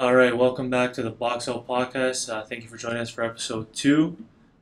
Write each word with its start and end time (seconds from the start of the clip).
All 0.00 0.14
right, 0.14 0.36
welcome 0.36 0.70
back 0.70 0.92
to 0.92 1.02
the 1.02 1.10
Box 1.10 1.48
Out 1.48 1.66
Podcast. 1.66 2.32
Uh, 2.32 2.44
thank 2.44 2.62
you 2.62 2.68
for 2.68 2.76
joining 2.76 2.98
us 2.98 3.10
for 3.10 3.24
episode 3.24 3.72
two. 3.72 4.16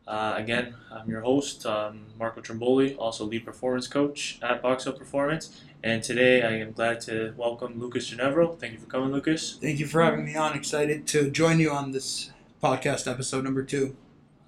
Uh, 0.09 0.33
again, 0.35 0.75
I'm 0.91 1.11
your 1.11 1.21
host, 1.21 1.67
um, 1.67 2.07
Marco 2.19 2.41
Trimboli, 2.41 2.97
also 2.97 3.27
lead 3.27 3.45
performance 3.45 3.87
coach 3.87 4.39
at 4.41 4.63
Box 4.63 4.87
Out 4.87 4.99
Performance. 4.99 5.61
And 5.85 6.03
today 6.03 6.41
I 6.41 6.53
am 6.53 6.73
glad 6.73 7.03
to 7.03 7.35
welcome 7.37 7.79
Lucas 7.79 8.09
Ginevro. 8.09 8.59
Thank 8.59 8.73
you 8.73 8.79
for 8.79 8.87
coming, 8.87 9.13
Lucas. 9.13 9.59
Thank 9.61 9.79
you 9.79 9.87
for 9.87 10.03
having 10.03 10.25
me 10.25 10.37
on. 10.37 10.57
Excited 10.57 11.07
to 11.09 11.31
join 11.31 11.61
you 11.61 11.71
on 11.71 11.91
this 11.91 12.31
podcast 12.63 13.07
episode 13.07 13.45
number 13.45 13.63
two. 13.63 13.95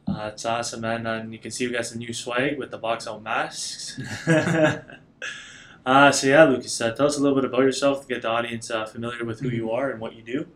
Uh, 0.06 0.30
it's 0.32 0.46
awesome, 0.46 0.80
man. 0.80 1.06
And 1.06 1.34
you 1.34 1.38
can 1.38 1.50
see 1.50 1.66
we 1.66 1.74
got 1.74 1.84
some 1.84 1.98
new 1.98 2.14
swag 2.14 2.56
with 2.56 2.70
the 2.70 2.78
Box 2.78 3.06
Out 3.06 3.22
masks. 3.22 4.00
uh, 5.86 6.12
so, 6.12 6.26
yeah, 6.26 6.44
Lucas, 6.44 6.80
uh, 6.80 6.92
tell 6.92 7.04
us 7.04 7.18
a 7.18 7.20
little 7.20 7.36
bit 7.36 7.44
about 7.44 7.60
yourself 7.60 8.00
to 8.00 8.08
get 8.08 8.22
the 8.22 8.28
audience 8.28 8.70
uh, 8.70 8.86
familiar 8.86 9.26
with 9.26 9.40
who 9.40 9.50
you 9.50 9.70
are 9.70 9.90
and 9.90 10.00
what 10.00 10.16
you 10.16 10.22
do. 10.22 10.46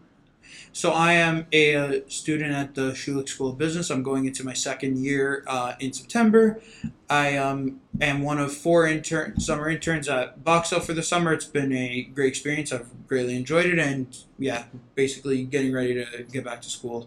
So 0.75 0.93
I 0.93 1.13
am 1.13 1.47
a, 1.53 2.03
student 2.09 2.55
at 2.55 2.75
the 2.75 2.93
Schulich 2.93 3.29
School 3.29 3.51
of 3.51 3.59
Business. 3.59 3.91
I'm 3.91 4.03
going 4.03 4.25
into 4.25 4.43
my 4.43 4.55
second 4.55 5.05
year 5.05 5.45
uh, 5.47 5.75
in 5.79 5.93
September. 5.93 6.63
I 7.11 7.37
um, 7.37 7.83
am 8.01 8.23
one 8.23 8.39
of 8.39 8.55
four 8.55 8.87
intern 8.87 9.39
summer 9.39 9.69
interns 9.69 10.09
at 10.09 10.43
Box 10.43 10.73
Out 10.73 10.85
for 10.85 10.95
the 10.95 11.03
summer. 11.03 11.35
It's 11.35 11.45
been 11.45 11.75
a 11.75 12.05
great 12.15 12.29
experience. 12.29 12.73
I've 12.73 12.89
greatly 13.07 13.37
enjoyed 13.37 13.67
it, 13.67 13.79
and 13.79 14.17
yeah, 14.39 14.65
basically 14.95 15.45
getting 15.45 15.75
ready 15.75 15.93
to 15.93 16.23
get 16.23 16.43
back 16.43 16.63
to 16.63 16.71
school. 16.71 17.07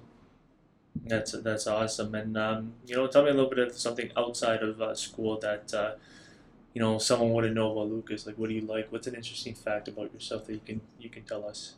That's 1.03 1.31
that's 1.31 1.65
awesome, 1.65 2.13
and 2.13 2.37
um, 2.37 2.73
you 2.85 2.95
know, 2.95 3.07
tell 3.07 3.23
me 3.23 3.31
a 3.31 3.33
little 3.33 3.49
bit 3.49 3.59
of 3.59 3.73
something 3.73 4.11
outside 4.15 4.61
of 4.61 4.79
uh, 4.79 4.93
school 4.93 5.39
that 5.39 5.73
uh, 5.73 5.95
you 6.75 6.81
know 6.81 6.99
someone 6.99 7.33
wouldn't 7.33 7.55
know 7.55 7.71
about 7.71 7.91
Lucas. 7.91 8.27
Like, 8.27 8.37
what 8.37 8.49
do 8.49 8.55
you 8.55 8.61
like? 8.61 8.91
What's 8.91 9.07
an 9.07 9.15
interesting 9.15 9.55
fact 9.55 9.87
about 9.87 10.13
yourself 10.13 10.45
that 10.45 10.53
you 10.53 10.61
can 10.63 10.81
you 10.99 11.09
can 11.09 11.23
tell 11.23 11.43
us? 11.45 11.73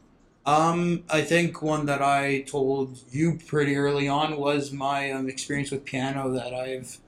Um, 0.47 1.03
I 1.09 1.23
think 1.23 1.61
one 1.61 1.87
that 1.87 2.01
I 2.01 2.41
told 2.41 2.99
you 3.11 3.37
pretty 3.47 3.75
early 3.75 4.07
on 4.07 4.37
was 4.37 4.71
my 4.71 5.11
um, 5.11 5.29
experience 5.29 5.71
with 5.71 5.85
piano. 5.85 6.31
That 6.31 6.53
I've 6.53 6.99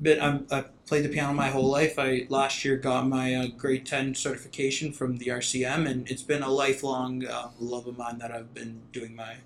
been 0.00 0.20
I'm, 0.20 0.46
I 0.50 0.66
played 0.86 1.04
the 1.04 1.08
piano 1.08 1.34
my 1.34 1.50
whole 1.50 1.68
life. 1.68 1.98
I 1.98 2.26
last 2.28 2.64
year 2.64 2.76
got 2.76 3.08
my 3.08 3.34
uh, 3.34 3.46
grade 3.48 3.84
ten 3.84 4.14
certification 4.14 4.92
from 4.92 5.18
the 5.18 5.32
RCM, 5.32 5.88
and 5.90 6.08
it's 6.10 6.22
been 6.22 6.42
a 6.42 6.50
lifelong 6.50 7.26
uh, 7.26 7.50
love 7.60 7.88
of 7.88 7.98
mine 7.98 8.18
that 8.18 8.32
I've 8.32 8.54
been 8.54 8.82
doing 8.92 9.16
my 9.16 9.38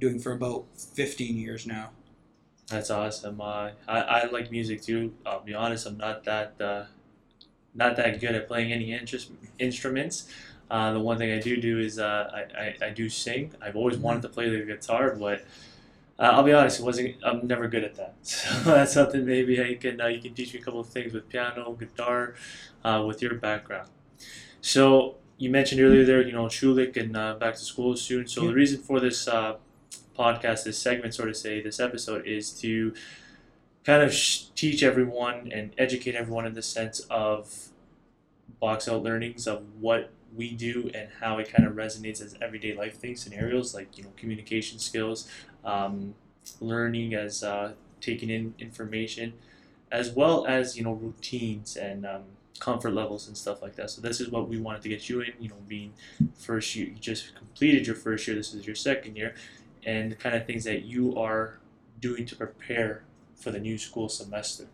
doing 0.00 0.18
for 0.20 0.32
about 0.32 0.66
fifteen 0.76 1.38
years 1.38 1.66
now. 1.66 1.92
That's 2.68 2.90
awesome. 2.90 3.40
Uh, 3.40 3.72
I 3.88 4.00
I 4.00 4.26
like 4.30 4.50
music 4.50 4.82
too. 4.82 5.14
I'll 5.26 5.40
be 5.42 5.54
honest. 5.54 5.86
I'm 5.86 5.98
not 5.98 6.24
that 6.24 6.60
uh, 6.60 6.84
not 7.74 7.96
that 7.96 8.20
good 8.20 8.34
at 8.34 8.48
playing 8.48 8.72
any 8.72 8.92
interest, 8.92 9.30
instruments. 9.58 10.28
Uh, 10.70 10.92
the 10.94 11.00
one 11.00 11.18
thing 11.18 11.32
I 11.32 11.40
do 11.40 11.60
do 11.60 11.80
is 11.80 11.98
uh, 11.98 12.30
I, 12.32 12.62
I, 12.62 12.88
I 12.88 12.90
do 12.90 13.08
sing. 13.08 13.52
I've 13.62 13.76
always 13.76 13.98
Mm-hmm. 14.04 14.04
wanted 14.04 14.22
to 14.22 14.28
play 14.28 14.48
the 14.50 14.64
guitar, 14.64 15.16
but 15.16 15.40
uh, 16.18 16.24
I'll 16.34 16.42
be 16.44 16.52
honest, 16.52 16.80
it 16.80 16.84
wasn't. 16.84 17.16
I'm 17.24 17.46
never 17.46 17.68
good 17.68 17.84
at 17.84 17.96
that. 17.96 18.16
So 18.22 18.70
that's 18.72 18.92
something 18.94 19.24
maybe 19.26 19.54
you 19.54 19.76
can 19.78 20.00
uh, 20.00 20.06
you 20.08 20.20
can 20.20 20.34
teach 20.34 20.54
me 20.54 20.60
a 20.60 20.62
couple 20.62 20.80
of 20.80 20.88
things 20.88 21.12
with 21.12 21.28
piano, 21.28 21.72
guitar, 21.78 22.34
uh, 22.84 23.04
with 23.06 23.22
your 23.22 23.34
background. 23.34 23.88
So 24.60 25.16
you 25.38 25.50
mentioned 25.50 25.80
earlier 25.80 26.04
there, 26.04 26.22
you 26.22 26.32
know, 26.32 26.46
Schulich 26.46 26.96
and 26.96 27.16
uh, 27.16 27.34
back 27.34 27.54
to 27.54 27.60
school 27.60 27.96
soon. 27.96 28.26
So 28.28 28.46
the 28.46 28.54
reason 28.54 28.82
for 28.82 29.00
this 29.00 29.28
uh, 29.28 29.56
podcast, 30.18 30.64
this 30.64 30.78
segment, 30.78 31.14
sort 31.14 31.28
of 31.30 31.36
say, 31.36 31.62
this 31.62 31.80
episode 31.80 32.26
is 32.26 32.52
to 32.60 32.94
kind 33.84 34.02
of 34.02 34.12
sh- 34.12 34.44
teach 34.54 34.82
everyone 34.82 35.50
and 35.52 35.72
educate 35.78 36.14
everyone 36.14 36.46
in 36.46 36.54
the 36.54 36.62
sense 36.62 37.00
of 37.10 37.68
box 38.60 38.88
out 38.88 39.02
learnings 39.02 39.46
of 39.46 39.62
what 39.80 40.10
we 40.36 40.52
do 40.52 40.90
and 40.94 41.08
how 41.20 41.38
it 41.38 41.52
kind 41.52 41.66
of 41.66 41.74
resonates 41.74 42.22
as 42.22 42.36
everyday 42.40 42.74
life 42.74 42.96
things 42.96 43.20
scenarios 43.20 43.74
like 43.74 43.98
you 43.98 44.04
know 44.04 44.10
communication 44.16 44.78
skills 44.78 45.28
um, 45.64 46.14
learning 46.60 47.14
as 47.14 47.42
uh, 47.42 47.72
taking 48.00 48.30
in 48.30 48.54
information 48.58 49.32
as 49.90 50.10
well 50.10 50.46
as 50.46 50.76
you 50.76 50.84
know 50.84 50.92
routines 50.92 51.76
and 51.76 52.06
um, 52.06 52.22
comfort 52.58 52.92
levels 52.92 53.26
and 53.26 53.36
stuff 53.36 53.62
like 53.62 53.74
that. 53.76 53.90
So 53.90 54.00
this 54.00 54.20
is 54.20 54.28
what 54.28 54.48
we 54.48 54.58
wanted 54.58 54.82
to 54.82 54.88
get 54.88 55.08
you 55.08 55.20
in 55.20 55.32
you 55.40 55.48
know 55.48 55.56
being 55.66 55.92
first 56.34 56.74
year 56.76 56.88
you 56.88 56.94
just 56.94 57.34
completed 57.34 57.86
your 57.86 57.96
first 57.96 58.26
year 58.26 58.36
this 58.36 58.54
is 58.54 58.66
your 58.66 58.76
second 58.76 59.16
year 59.16 59.34
and 59.84 60.12
the 60.12 60.16
kind 60.16 60.36
of 60.36 60.46
things 60.46 60.64
that 60.64 60.82
you 60.84 61.16
are 61.16 61.58
doing 62.00 62.26
to 62.26 62.36
prepare 62.36 63.02
for 63.34 63.50
the 63.50 63.58
new 63.58 63.78
school 63.78 64.08
semester. 64.08 64.66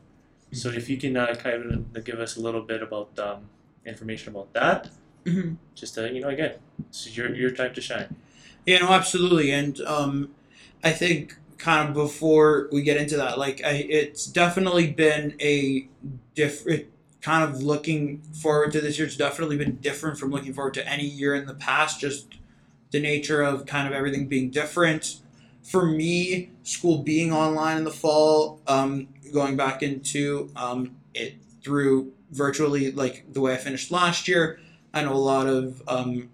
So 0.53 0.69
if 0.69 0.89
you 0.89 0.97
can 0.97 1.17
uh, 1.17 1.35
kind 1.35 1.87
of 1.95 2.05
give 2.05 2.19
us 2.19 2.37
a 2.37 2.41
little 2.41 2.63
bit 2.63 2.83
about 2.83 3.19
um, 3.19 3.49
information 3.85 4.31
about 4.31 4.53
that 4.55 4.91
Mhm. 5.27 5.57
just 5.75 5.99
uh, 5.99 6.05
you 6.05 6.21
know 6.21 6.29
again 6.29 6.53
this 6.89 7.07
is 7.07 7.17
your, 7.17 7.35
your 7.35 7.51
time 7.51 7.75
to 7.75 7.81
shine 7.81 8.15
Yeah, 8.67 8.81
no, 8.81 8.91
absolutely, 8.91 9.53
and 9.53 9.81
um, 9.83 10.31
I 10.85 10.93
think 10.93 11.37
kind 11.59 11.89
of 11.89 11.95
before 11.95 12.69
we 12.73 12.83
get 12.83 12.99
into 12.99 13.17
that, 13.19 13.39
like 13.39 13.63
I, 13.65 13.73
it's 13.89 14.27
definitely 14.27 14.89
been 14.93 15.37
a 15.41 15.89
different 16.35 16.87
kind 17.23 17.45
of 17.49 17.63
looking 17.63 18.23
forward 18.43 18.73
to 18.73 18.81
this 18.83 18.99
year. 18.99 19.07
It's 19.09 19.17
definitely 19.17 19.57
been 19.59 19.77
different 19.77 20.19
from 20.19 20.31
looking 20.31 20.55
forward 20.55 20.75
to 20.75 20.89
any 20.89 21.07
year 21.07 21.35
in 21.35 21.47
the 21.47 21.55
past. 21.55 22.01
Just 22.01 22.29
the 22.91 23.01
nature 23.01 23.43
of 23.43 23.67
kind 23.67 23.87
of 23.87 23.93
everything 23.93 24.27
being 24.29 24.51
different. 24.51 25.21
For 25.63 25.85
me, 25.85 26.51
school 26.63 27.03
being 27.03 27.33
online 27.33 27.79
in 27.79 27.85
the 27.85 27.91
fall, 27.91 28.61
um, 28.69 29.09
going 29.33 29.57
back 29.57 29.83
into 29.83 30.51
um, 30.55 30.97
it 31.15 31.37
through 31.63 32.13
virtually 32.31 32.93
like 32.93 33.33
the 33.33 33.41
way 33.41 33.55
I 33.55 33.57
finished 33.57 33.91
last 33.91 34.29
year. 34.29 34.61
I 34.97 35.03
know 35.03 35.13
a 35.13 35.19
lot 35.19 35.47
of 35.47 35.83
um, 35.87 36.31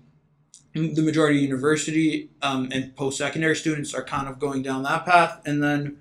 the 0.72 1.02
majority 1.02 1.38
of 1.38 1.42
university 1.42 2.30
um, 2.42 2.68
and 2.70 2.94
post 2.94 3.18
secondary 3.18 3.56
students 3.56 3.92
are 3.92 4.04
kind 4.04 4.28
of 4.28 4.38
going 4.38 4.62
down 4.62 4.84
that 4.84 5.04
path. 5.04 5.42
And 5.44 5.60
then 5.60 5.98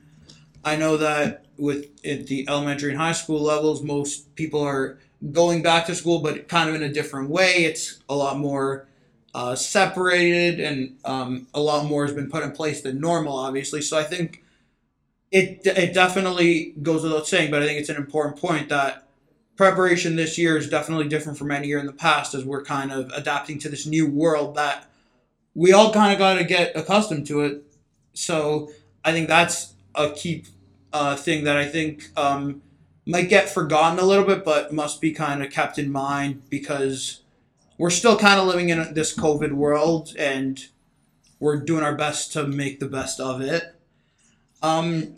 I 0.64 0.76
know 0.76 0.96
that 0.98 1.46
with 1.58 1.86
at 2.06 2.28
the 2.28 2.46
elementary 2.48 2.92
and 2.92 3.00
high 3.00 3.14
school 3.14 3.42
levels, 3.42 3.82
most 3.82 4.36
people 4.36 4.62
are 4.62 5.00
going 5.32 5.64
back 5.64 5.88
to 5.88 5.96
school, 5.96 6.20
but 6.20 6.48
kind 6.48 6.70
of 6.70 6.76
in 6.76 6.84
a 6.84 6.94
different 6.94 7.32
way. 7.32 7.66
It's 7.66 8.00
a 8.08 8.16
lot 8.16 8.38
more 8.38 8.88
uh, 9.34 9.56
separated, 9.56 10.60
and 10.60 10.98
um, 11.04 11.48
a 11.56 11.60
lot 11.60 11.86
more 11.86 12.06
has 12.06 12.14
been 12.14 12.30
put 12.30 12.44
in 12.44 12.52
place 12.52 12.82
than 12.82 13.00
normal, 13.00 13.36
obviously. 13.38 13.82
So 13.82 13.98
I 13.98 14.04
think 14.04 14.44
it 15.32 15.62
it 15.66 15.96
definitely 15.96 16.76
goes 16.80 17.02
without 17.02 17.28
saying, 17.28 17.50
but 17.50 17.64
I 17.64 17.66
think 17.66 17.80
it's 17.80 17.90
an 17.90 17.96
important 17.98 18.40
point 18.40 18.70
that 18.70 19.08
preparation 19.62 20.16
this 20.16 20.40
year 20.40 20.58
is 20.58 20.68
definitely 20.68 21.08
different 21.08 21.38
from 21.38 21.52
any 21.52 21.68
year 21.68 21.78
in 21.78 21.86
the 21.86 21.94
past 21.94 22.34
as 22.34 22.44
we're 22.44 22.64
kind 22.64 22.92
of 22.92 23.12
adapting 23.12 23.60
to 23.60 23.70
this 23.70 23.86
new 23.86 24.08
world 24.10 24.56
that 24.56 24.90
we 25.54 25.72
all 25.72 25.94
kind 25.94 26.12
of 26.12 26.18
got 26.18 26.40
to 26.40 26.44
get 26.44 26.76
accustomed 26.76 27.28
to 27.28 27.42
it. 27.42 27.64
So 28.16 28.72
I 29.06 29.12
think 29.12 29.28
that's 29.28 29.76
a 29.94 30.10
key 30.10 30.46
uh, 30.92 31.16
thing 31.16 31.44
that 31.44 31.58
I 31.58 31.68
think 31.68 32.10
um, 32.18 32.64
might 33.06 33.30
get 33.30 33.52
forgotten 33.52 34.00
a 34.00 34.04
little 34.04 34.26
bit, 34.26 34.44
but 34.44 34.74
must 34.74 35.00
be 35.00 35.12
kind 35.12 35.44
of 35.44 35.52
kept 35.52 35.78
in 35.78 35.92
mind 35.92 36.50
because 36.50 37.22
we're 37.78 37.92
still 37.92 38.18
kind 38.18 38.40
of 38.40 38.48
living 38.48 38.70
in 38.70 38.96
this 38.96 39.16
COVID 39.16 39.52
world 39.52 40.16
and 40.18 40.70
we're 41.40 41.58
doing 41.58 41.84
our 41.84 41.96
best 41.96 42.34
to 42.34 42.48
make 42.48 42.80
the 42.80 42.88
best 42.88 43.20
of 43.20 43.42
it. 43.42 43.76
Um, 44.64 45.18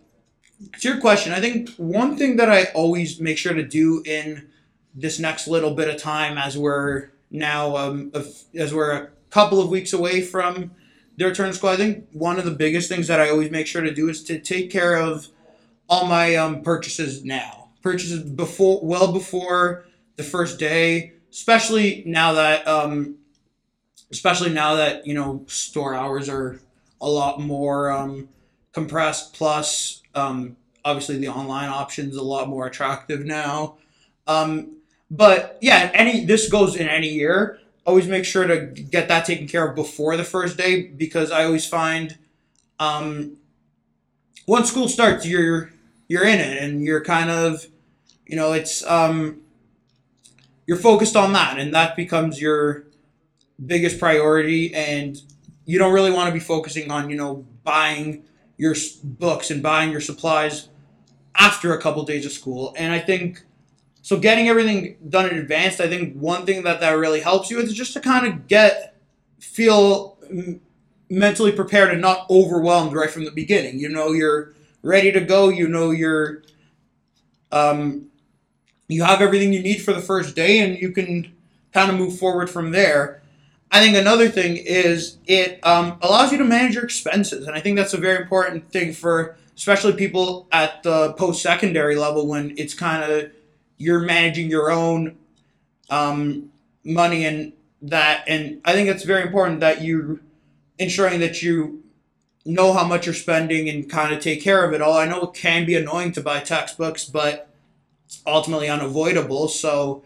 to 0.79 0.87
your 0.87 0.99
question, 0.99 1.33
I 1.33 1.39
think 1.39 1.69
one 1.77 2.17
thing 2.17 2.37
that 2.37 2.49
I 2.49 2.65
always 2.73 3.19
make 3.19 3.37
sure 3.37 3.53
to 3.53 3.63
do 3.63 4.03
in 4.05 4.47
this 4.95 5.19
next 5.19 5.47
little 5.47 5.73
bit 5.73 5.89
of 5.89 5.97
time, 5.97 6.37
as 6.37 6.57
we're 6.57 7.09
now 7.31 7.75
um, 7.75 8.11
as 8.53 8.73
we're 8.73 8.91
a 8.91 9.09
couple 9.29 9.59
of 9.59 9.69
weeks 9.69 9.93
away 9.93 10.21
from 10.21 10.71
the 11.17 11.25
return 11.25 11.47
to 11.47 11.53
school, 11.53 11.69
I 11.69 11.77
think 11.77 12.07
one 12.11 12.37
of 12.37 12.45
the 12.45 12.51
biggest 12.51 12.89
things 12.89 13.07
that 13.07 13.19
I 13.19 13.29
always 13.29 13.51
make 13.51 13.67
sure 13.67 13.81
to 13.81 13.93
do 13.93 14.09
is 14.09 14.23
to 14.25 14.39
take 14.39 14.71
care 14.71 14.95
of 14.95 15.27
all 15.89 16.05
my 16.05 16.35
um, 16.35 16.61
purchases 16.61 17.23
now. 17.23 17.69
Purchases 17.81 18.23
before, 18.23 18.79
well 18.81 19.11
before 19.11 19.85
the 20.15 20.23
first 20.23 20.59
day, 20.59 21.13
especially 21.31 22.03
now 22.05 22.33
that, 22.33 22.67
um, 22.67 23.15
especially 24.11 24.51
now 24.51 24.75
that 24.75 25.05
you 25.07 25.13
know 25.13 25.43
store 25.47 25.95
hours 25.95 26.29
are 26.29 26.59
a 27.01 27.09
lot 27.09 27.41
more 27.41 27.91
um, 27.91 28.29
compressed. 28.71 29.33
Plus, 29.33 30.02
um, 30.15 30.57
obviously 30.85 31.17
the 31.17 31.29
online 31.29 31.69
options 31.69 32.15
a 32.15 32.23
lot 32.23 32.49
more 32.49 32.67
attractive 32.67 33.25
now. 33.25 33.77
Um, 34.27 34.77
but 35.09 35.57
yeah, 35.61 35.91
any 35.93 36.25
this 36.25 36.49
goes 36.49 36.75
in 36.75 36.87
any 36.87 37.09
year. 37.09 37.59
Always 37.85 38.07
make 38.07 38.25
sure 38.25 38.47
to 38.47 38.65
get 38.67 39.09
that 39.09 39.25
taken 39.25 39.47
care 39.47 39.67
of 39.67 39.75
before 39.75 40.15
the 40.15 40.23
first 40.23 40.57
day 40.57 40.83
because 40.87 41.31
I 41.31 41.43
always 41.43 41.67
find 41.67 42.17
um, 42.79 43.37
once 44.47 44.69
school 44.69 44.87
starts, 44.87 45.25
you're 45.25 45.71
you're 46.07 46.25
in 46.25 46.39
it 46.39 46.63
and 46.63 46.83
you're 46.83 47.03
kind 47.03 47.29
of 47.29 47.65
you 48.25 48.35
know 48.35 48.53
it's 48.53 48.85
um, 48.85 49.41
you're 50.65 50.77
focused 50.77 51.15
on 51.15 51.33
that 51.33 51.59
and 51.59 51.73
that 51.73 51.95
becomes 51.95 52.41
your 52.41 52.85
biggest 53.63 53.99
priority 53.99 54.73
and 54.73 55.21
you 55.65 55.77
don't 55.77 55.93
really 55.93 56.11
want 56.11 56.27
to 56.27 56.33
be 56.33 56.39
focusing 56.39 56.91
on 56.91 57.09
you 57.09 57.15
know 57.15 57.45
buying 57.63 58.23
your 58.63 58.75
books 59.03 59.51
and 59.51 59.61
buying 59.61 59.91
your 59.91 60.01
supplies 60.01 60.69
after 61.35 61.73
a 61.73 61.81
couple 61.81 62.03
days 62.03 62.25
of 62.25 62.31
school 62.31 62.73
and 62.77 62.93
i 62.93 62.99
think 62.99 63.43
so 64.01 64.19
getting 64.19 64.47
everything 64.49 64.97
done 65.09 65.29
in 65.29 65.37
advance 65.37 65.79
i 65.79 65.87
think 65.87 66.15
one 66.15 66.45
thing 66.45 66.63
that 66.63 66.79
that 66.79 66.91
really 66.91 67.19
helps 67.19 67.51
you 67.51 67.59
is 67.59 67.73
just 67.73 67.93
to 67.93 67.99
kind 67.99 68.25
of 68.25 68.47
get 68.47 68.95
feel 69.39 70.17
mentally 71.09 71.51
prepared 71.51 71.91
and 71.91 72.01
not 72.01 72.29
overwhelmed 72.29 72.93
right 72.93 73.09
from 73.09 73.25
the 73.25 73.31
beginning. 73.31 73.79
You 73.79 73.89
know 73.89 74.11
you're 74.11 74.53
ready 74.81 75.11
to 75.11 75.21
go. 75.21 75.49
You 75.49 75.67
know 75.67 75.91
you're 75.91 76.43
um, 77.51 78.07
you 78.87 79.03
have 79.03 79.21
everything 79.21 79.53
you 79.53 79.61
need 79.61 79.81
for 79.81 79.93
the 79.93 80.01
first 80.01 80.35
day, 80.35 80.59
and 80.59 80.77
you 80.77 80.91
can 80.91 81.31
kind 81.73 81.91
of 81.91 81.97
move 81.97 82.17
forward 82.17 82.49
from 82.49 82.71
there. 82.71 83.21
I 83.73 83.79
think 83.79 83.97
another 83.97 84.29
thing 84.29 84.57
is 84.57 85.17
it 85.25 85.59
um, 85.65 85.97
allows 86.03 86.31
you 86.31 86.37
to 86.37 86.43
manage 86.43 86.75
your 86.75 86.83
expenses, 86.83 87.47
and 87.47 87.55
I 87.55 87.59
think 87.59 87.75
that's 87.75 87.95
a 87.95 87.97
very 87.97 88.21
important 88.21 88.71
thing 88.71 88.93
for 88.93 89.35
especially 89.57 89.93
people 89.93 90.47
at 90.51 90.83
the 90.83 91.13
post 91.13 91.41
secondary 91.41 91.95
level 91.95 92.27
when 92.27 92.53
it's 92.55 92.75
kind 92.75 93.11
of 93.11 93.31
you're 93.77 94.01
managing 94.01 94.51
your 94.51 94.69
own 94.69 95.17
um, 95.89 96.51
money 96.83 97.25
and 97.25 97.53
that, 97.81 98.23
and 98.27 98.61
I 98.63 98.73
think 98.73 98.89
it's 98.89 99.05
very 99.05 99.23
important 99.23 99.59
that 99.61 99.81
you 99.81 100.19
ensuring 100.77 101.19
that 101.21 101.41
you 101.41 101.83
know 102.45 102.73
how 102.73 102.85
much 102.85 103.07
you're 103.07 103.15
spending 103.15 103.67
and 103.69 103.89
kind 103.89 104.13
of 104.13 104.19
take 104.19 104.43
care 104.43 104.63
of 104.63 104.73
it 104.73 104.83
all. 104.83 104.95
I 104.99 105.07
know 105.07 105.21
it 105.21 105.33
can 105.33 105.65
be 105.65 105.75
annoying 105.75 106.11
to 106.11 106.21
buy 106.21 106.41
textbooks, 106.41 107.05
but 107.05 107.49
it's 108.05 108.21
ultimately 108.27 108.69
unavoidable. 108.69 109.47
So 109.47 110.03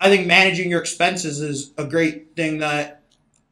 I 0.00 0.08
think 0.10 0.28
managing 0.28 0.70
your 0.70 0.80
expenses 0.80 1.40
is 1.40 1.72
a 1.76 1.84
great 1.84 2.36
thing 2.36 2.58
that 2.58 2.99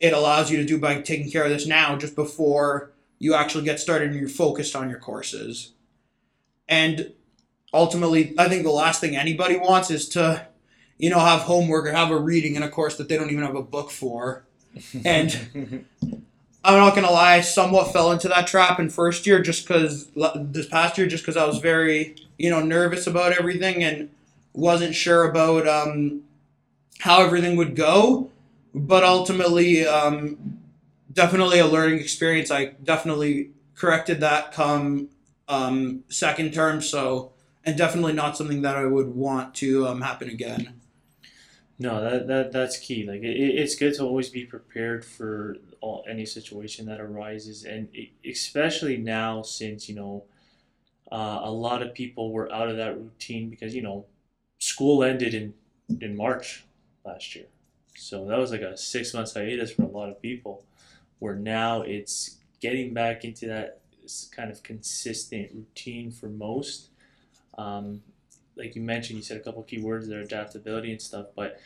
it 0.00 0.12
allows 0.12 0.50
you 0.50 0.56
to 0.58 0.64
do 0.64 0.78
by 0.78 1.00
taking 1.00 1.30
care 1.30 1.44
of 1.44 1.50
this 1.50 1.66
now, 1.66 1.96
just 1.96 2.14
before 2.14 2.92
you 3.18 3.34
actually 3.34 3.64
get 3.64 3.80
started 3.80 4.10
and 4.10 4.20
you're 4.20 4.28
focused 4.28 4.76
on 4.76 4.88
your 4.88 4.98
courses. 4.98 5.72
And 6.68 7.12
ultimately, 7.72 8.34
I 8.38 8.48
think 8.48 8.62
the 8.62 8.70
last 8.70 9.00
thing 9.00 9.16
anybody 9.16 9.56
wants 9.56 9.90
is 9.90 10.08
to, 10.10 10.46
you 10.98 11.10
know, 11.10 11.18
have 11.18 11.40
homework 11.40 11.86
or 11.86 11.92
have 11.92 12.10
a 12.10 12.18
reading 12.18 12.54
in 12.54 12.62
a 12.62 12.68
course 12.68 12.96
that 12.96 13.08
they 13.08 13.16
don't 13.16 13.30
even 13.30 13.44
have 13.44 13.56
a 13.56 13.62
book 13.62 13.90
for. 13.90 14.44
And 15.04 15.84
I'm 16.64 16.76
not 16.76 16.94
gonna 16.94 17.10
lie, 17.10 17.36
I 17.36 17.40
somewhat 17.40 17.92
fell 17.92 18.12
into 18.12 18.28
that 18.28 18.46
trap 18.46 18.78
in 18.78 18.90
first 18.90 19.26
year 19.26 19.40
just 19.40 19.66
because 19.66 20.10
this 20.36 20.68
past 20.68 20.98
year, 20.98 21.06
just 21.06 21.24
because 21.24 21.36
I 21.36 21.46
was 21.46 21.58
very, 21.58 22.16
you 22.36 22.50
know, 22.50 22.60
nervous 22.60 23.06
about 23.06 23.32
everything 23.32 23.82
and 23.82 24.10
wasn't 24.52 24.94
sure 24.94 25.28
about 25.28 25.66
um, 25.66 26.22
how 26.98 27.22
everything 27.22 27.56
would 27.56 27.74
go. 27.74 28.30
But 28.74 29.04
ultimately, 29.04 29.86
um, 29.86 30.60
definitely 31.12 31.58
a 31.58 31.66
learning 31.66 32.00
experience. 32.00 32.50
I 32.50 32.66
definitely 32.82 33.50
corrected 33.74 34.20
that 34.20 34.52
come 34.52 35.08
um, 35.48 36.04
second 36.08 36.52
term. 36.52 36.82
So, 36.82 37.32
and 37.64 37.76
definitely 37.76 38.12
not 38.12 38.36
something 38.36 38.62
that 38.62 38.76
I 38.76 38.84
would 38.84 39.08
want 39.08 39.54
to 39.56 39.86
um, 39.86 40.00
happen 40.02 40.28
again. 40.28 40.78
No, 41.78 42.02
that, 42.02 42.26
that 42.26 42.52
that's 42.52 42.76
key. 42.76 43.06
Like 43.06 43.22
it, 43.22 43.36
it's 43.36 43.76
good 43.76 43.94
to 43.94 44.02
always 44.02 44.28
be 44.28 44.44
prepared 44.44 45.04
for 45.04 45.56
all, 45.80 46.04
any 46.08 46.26
situation 46.26 46.86
that 46.86 47.00
arises, 47.00 47.64
and 47.64 47.88
especially 48.28 48.96
now 48.96 49.42
since 49.42 49.88
you 49.88 49.94
know 49.94 50.24
uh, 51.12 51.40
a 51.42 51.50
lot 51.50 51.82
of 51.82 51.94
people 51.94 52.32
were 52.32 52.52
out 52.52 52.68
of 52.68 52.76
that 52.78 52.98
routine 52.98 53.48
because 53.48 53.76
you 53.76 53.82
know 53.82 54.06
school 54.58 55.04
ended 55.04 55.34
in 55.34 55.54
in 56.00 56.16
March 56.16 56.64
last 57.04 57.36
year, 57.36 57.46
so 57.98 58.26
that 58.26 58.38
was 58.38 58.50
like 58.50 58.60
a 58.60 58.76
six 58.76 59.12
months 59.12 59.34
hiatus 59.34 59.72
for 59.72 59.82
a 59.82 59.88
lot 59.88 60.08
of 60.08 60.22
people. 60.22 60.64
Where 61.18 61.34
now 61.34 61.82
it's 61.82 62.36
getting 62.60 62.94
back 62.94 63.24
into 63.24 63.46
that 63.46 63.80
kind 64.30 64.50
of 64.50 64.62
consistent 64.62 65.50
routine 65.52 66.10
for 66.10 66.28
most. 66.28 66.90
Um, 67.56 68.02
like 68.56 68.76
you 68.76 68.82
mentioned, 68.82 69.18
you 69.18 69.22
said 69.22 69.36
a 69.36 69.40
couple 69.40 69.62
key 69.62 69.80
words 69.80 70.08
there, 70.08 70.20
adaptability 70.20 70.92
and 70.92 71.02
stuff. 71.02 71.26
But 71.34 71.60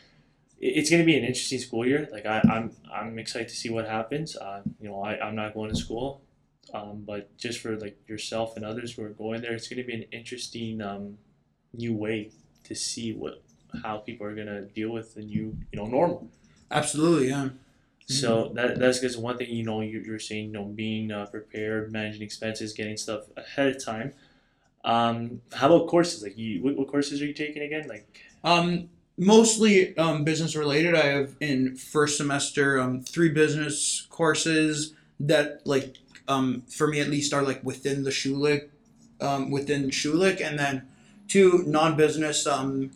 it's 0.59 0.89
going 0.89 1.01
to 1.01 1.05
be 1.05 1.17
an 1.17 1.23
interesting 1.23 1.59
school 1.59 1.85
year. 1.85 2.07
Like 2.11 2.25
I, 2.25 2.41
I'm, 2.49 2.71
I'm 2.91 3.19
excited 3.19 3.49
to 3.49 3.55
see 3.55 3.69
what 3.69 3.87
happens. 3.87 4.35
Uh, 4.35 4.61
you 4.79 4.89
know, 4.89 5.03
I, 5.03 5.19
I'm 5.19 5.35
not 5.35 5.53
going 5.53 5.69
to 5.69 5.75
school, 5.75 6.21
um, 6.73 7.03
but 7.05 7.35
just 7.37 7.59
for 7.59 7.77
like 7.77 7.97
yourself 8.07 8.55
and 8.55 8.65
others 8.65 8.93
who 8.93 9.03
are 9.03 9.09
going 9.09 9.41
there, 9.41 9.53
it's 9.53 9.67
going 9.67 9.81
to 9.81 9.83
be 9.83 9.93
an 9.93 10.05
interesting 10.11 10.81
um, 10.81 11.17
new 11.73 11.93
way 11.93 12.31
to 12.63 12.75
see 12.75 13.13
what 13.13 13.41
how 13.81 13.97
people 13.97 14.27
are 14.27 14.35
going 14.35 14.47
to 14.47 14.61
deal 14.61 14.91
with 14.91 15.15
the 15.15 15.21
new, 15.21 15.57
you 15.71 15.79
know, 15.79 15.85
normal. 15.85 16.29
Absolutely, 16.71 17.29
yeah. 17.29 17.49
So 18.07 18.51
that 18.55 18.79
that's 18.79 18.99
because 18.99 19.15
one 19.15 19.37
thing 19.37 19.49
you 19.49 19.63
know 19.63 19.79
you're, 19.79 20.01
you're 20.01 20.19
saying 20.19 20.47
you 20.47 20.51
know 20.51 20.65
being 20.65 21.11
uh, 21.11 21.25
prepared, 21.27 21.91
managing 21.91 22.21
expenses, 22.21 22.73
getting 22.73 22.97
stuff 22.97 23.23
ahead 23.37 23.67
of 23.75 23.83
time. 23.83 24.13
Um, 24.83 25.41
how 25.53 25.73
about 25.73 25.87
courses? 25.87 26.21
Like 26.21 26.37
you, 26.37 26.61
what, 26.61 26.75
what 26.75 26.89
courses 26.89 27.21
are 27.21 27.25
you 27.25 27.33
taking 27.33 27.63
again? 27.63 27.87
Like 27.87 28.05
Um, 28.43 28.89
mostly 29.17 29.95
um, 29.97 30.23
business 30.23 30.55
related. 30.55 30.95
I 30.95 31.05
have 31.05 31.35
in 31.39 31.75
first 31.75 32.17
semester 32.17 32.79
um, 32.79 33.01
three 33.01 33.29
business 33.29 34.05
courses 34.09 34.93
that 35.19 35.65
like 35.65 35.97
um, 36.27 36.63
for 36.63 36.87
me 36.87 36.99
at 36.99 37.09
least 37.09 37.33
are 37.33 37.43
like 37.43 37.63
within 37.63 38.03
the 38.03 38.09
Schulich, 38.09 38.69
um, 39.21 39.51
within 39.51 39.89
Schulich, 39.89 40.41
and 40.41 40.59
then 40.59 40.87
two 41.27 41.63
non-business 41.65 42.45
um, 42.45 42.91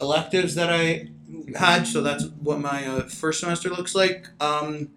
electives 0.00 0.54
that 0.54 0.70
I 0.70 1.08
had. 1.56 1.86
So 1.86 2.02
that's 2.02 2.24
what 2.42 2.60
my 2.60 2.86
uh, 2.86 3.02
first 3.08 3.40
semester 3.40 3.68
looks 3.70 3.94
like. 3.94 4.28
Um, 4.40 4.90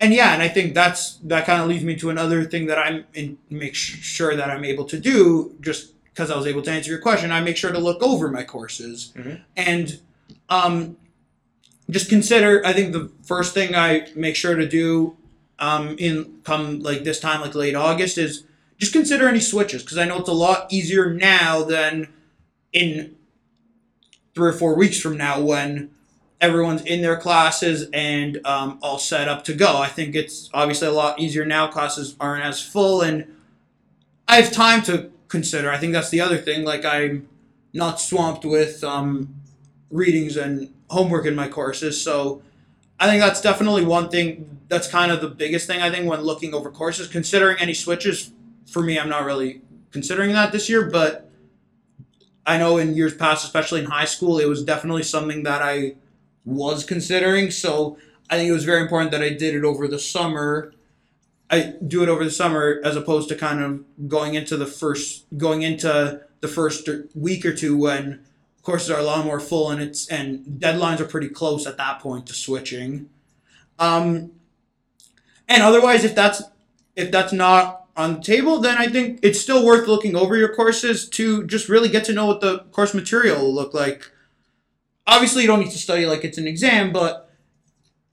and 0.00 0.12
yeah, 0.12 0.32
and 0.34 0.42
I 0.42 0.48
think 0.48 0.74
that's 0.74 1.16
that 1.18 1.46
kind 1.46 1.62
of 1.62 1.68
leads 1.68 1.84
me 1.84 1.96
to 1.96 2.10
another 2.10 2.44
thing 2.44 2.66
that 2.66 2.78
I'm 2.78 3.04
in, 3.14 3.38
make 3.50 3.74
sure 3.74 4.34
that 4.34 4.50
I'm 4.50 4.64
able 4.64 4.84
to 4.86 4.98
do 4.98 5.54
just 5.60 5.92
because 6.06 6.30
I 6.30 6.36
was 6.36 6.46
able 6.46 6.62
to 6.62 6.70
answer 6.70 6.90
your 6.90 7.00
question. 7.00 7.30
I 7.30 7.40
make 7.40 7.56
sure 7.56 7.72
to 7.72 7.78
look 7.78 8.02
over 8.02 8.28
my 8.28 8.42
courses 8.42 9.12
Mhm. 9.16 9.40
and 9.56 10.00
um, 10.48 10.96
just 11.88 12.08
consider. 12.08 12.64
I 12.66 12.72
think 12.72 12.92
the 12.92 13.10
first 13.22 13.54
thing 13.54 13.74
I 13.74 14.08
make 14.16 14.36
sure 14.36 14.56
to 14.56 14.68
do 14.68 15.16
um, 15.58 15.94
in 15.98 16.40
come 16.44 16.80
like 16.80 17.04
this 17.04 17.20
time, 17.20 17.40
like 17.40 17.54
late 17.54 17.76
August, 17.76 18.18
is 18.18 18.44
just 18.78 18.92
consider 18.92 19.28
any 19.28 19.38
switches 19.40 19.82
because 19.82 19.98
I 19.98 20.04
know 20.04 20.18
it's 20.18 20.28
a 20.28 20.32
lot 20.32 20.72
easier 20.72 21.14
now 21.14 21.62
than 21.62 22.08
in 22.72 23.14
three 24.34 24.48
or 24.48 24.52
four 24.52 24.74
weeks 24.74 24.98
from 25.00 25.16
now 25.16 25.40
when 25.40 25.90
everyone's 26.40 26.82
in 26.82 27.02
their 27.02 27.16
classes 27.16 27.88
and 27.92 28.44
um, 28.44 28.78
all 28.82 28.98
set 28.98 29.28
up 29.28 29.44
to 29.44 29.54
go. 29.54 29.78
I 29.78 29.88
think 29.88 30.14
it's 30.14 30.50
obviously 30.52 30.88
a 30.88 30.92
lot 30.92 31.20
easier 31.20 31.44
now. 31.44 31.68
Classes 31.68 32.16
aren't 32.18 32.44
as 32.44 32.60
full, 32.60 33.00
and 33.00 33.36
I 34.26 34.40
have 34.40 34.52
time 34.52 34.82
to 34.82 35.10
consider. 35.28 35.70
I 35.70 35.78
think 35.78 35.92
that's 35.92 36.10
the 36.10 36.20
other 36.20 36.38
thing. 36.38 36.64
Like 36.64 36.84
I'm 36.84 37.28
not 37.72 38.00
swamped 38.00 38.44
with 38.44 38.82
um, 38.82 39.34
readings 39.90 40.36
and 40.36 40.72
homework 40.90 41.26
in 41.26 41.34
my 41.34 41.48
courses, 41.48 42.02
so 42.02 42.42
I 42.98 43.06
think 43.06 43.20
that's 43.20 43.40
definitely 43.40 43.84
one 43.84 44.08
thing. 44.08 44.58
That's 44.68 44.88
kind 44.88 45.12
of 45.12 45.20
the 45.20 45.28
biggest 45.28 45.66
thing 45.66 45.80
I 45.80 45.90
think 45.90 46.08
when 46.08 46.22
looking 46.22 46.54
over 46.54 46.70
courses. 46.70 47.06
Considering 47.06 47.58
any 47.60 47.74
switches, 47.74 48.32
for 48.66 48.82
me, 48.82 48.98
I'm 48.98 49.08
not 49.08 49.24
really 49.24 49.60
considering 49.90 50.32
that 50.32 50.50
this 50.50 50.68
year, 50.68 50.88
but 50.90 51.30
I 52.46 52.58
know 52.58 52.76
in 52.78 52.94
years 52.94 53.14
past, 53.14 53.44
especially 53.44 53.80
in 53.80 53.86
high 53.86 54.04
school, 54.04 54.38
it 54.38 54.48
was 54.48 54.64
definitely 54.64 55.04
something 55.04 55.44
that 55.44 55.62
I 55.62 55.96
was 56.44 56.84
considering. 56.84 57.50
So 57.50 57.96
I 58.28 58.36
think 58.36 58.48
it 58.48 58.52
was 58.52 58.64
very 58.64 58.80
important 58.80 59.10
that 59.12 59.22
I 59.22 59.30
did 59.30 59.54
it 59.54 59.64
over 59.64 59.86
the 59.86 59.98
summer. 59.98 60.72
I 61.50 61.74
do 61.86 62.02
it 62.02 62.08
over 62.08 62.24
the 62.24 62.30
summer 62.30 62.80
as 62.82 62.96
opposed 62.96 63.28
to 63.28 63.36
kind 63.36 63.62
of 63.62 64.08
going 64.08 64.34
into 64.34 64.56
the 64.56 64.66
first 64.66 65.26
going 65.36 65.62
into 65.62 66.22
the 66.40 66.48
first 66.48 66.88
week 67.14 67.44
or 67.44 67.54
two 67.54 67.76
when 67.76 68.24
courses 68.62 68.90
are 68.90 68.98
a 68.98 69.02
lot 69.02 69.24
more 69.24 69.38
full 69.38 69.70
and 69.70 69.82
it's 69.82 70.08
and 70.08 70.44
deadlines 70.58 71.00
are 71.00 71.04
pretty 71.04 71.28
close 71.28 71.66
at 71.66 71.76
that 71.76 72.00
point 72.00 72.26
to 72.26 72.34
switching. 72.34 73.08
Um, 73.78 74.32
and 75.48 75.62
otherwise, 75.62 76.04
if 76.04 76.14
that's 76.14 76.42
if 76.96 77.10
that's 77.10 77.32
not 77.32 77.81
on 77.96 78.14
the 78.14 78.20
table, 78.20 78.58
then 78.58 78.78
I 78.78 78.86
think 78.88 79.20
it's 79.22 79.40
still 79.40 79.64
worth 79.64 79.86
looking 79.86 80.16
over 80.16 80.36
your 80.36 80.54
courses 80.54 81.08
to 81.10 81.46
just 81.46 81.68
really 81.68 81.88
get 81.88 82.04
to 82.06 82.12
know 82.12 82.26
what 82.26 82.40
the 82.40 82.60
course 82.72 82.94
material 82.94 83.40
will 83.40 83.54
look 83.54 83.74
like. 83.74 84.10
Obviously, 85.06 85.42
you 85.42 85.48
don't 85.48 85.60
need 85.60 85.72
to 85.72 85.78
study 85.78 86.06
like 86.06 86.24
it's 86.24 86.38
an 86.38 86.46
exam, 86.46 86.92
but 86.92 87.30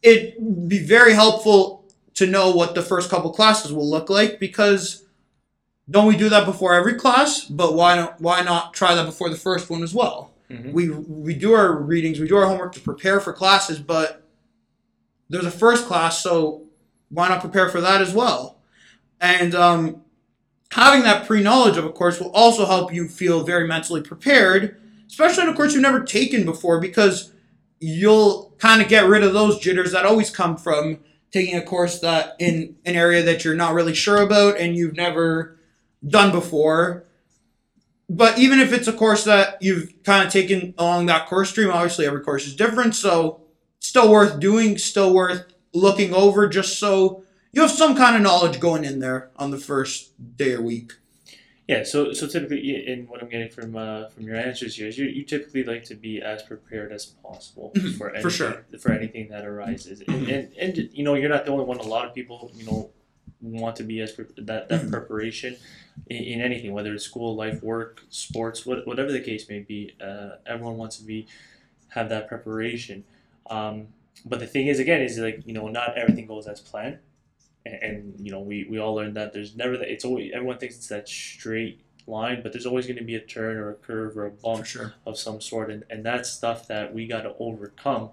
it'd 0.02 0.68
be 0.68 0.80
very 0.80 1.14
helpful 1.14 1.86
to 2.16 2.28
know 2.28 2.52
what 2.52 2.76
the 2.76 2.82
first 2.82 3.10
couple 3.10 3.32
classes 3.32 3.72
will 3.72 3.90
look 3.90 4.10
like 4.10 4.40
because 4.40 5.06
don't 5.90 6.08
we 6.08 6.18
do 6.18 6.30
that 6.30 6.46
before 6.46 6.74
every 6.74 6.96
class? 6.96 7.46
But 7.46 7.74
why 7.74 7.96
not? 7.96 8.20
Why 8.20 8.42
not 8.42 8.74
try 8.74 8.96
that 8.96 9.06
before 9.06 9.30
the 9.30 9.38
first 9.38 9.70
one 9.70 9.82
as 9.82 9.94
well? 9.94 10.34
Mhm. 10.52 10.74
We 10.74 10.90
we 10.90 11.34
do 11.34 11.54
our 11.54 11.72
readings, 11.74 12.20
we 12.20 12.28
do 12.28 12.36
our 12.38 12.46
homework 12.48 12.74
to 12.74 12.80
prepare 12.82 13.20
for 13.20 13.32
classes, 13.34 13.80
but 13.80 14.24
there's 15.30 15.46
a 15.46 15.52
first 15.52 15.86
class, 15.86 16.22
so 16.22 16.64
why 17.10 17.30
not 17.30 17.40
prepare 17.42 17.70
for 17.70 17.82
that 17.82 18.02
as 18.02 18.14
well? 18.14 18.59
And 19.22 19.54
um, 19.56 20.04
having 20.72 21.04
that 21.04 21.26
pre 21.28 21.42
knowledge 21.42 21.78
of 21.78 21.86
a 21.86 21.92
course 21.92 22.20
will 22.20 22.32
also 22.32 22.66
help 22.66 22.94
you 22.94 23.08
feel 23.08 23.44
very 23.44 23.68
mentally 23.68 24.02
prepared, 24.02 24.80
especially 25.08 25.44
in 25.44 25.50
a 25.50 25.56
course 25.56 25.74
you've 25.74 25.82
never 25.82 26.04
taken 26.04 26.46
before, 26.46 26.80
because 26.80 27.32
you'll 27.80 28.54
kind 28.60 28.82
of 28.82 28.88
get 28.88 29.08
rid 29.08 29.24
of 29.24 29.34
those 29.34 29.60
jitters 29.60 29.92
that 29.92 30.06
always 30.06 30.30
come 30.30 30.58
from 30.58 31.00
taking 31.32 31.56
a 31.56 31.62
course 31.62 32.00
that 32.00 32.36
in 32.40 32.76
an 32.86 32.96
area 32.96 33.24
that 33.24 33.44
you're 33.44 33.56
not 33.56 33.74
really 33.74 33.94
sure 33.94 34.22
about 34.22 34.58
and 34.58 34.76
you've 34.76 34.96
never 34.96 35.58
done 36.06 36.32
before. 36.32 37.06
But 38.10 38.40
even 38.40 38.60
if 38.60 38.74
it's 38.74 38.88
a 38.88 38.94
course 38.94 39.24
that 39.26 39.62
you've 39.62 39.94
kind 40.04 40.26
of 40.26 40.34
taken 40.34 40.74
along 40.78 41.06
that 41.06 41.28
course 41.28 41.52
stream, 41.52 41.70
obviously 41.70 42.08
every 42.08 42.22
course 42.22 42.48
is 42.48 42.56
different, 42.56 42.96
so 42.96 43.42
still 43.80 44.12
worth 44.12 44.40
doing, 44.40 44.78
still 44.78 45.14
worth 45.14 45.46
looking 45.74 46.14
over 46.14 46.48
just 46.48 46.80
so 46.80 47.24
you 47.52 47.62
have 47.62 47.72
some 47.72 47.96
kind 47.96 48.16
of 48.16 48.22
knowledge 48.22 48.60
going 48.60 48.84
in 48.86 49.00
there 49.00 49.30
on 49.38 49.52
the 49.52 49.58
first 49.58 50.12
day 50.38 50.54
or 50.54 50.62
week. 50.62 50.94
Yeah, 51.68 51.84
so 51.84 52.14
so 52.14 52.26
typically, 52.26 52.88
and 52.92 53.08
what 53.08 53.22
I'm 53.22 53.30
getting 53.30 53.50
from 53.50 53.76
uh, 53.76 54.10
from 54.10 54.24
your 54.24 54.36
answers 54.36 54.76
here 54.76 54.88
is 54.88 54.98
you, 54.98 55.06
you 55.06 55.24
typically 55.24 55.64
like 55.64 55.84
to 55.86 55.96
be 55.96 56.20
as 56.20 56.42
prepared 56.42 56.92
as 56.92 57.06
possible 57.06 57.72
Mhm, 57.76 57.96
for 57.96 58.10
anything, 58.10 58.22
for 58.24 58.30
sure. 58.32 58.66
for 58.80 58.92
anything 58.92 59.30
that 59.30 59.46
arises, 59.46 60.02
and, 60.02 60.28
and 60.28 60.52
and 60.60 60.90
you 60.94 61.04
know 61.04 61.14
you're 61.14 61.30
not 61.30 61.46
the 61.46 61.52
only 61.52 61.66
one. 61.66 61.78
A 61.78 61.84
lot 61.84 62.06
of 62.08 62.16
people 62.16 62.52
you 62.56 62.66
know 62.66 62.90
want 63.42 63.76
to 63.76 63.84
be 63.84 64.02
as 64.02 64.14
pre- 64.14 64.26
that 64.38 64.68
that 64.70 64.82
Mhm. 64.82 64.90
preparation 64.92 65.58
in, 66.08 66.24
in 66.24 66.42
anything, 66.42 66.74
whether 66.74 66.92
it's 66.92 67.04
school, 67.04 67.36
life, 67.36 67.62
work, 67.62 68.02
sports, 68.10 68.66
what, 68.66 68.88
whatever 68.88 69.12
the 69.12 69.22
case 69.22 69.48
may 69.48 69.60
be. 69.60 69.94
Uh, 70.02 70.38
everyone 70.48 70.76
wants 70.78 70.98
to 70.98 71.04
be 71.04 71.28
have 71.90 72.10
that 72.10 72.28
preparation. 72.28 73.04
Um, 73.48 73.90
but 74.26 74.40
the 74.40 74.48
thing 74.48 74.66
is, 74.68 74.80
again, 74.80 75.02
is 75.04 75.20
like 75.20 75.44
you 75.46 75.54
know 75.54 75.68
not 75.68 75.96
everything 76.00 76.26
goes 76.26 76.48
as 76.48 76.60
planned 76.60 76.98
and, 77.70 77.84
and 77.84 78.20
you 78.20 78.32
know 78.32 78.40
we, 78.40 78.66
we 78.70 78.80
all 78.80 78.96
learned 78.96 79.16
that 79.16 79.34
there's 79.34 79.56
never 79.56 79.78
that 79.78 79.92
it's 79.92 80.06
always 80.06 80.32
everyone 80.34 80.58
thinks 80.58 80.76
it's 80.76 80.88
that 80.88 81.08
straight 81.08 81.82
line 82.08 82.42
but 82.42 82.52
there's 82.52 82.66
always 82.66 82.86
going 82.88 82.98
to 82.98 83.04
be 83.04 83.16
a 83.16 83.22
turn 83.22 83.58
or 83.58 83.70
a 83.70 83.76
curve 83.76 84.18
or 84.18 84.26
a 84.26 84.32
bump 84.32 84.66
sure. 84.66 84.94
of 85.06 85.18
some 85.18 85.40
sort 85.40 85.70
and, 85.70 85.84
and 85.90 86.04
that's 86.04 86.30
stuff 86.30 86.68
that 86.68 86.94
we 86.94 87.06
got 87.06 87.22
to 87.22 87.34
overcome 87.40 88.10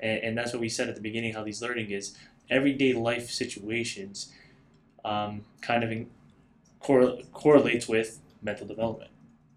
and, 0.00 0.18
and 0.18 0.38
that's 0.38 0.52
what 0.52 0.60
we 0.60 0.68
said 0.68 0.88
at 0.88 0.94
the 0.94 1.00
beginning 1.00 1.34
how 1.34 1.44
these 1.44 1.60
learning 1.60 1.90
is 1.90 2.16
everyday 2.48 2.92
life 2.92 3.30
situations 3.30 4.32
um, 5.04 5.44
kind 5.60 5.84
of 5.84 5.92
in, 5.92 6.08
correl 6.80 7.20
correlates 7.32 7.86
with 7.86 8.20
mental 8.42 8.66
development 8.66 9.10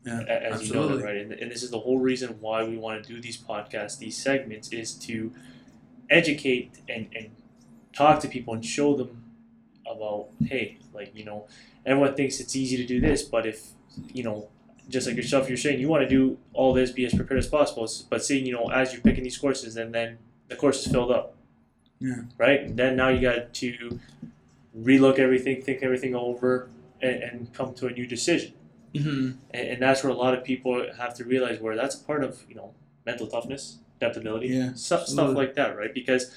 Yeah, 0.06 0.22
as 0.24 0.68
you 0.68 0.74
know 0.74 0.84
absolutely. 0.84 1.04
right 1.04 1.18
and, 1.18 1.32
and 1.32 1.51
this 1.51 1.63
is 1.63 1.72
the 1.72 1.80
whole 1.80 2.00
reason 2.00 2.38
why 2.42 2.63
we 2.63 2.77
want 2.77 3.04
to 3.04 3.13
do 3.13 3.22
these 3.22 3.38
podcasts 3.38 3.98
these 3.98 4.22
segments 4.22 4.70
is 4.74 4.94
to 4.96 5.32
educate 6.10 6.80
and, 6.89 7.08
and 7.16 7.32
talk 7.94 8.20
to 8.20 8.27
people 8.27 8.54
and 8.54 8.66
show 8.66 8.96
them 8.96 9.24
about 9.89 10.27
hey 10.46 10.77
like 10.94 11.12
you 11.15 11.24
know 11.24 11.48
everyone 11.86 12.13
thinks 12.15 12.39
it's 12.39 12.56
easy 12.56 12.77
to 12.77 12.86
do 12.86 13.00
this 13.00 13.24
but 13.24 13.46
if 13.46 13.70
you 14.13 14.24
know 14.24 14.50
just 14.89 15.08
like 15.08 15.15
yourself 15.15 15.48
you're 15.50 15.58
saying 15.58 15.79
you 15.79 15.88
want 15.88 16.01
to 16.01 16.10
do 16.10 16.38
all 16.53 16.74
this 16.74 16.91
be 16.91 17.06
as 17.06 17.13
prepared 17.13 17.38
as 17.39 17.48
possible 17.48 17.89
but 18.10 18.24
seeing 18.24 18.46
you 18.46 18.53
know 18.53 18.67
as 18.67 18.94
you're 18.94 19.01
picking 19.01 19.24
these 19.24 19.38
courses 19.38 19.75
and 19.75 19.94
then 19.94 20.17
the 20.48 20.56
course 20.56 20.86
is 20.86 20.91
filled 20.91 21.12
up. 21.12 21.36
Yeah. 22.00 22.22
right? 22.38 22.62
And 22.62 22.77
then 22.77 22.96
now 22.96 23.10
you 23.10 23.20
got 23.22 23.53
to 23.56 24.00
relook 24.77 25.17
everything 25.20 25.62
think 25.62 25.82
everything 25.82 26.13
over 26.15 26.70
and, 27.01 27.24
and 27.24 27.53
come 27.53 27.74
to 27.75 27.88
a 27.88 27.91
new 27.91 28.06
decision. 28.06 28.53
Hmm 28.96 29.32
and, 29.51 29.67
and 29.67 29.82
that's 29.82 30.03
where 30.03 30.12
a 30.13 30.15
lot 30.15 30.34
of 30.34 30.44
people 30.44 30.86
have 30.98 31.13
to 31.15 31.25
realize 31.25 31.60
where 31.60 31.75
that's 31.75 31.96
a 31.96 32.03
part 32.03 32.24
of 32.24 32.44
you 32.48 32.56
know 32.56 32.74
mental 33.06 33.27
toughness 33.27 33.79
adaptability 34.00 34.48
Yeah, 34.48 34.74
stuff, 34.75 35.08
stuff 35.08 35.36
like 35.36 35.56
that 35.56 35.75
right? 35.77 35.94
Because 35.94 36.32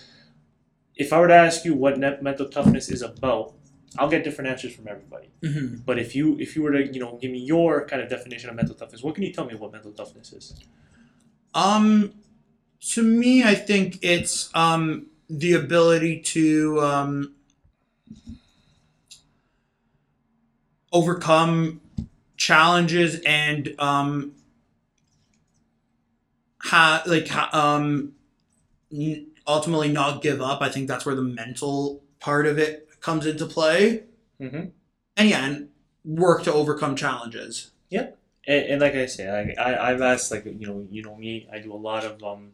if 0.96 1.12
i 1.12 1.18
were 1.18 1.28
to 1.28 1.34
ask 1.34 1.64
you 1.64 1.74
what 1.74 1.98
net 1.98 2.22
mental 2.22 2.46
toughness 2.48 2.88
is 2.88 3.02
about 3.02 3.52
i'll 3.98 4.08
get 4.08 4.22
different 4.24 4.50
answers 4.50 4.74
from 4.74 4.86
everybody. 4.88 5.28
Hmm 5.44 5.76
but 5.86 5.98
if 5.98 6.14
you 6.14 6.36
if 6.38 6.54
you 6.54 6.62
were 6.62 6.72
to 6.72 6.92
you 6.92 7.00
know 7.00 7.18
give 7.20 7.30
me 7.30 7.38
your 7.38 7.86
kind 7.86 8.00
of 8.02 8.08
definition 8.08 8.48
of 8.50 8.56
mental 8.56 8.74
toughness 8.74 9.02
what 9.02 9.14
can 9.14 9.24
you 9.24 9.32
tell 9.32 9.46
me 9.46 9.54
what 9.54 9.72
mental 9.72 9.92
toughness 9.92 10.32
is? 10.32 10.54
Um, 11.54 12.12
to 12.92 13.02
me, 13.02 13.42
I 13.44 13.54
think 13.54 13.98
it's 14.02 14.50
um 14.54 15.06
the 15.28 15.52
ability 15.54 16.20
to 16.20 16.80
um 16.80 17.34
overcome 20.92 21.80
challenges 22.36 23.20
and 23.26 23.74
um 23.78 24.32
ha 26.58 27.02
like 27.06 27.28
ha- 27.28 27.50
um 27.52 28.12
n- 28.92 29.26
ultimately 29.50 29.90
not 29.92 30.22
give 30.22 30.40
up. 30.40 30.62
I 30.62 30.68
think 30.68 30.88
that's 30.88 31.04
where 31.04 31.14
the 31.14 31.22
mental 31.22 32.02
part 32.20 32.46
of 32.46 32.58
it 32.58 32.88
comes 33.00 33.26
into 33.26 33.46
play. 33.46 34.04
mm-hmm. 34.40 34.66
And 35.16 35.28
yeah, 35.28 35.44
and 35.44 35.68
work 36.04 36.44
to 36.44 36.52
overcome 36.52 36.96
challenges. 36.96 37.72
and, 38.46 38.64
and 38.66 38.80
like 38.80 38.94
I 38.94 39.06
say, 39.06 39.28
I, 39.28 39.62
I 39.62 39.90
I've 39.90 40.00
asked 40.00 40.30
like 40.30 40.44
you 40.44 40.66
know 40.66 40.86
you 40.90 41.02
know 41.02 41.16
me, 41.16 41.48
I 41.52 41.58
do 41.58 41.72
a 41.72 41.76
lot 41.76 42.04
of 42.04 42.22
um, 42.22 42.52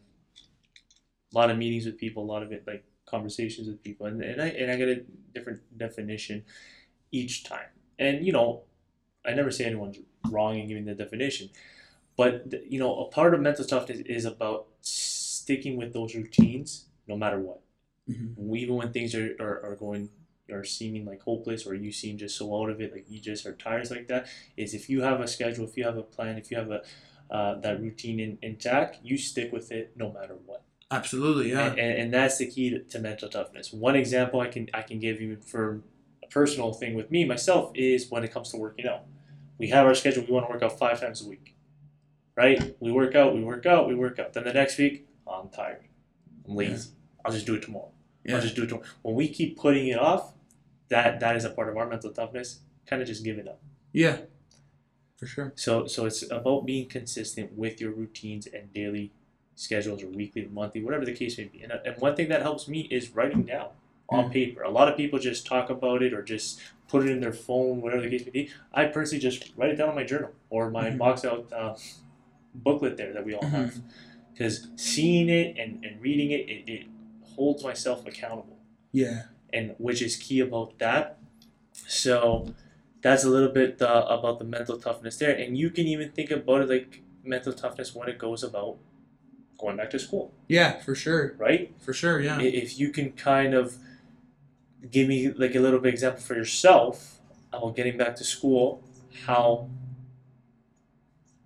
a 1.33 1.39
lot 1.39 1.51
of 1.51 1.59
meetings 1.59 1.87
with 1.87 1.99
people, 1.99 2.25
a 2.25 2.31
lot 2.31 2.43
of 2.43 2.53
it 2.53 2.65
like 2.67 2.85
conversations 3.07 3.69
with 3.69 3.83
people, 3.83 4.07
and, 4.07 4.23
and 4.23 4.43
I 4.43 4.49
and 4.49 4.71
I 4.71 4.77
get 4.77 4.89
a 4.89 5.05
different 5.35 5.61
definition 5.77 6.45
each 7.13 7.45
time. 7.45 7.69
And 7.99 8.27
you 8.27 8.33
know, 8.33 8.63
I 9.25 9.33
never 9.33 9.51
say 9.51 9.65
anyone's 9.65 9.99
wrong 10.31 10.59
in 10.59 10.69
giving 10.69 10.87
the 10.87 10.95
definition, 10.95 11.51
but 12.17 12.53
you 12.69 12.79
know, 12.79 13.01
a 13.01 13.09
part 13.09 13.35
of 13.35 13.41
mental 13.41 13.65
toughness 13.65 14.01
is 14.01 14.25
about 14.25 14.67
sticking 15.47 15.77
with 15.77 15.93
those 15.93 16.17
routines 16.17 16.87
no 17.07 17.17
matter 17.17 17.39
what. 17.39 17.61
Even 18.57 18.75
when 18.75 18.93
things 18.93 19.15
are, 19.15 19.37
are, 19.39 19.65
are 19.65 19.77
going 19.77 20.09
are 20.51 20.65
seeming 20.65 21.05
like 21.05 21.23
hopeless 21.23 21.67
or 21.67 21.75
you 21.75 21.91
seem 21.91 22.17
just 22.17 22.37
so 22.37 22.47
out 22.57 22.71
of 22.71 22.81
it 22.81 22.93
like 22.93 23.05
you 23.09 23.19
just 23.21 23.45
are 23.47 23.55
tired 23.55 23.91
like 23.91 24.07
that 24.07 24.29
is 24.57 24.75
if 24.75 24.89
you 24.89 25.03
have 25.03 25.21
a 25.21 25.27
schedule 25.27 25.65
if 25.65 25.77
you 25.77 25.83
have 25.83 25.97
a 25.97 26.05
plan 26.05 26.39
if 26.39 26.53
you 26.53 26.57
have 26.57 26.71
a 26.71 26.83
uh, 27.33 27.59
that 27.59 27.81
routine 27.81 28.21
in, 28.21 28.39
intact 28.43 28.99
you 29.03 29.19
stick 29.19 29.53
with 29.53 29.73
it 29.73 29.93
no 29.97 30.13
matter 30.13 30.37
what. 30.47 30.63
Absolutely, 30.93 31.51
yeah. 31.51 31.67
and, 31.67 31.79
and, 31.81 31.99
and 31.99 32.15
that's 32.15 32.39
the 32.39 32.47
key 32.47 32.71
to, 32.71 32.79
to 32.79 33.01
mental 33.01 33.29
toughness. 33.29 33.73
One 33.73 33.97
example 33.97 34.41
i 34.41 34.49
can 34.49 34.69
i 34.75 34.83
can 34.83 34.99
give 35.01 35.21
you 35.21 35.37
for 35.37 35.83
a 36.23 36.27
personal 36.29 36.73
thing 36.73 36.95
with 36.95 37.11
me 37.11 37.25
myself 37.25 37.73
is 37.75 38.09
when 38.11 38.23
it 38.23 38.33
comes 38.33 38.51
to 38.51 38.57
working 38.57 38.87
out. 38.87 39.03
We 39.59 39.69
have 39.71 39.85
our 39.87 39.95
schedule 39.95 40.25
we 40.25 40.33
want 40.33 40.47
to 40.47 40.53
work 40.53 40.63
out 40.63 40.79
five 40.79 41.01
times 41.01 41.25
a 41.25 41.29
week 41.29 41.57
right? 42.37 42.77
We 42.81 42.93
work 42.93 43.15
out 43.15 43.35
we 43.35 43.43
work 43.43 43.67
out 43.67 43.89
we 43.89 43.95
work 43.95 44.19
out. 44.19 44.35
Then 44.35 44.45
the 44.45 44.53
next 44.53 44.79
week 44.79 45.06
"Oh, 45.27 45.41
i'm 45.43 45.49
tired 45.49 45.83
i'm 46.49 46.55
lazy 46.57 46.91
i'll 47.25 47.33
just 47.33 47.47
do 47.47 47.55
it 47.55 47.63
tomorrow 47.63 47.91
Yeah. 48.25 48.37
I'll 48.37 48.43
just 48.43 48.57
do 48.57 48.63
it. 48.65 48.69
tomorrow. 48.69 48.87
When 49.03 49.15
we 49.15 49.29
keep 49.29 49.57
putting 49.57 49.87
it 49.89 49.99
off, 49.99 50.35
that 50.89 51.21
that 51.21 51.37
is 51.37 51.45
a 51.45 51.51
part 51.51 51.69
of 51.69 51.77
our 51.77 51.87
mental 51.89 52.11
toughness. 52.11 52.61
Kind 52.89 53.01
of 53.03 53.07
just 53.09 53.23
give 53.25 53.39
it 53.39 53.47
up. 53.47 53.61
Yeah, 53.93 54.17
for 55.17 55.27
sure. 55.27 55.53
So 55.55 55.87
so 55.87 56.07
it's 56.07 56.23
about 56.31 56.67
being 56.67 56.87
consistent 56.89 57.53
with 57.57 57.81
your 57.81 57.93
routines 57.93 58.47
and 58.47 58.73
daily 58.73 59.13
schedules 59.55 60.03
or 60.03 60.09
weekly 60.09 60.45
or 60.45 60.49
monthly, 60.51 60.83
whatever 60.83 61.05
the 61.05 61.13
case 61.15 61.39
may 61.39 61.45
be. 61.45 61.63
And, 61.63 61.73
and 61.73 61.95
one 62.07 62.15
thing 62.17 62.29
that 62.31 62.43
helps 62.43 62.67
me 62.69 62.81
is 62.91 63.11
writing 63.17 63.45
down 63.45 63.69
on 64.09 64.25
Mm. 64.29 64.33
paper. 64.33 64.63
A 64.63 64.71
lot 64.71 64.89
of 64.89 64.97
people 64.97 65.19
just 65.21 65.47
talk 65.47 65.71
about 65.71 66.03
it 66.03 66.13
or 66.13 66.23
just 66.23 66.61
put 66.89 67.05
it 67.07 67.11
in 67.11 67.21
their 67.21 67.33
phone, 67.33 67.81
whatever 67.81 68.03
the 68.03 68.11
case 68.11 68.25
may 68.27 68.31
be. 68.33 68.51
I 68.75 68.87
personally 68.87 69.23
just 69.23 69.53
write 69.57 69.71
it 69.71 69.77
down 69.77 69.91
in 69.91 69.95
my 69.95 70.05
journal 70.05 70.33
or 70.51 70.69
my 70.71 70.91
Mhm. 70.91 70.99
box 70.99 71.25
out 71.25 71.53
uh, 71.53 71.75
booklet 72.55 72.97
there 72.97 73.13
that 73.13 73.25
we 73.25 73.35
all 73.35 73.43
Mhm. 73.43 73.51
have. 73.51 73.81
Because 74.37 74.69
seeing 74.77 75.29
it 75.31 75.57
and, 75.59 75.83
and 75.85 76.01
reading 76.03 76.31
it, 76.31 76.49
it, 76.49 76.69
it 76.69 76.87
holds 77.35 77.65
myself 77.65 78.07
accountable 78.07 78.59
Yeah. 78.93 79.23
and 79.53 79.75
which 79.79 80.03
is 80.03 80.17
key 80.17 80.41
about 80.41 80.79
that. 80.79 81.19
So 81.73 82.55
that's 83.01 83.25
a 83.25 83.31
little 83.31 83.49
bit 83.51 83.81
uh, 83.81 84.07
about 84.09 84.39
the 84.39 84.45
mental 84.45 84.79
toughness 84.79 85.17
there, 85.17 85.35
and 85.35 85.57
you 85.57 85.71
can 85.71 85.87
even 85.87 86.11
think 86.11 86.31
about 86.31 86.63
it 86.63 86.69
like 86.69 87.03
mental 87.25 87.53
toughness 87.53 87.95
when 87.95 88.09
it 88.09 88.19
goes 88.19 88.43
about 88.43 88.77
going 89.59 89.77
back 89.77 89.89
to 89.91 89.99
school, 89.99 90.35
Yeah, 90.49 90.81
for 90.81 90.95
sure. 90.95 91.35
right? 91.39 91.73
For 91.81 91.93
sure, 91.95 92.21
yeah. 92.21 92.39
If 92.41 92.79
you 92.79 92.91
can 92.91 93.13
kind 93.13 93.55
of 93.55 93.77
give 94.91 95.09
me 95.09 95.31
like 95.33 95.55
a 95.55 95.61
little 95.61 95.81
bit 95.81 95.95
example 95.95 96.21
for 96.21 96.35
yourself 96.35 97.21
about 97.53 97.75
getting 97.77 97.97
back 97.97 98.17
to 98.17 98.25
school, 98.25 98.83
how 99.27 99.69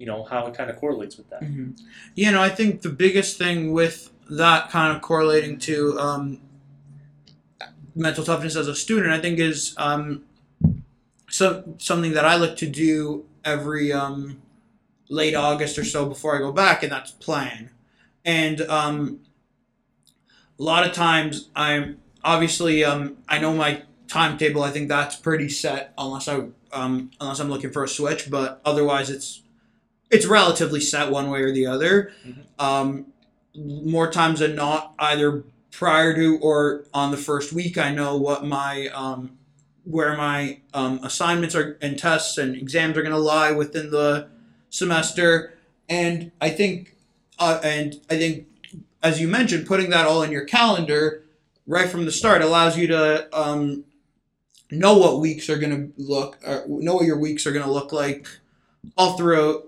you 0.00 0.06
know 0.06 0.24
how 0.24 0.46
it 0.46 0.54
kind 0.54 0.70
of 0.70 0.76
correlates 0.76 1.18
with 1.18 1.28
that. 1.28 1.44
hmm 1.44 1.72
You 2.14 2.32
know, 2.32 2.42
I 2.42 2.48
think 2.48 2.80
the 2.80 2.88
biggest 2.88 3.36
thing 3.36 3.72
with 3.72 4.10
that 4.30 4.70
kind 4.70 4.96
of 4.96 5.02
correlating 5.02 5.58
to 5.58 5.98
um, 5.98 6.40
mental 7.94 8.24
toughness 8.24 8.56
as 8.56 8.66
a 8.66 8.74
student, 8.74 9.12
I 9.12 9.20
think, 9.20 9.38
is 9.38 9.74
um, 9.76 10.24
so, 11.28 11.74
something 11.78 12.12
that 12.12 12.24
I 12.24 12.36
look 12.36 12.56
to 12.58 12.66
do 12.66 13.26
every 13.44 13.92
um, 13.92 14.40
late 15.10 15.34
August 15.34 15.78
or 15.78 15.84
so 15.84 16.06
before 16.06 16.34
I 16.34 16.38
go 16.38 16.50
back, 16.50 16.82
and 16.82 16.90
that's 16.90 17.10
plan. 17.10 17.70
And 18.24 18.62
um, 18.62 19.20
a 20.58 20.62
lot 20.62 20.86
of 20.86 20.94
times, 20.94 21.50
I'm 21.54 21.98
obviously 22.24 22.84
um, 22.84 23.18
I 23.28 23.38
know 23.38 23.52
my 23.52 23.82
timetable. 24.08 24.62
I 24.62 24.70
think 24.70 24.88
that's 24.88 25.16
pretty 25.16 25.50
set, 25.50 25.92
unless 25.98 26.26
I 26.26 26.46
um, 26.72 27.10
unless 27.20 27.38
I'm 27.38 27.50
looking 27.50 27.70
for 27.70 27.84
a 27.84 27.88
switch. 27.88 28.30
But 28.30 28.62
otherwise, 28.64 29.10
it's 29.10 29.42
it's 30.10 30.26
relatively 30.26 30.80
set 30.80 31.10
one 31.10 31.30
way 31.30 31.40
or 31.42 31.52
the 31.52 31.66
other. 31.66 32.12
Mhm. 32.26 32.44
Um, 32.58 33.06
more 33.54 34.10
times 34.10 34.40
than 34.40 34.54
not, 34.54 34.94
either 34.98 35.44
prior 35.70 36.14
to 36.14 36.38
or 36.38 36.84
on 36.92 37.10
the 37.10 37.16
first 37.16 37.52
week, 37.52 37.78
I 37.78 37.92
know 37.92 38.16
what 38.16 38.44
my 38.44 38.88
um, 38.88 39.38
where 39.84 40.16
my 40.16 40.58
um, 40.74 41.00
assignments 41.02 41.54
are 41.54 41.78
and 41.80 41.98
tests 41.98 42.38
and 42.38 42.54
exams 42.54 42.96
are 42.96 43.02
going 43.02 43.14
to 43.14 43.18
lie 43.18 43.52
within 43.52 43.90
the 43.90 44.28
semester, 44.68 45.54
and 45.88 46.30
I 46.40 46.50
think 46.50 46.96
uh, 47.38 47.60
and 47.62 48.00
I 48.10 48.18
think 48.18 48.46
as 49.02 49.20
you 49.20 49.28
mentioned, 49.28 49.66
putting 49.66 49.90
that 49.90 50.06
all 50.06 50.22
in 50.22 50.30
your 50.30 50.44
calendar 50.44 51.24
right 51.66 51.88
from 51.88 52.04
the 52.04 52.12
start 52.12 52.42
allows 52.42 52.76
you 52.76 52.86
to 52.88 53.28
um, 53.38 53.84
know 54.70 54.96
what 54.98 55.20
weeks 55.20 55.48
are 55.48 55.56
going 55.56 55.70
to 55.72 56.02
look, 56.02 56.38
or 56.46 56.64
know 56.68 56.94
what 56.96 57.06
your 57.06 57.18
weeks 57.18 57.46
are 57.46 57.52
going 57.52 57.64
to 57.64 57.70
look 57.70 57.92
like 57.92 58.26
all 58.96 59.16
throughout 59.16 59.64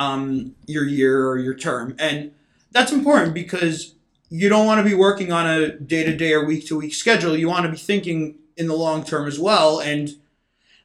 um, 0.00 0.56
your 0.66 0.84
year 0.84 1.28
or 1.28 1.38
your 1.38 1.54
term. 1.54 1.94
And 1.98 2.32
that's 2.72 2.90
important 2.90 3.34
because 3.34 3.94
you 4.30 4.48
don't 4.48 4.66
want 4.66 4.78
to 4.78 4.88
be 4.88 4.94
working 4.94 5.30
on 5.30 5.46
a 5.46 5.72
day 5.78 6.02
to 6.04 6.16
day 6.16 6.32
or 6.32 6.44
week 6.44 6.66
to 6.68 6.78
week 6.78 6.94
schedule. 6.94 7.36
You 7.36 7.48
want 7.48 7.66
to 7.66 7.70
be 7.70 7.76
thinking 7.76 8.36
in 8.56 8.66
the 8.66 8.74
long 8.74 9.04
term 9.04 9.28
as 9.28 9.38
well. 9.38 9.78
And 9.78 10.10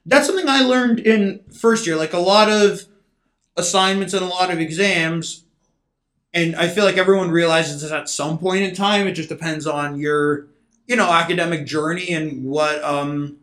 that's 0.06 0.28
something 0.28 0.50
I 0.50 0.62
learned 0.62 1.00
in 1.00 1.40
first 1.50 1.88
year. 1.88 1.96
Like 1.96 2.14
a 2.14 2.20
lot 2.20 2.52
of 2.52 2.82
assignments 3.56 4.14
and 4.14 4.24
a 4.24 4.28
lot 4.28 4.52
of 4.52 4.60
exams, 4.60 5.46
and 6.34 6.54
I 6.58 6.68
feel 6.68 6.84
like 6.84 6.98
everyone 6.98 7.32
realizes 7.32 7.82
this 7.82 7.92
at 7.94 8.10
some 8.10 8.38
point 8.38 8.64
in 8.64 8.76
time. 8.76 9.08
It 9.08 9.14
just 9.14 9.30
depends 9.30 9.66
on 9.66 9.98
your, 9.98 10.48
you 10.86 10.98
know, 10.98 11.10
academic 11.10 11.66
journey 11.66 12.10
and 12.10 12.44
what 12.44 12.84
um 12.84 13.38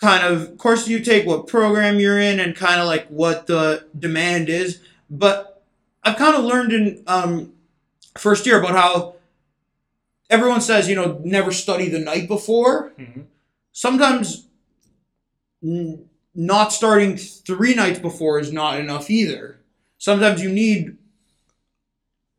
kind 0.00 0.24
of 0.24 0.58
course 0.58 0.88
you 0.88 1.00
take, 1.00 1.26
what 1.26 1.46
program 1.46 1.98
you're 1.98 2.18
in, 2.18 2.40
and 2.40 2.54
kind 2.54 2.80
of 2.80 2.86
like 2.86 3.06
what 3.08 3.46
the 3.46 3.86
demand 3.98 4.48
is. 4.48 4.80
But 5.08 5.62
I've 6.02 6.16
kind 6.16 6.36
of 6.36 6.44
learned 6.44 6.72
in 6.72 7.02
um, 7.06 7.52
first 8.16 8.46
year 8.46 8.58
about 8.60 8.74
how 8.74 9.16
everyone 10.30 10.60
says, 10.60 10.88
you 10.88 10.94
know, 10.94 11.20
never 11.24 11.52
study 11.52 11.88
the 11.88 11.98
night 11.98 12.28
before. 12.28 12.92
Mm-hmm. 12.98 13.22
Sometimes 13.72 14.46
n- 15.62 16.08
not 16.34 16.72
starting 16.72 17.16
three 17.16 17.74
nights 17.74 17.98
before 17.98 18.38
is 18.38 18.52
not 18.52 18.78
enough 18.78 19.10
either. 19.10 19.58
Sometimes 19.98 20.42
you 20.42 20.50
need 20.50 20.98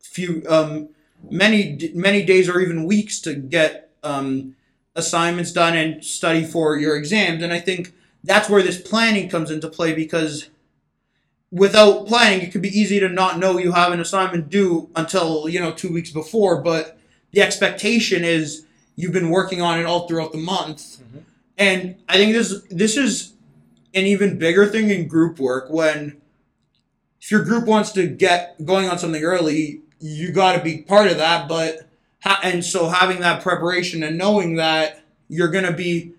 few 0.00 0.42
um, 0.48 0.88
many 1.30 1.90
many 1.94 2.24
days 2.24 2.48
or 2.48 2.60
even 2.60 2.84
weeks 2.84 3.20
to 3.20 3.34
get 3.34 3.90
um, 4.02 4.54
assignments 4.98 5.52
done 5.52 5.76
and 5.76 6.04
study 6.04 6.44
for 6.44 6.76
your 6.76 6.96
exams. 6.96 7.42
And 7.42 7.52
I 7.52 7.60
think 7.60 7.92
that's 8.24 8.50
where 8.50 8.62
this 8.62 8.80
planning 8.80 9.30
comes 9.30 9.50
into 9.50 9.68
play 9.68 9.94
because 9.94 10.50
without 11.50 12.06
planning, 12.06 12.42
it 12.42 12.52
could 12.52 12.60
be 12.62 12.78
easy 12.78 13.00
to 13.00 13.08
not 13.08 13.38
know 13.38 13.58
you 13.58 13.72
have 13.72 13.92
an 13.92 14.00
assignment 14.00 14.50
due 14.50 14.90
until 14.96 15.48
you 15.48 15.60
know 15.60 15.72
two 15.72 15.92
weeks 15.92 16.10
before. 16.10 16.60
But 16.60 16.98
the 17.32 17.40
expectation 17.40 18.24
is 18.24 18.66
you've 18.96 19.12
been 19.12 19.30
working 19.30 19.62
on 19.62 19.78
it 19.78 19.86
all 19.86 20.06
throughout 20.06 20.32
the 20.32 20.38
month, 20.38 20.98
Mhm. 20.98 21.22
and 21.56 21.94
I 22.08 22.16
think 22.16 22.32
this 22.34 22.60
this 22.70 22.96
is 22.96 23.32
an 23.94 24.04
even 24.04 24.38
bigger 24.38 24.66
thing 24.66 24.90
in 24.90 25.08
group 25.08 25.38
work 25.38 25.70
when 25.70 26.16
if 27.20 27.30
your 27.30 27.42
group 27.42 27.64
wants 27.64 27.92
to 27.92 28.06
get 28.06 28.64
going 28.64 28.88
on 28.88 28.98
something 28.98 29.22
early, 29.24 29.80
you 30.00 30.30
got 30.30 30.56
to 30.56 30.62
be 30.62 30.78
part 30.78 31.10
of 31.10 31.16
that. 31.16 31.48
But 31.48 31.87
and 32.24 32.64
so 32.64 32.88
having 32.88 33.20
that 33.20 33.42
preparation 33.42 34.02
and 34.02 34.18
knowing 34.18 34.56
that 34.56 35.02
you're 35.28 35.50
gonna 35.50 35.72
be 35.72 36.12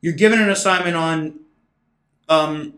you're 0.00 0.14
given 0.14 0.40
an 0.40 0.48
assignment 0.48 0.96
on 0.96 1.40
um, 2.28 2.74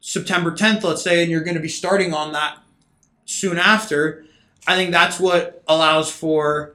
September 0.00 0.52
10th, 0.52 0.84
let's 0.84 1.02
say, 1.02 1.22
and 1.22 1.30
you're 1.30 1.42
going 1.42 1.56
to 1.56 1.60
be 1.60 1.68
starting 1.68 2.14
on 2.14 2.32
that 2.32 2.58
soon 3.24 3.58
after, 3.58 4.24
I 4.66 4.76
think 4.76 4.92
that's 4.92 5.18
what 5.18 5.62
allows 5.66 6.10
for 6.10 6.74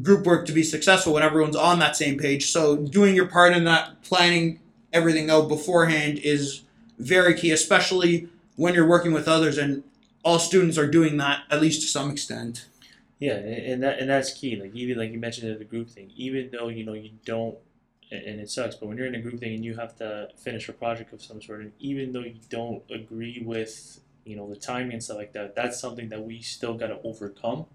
group 0.00 0.24
work 0.24 0.46
to 0.46 0.52
be 0.52 0.62
successful 0.62 1.12
when 1.12 1.22
everyone's 1.22 1.54
on 1.54 1.78
that 1.80 1.96
same 1.96 2.18
page. 2.18 2.50
So 2.50 2.76
doing 2.76 3.14
your 3.14 3.26
part 3.26 3.54
in 3.54 3.64
that, 3.64 4.02
planning 4.02 4.58
everything 4.92 5.30
out 5.30 5.48
beforehand 5.48 6.18
is 6.18 6.62
very 6.98 7.34
key, 7.34 7.50
especially 7.50 8.28
when 8.56 8.74
you're 8.74 8.88
working 8.88 9.12
with 9.12 9.28
others 9.28 9.58
and 9.58 9.84
all 10.24 10.38
students 10.38 10.78
are 10.78 10.86
doing 10.86 11.18
that 11.18 11.42
at 11.50 11.60
least 11.60 11.82
to 11.82 11.88
some 11.88 12.10
extent. 12.10 12.66
Yeah, 13.22 13.34
and 13.34 13.80
that 13.84 14.00
and 14.00 14.10
that's 14.10 14.32
key. 14.32 14.56
Like 14.60 14.74
even 14.74 14.98
like 14.98 15.12
you 15.12 15.18
mentioned 15.20 15.48
in 15.48 15.56
the 15.56 15.64
group 15.64 15.88
thing, 15.88 16.10
even 16.16 16.50
though 16.50 16.66
you 16.68 16.84
know 16.84 16.94
you 16.94 17.10
don't, 17.24 17.56
and 18.10 18.40
it 18.40 18.50
sucks, 18.50 18.74
but 18.74 18.88
when 18.88 18.98
you're 18.98 19.06
in 19.06 19.14
a 19.14 19.20
group 19.20 19.38
thing 19.38 19.54
and 19.54 19.64
you 19.64 19.76
have 19.76 19.94
to 19.98 20.28
finish 20.36 20.68
a 20.68 20.72
project 20.72 21.12
of 21.12 21.22
some 21.22 21.40
sort, 21.40 21.60
and 21.60 21.72
even 21.78 22.10
though 22.10 22.24
you 22.34 22.40
don't 22.48 22.82
agree 22.90 23.40
with 23.46 24.00
you 24.24 24.34
know 24.34 24.48
the 24.48 24.56
timing 24.56 24.94
and 24.94 25.04
stuff 25.04 25.18
like 25.18 25.32
that, 25.34 25.54
that's 25.54 25.78
something 25.80 26.08
that 26.08 26.20
we 26.24 26.42
still 26.42 26.74
got 26.74 26.88
to 26.88 26.98
overcome, 27.04 27.66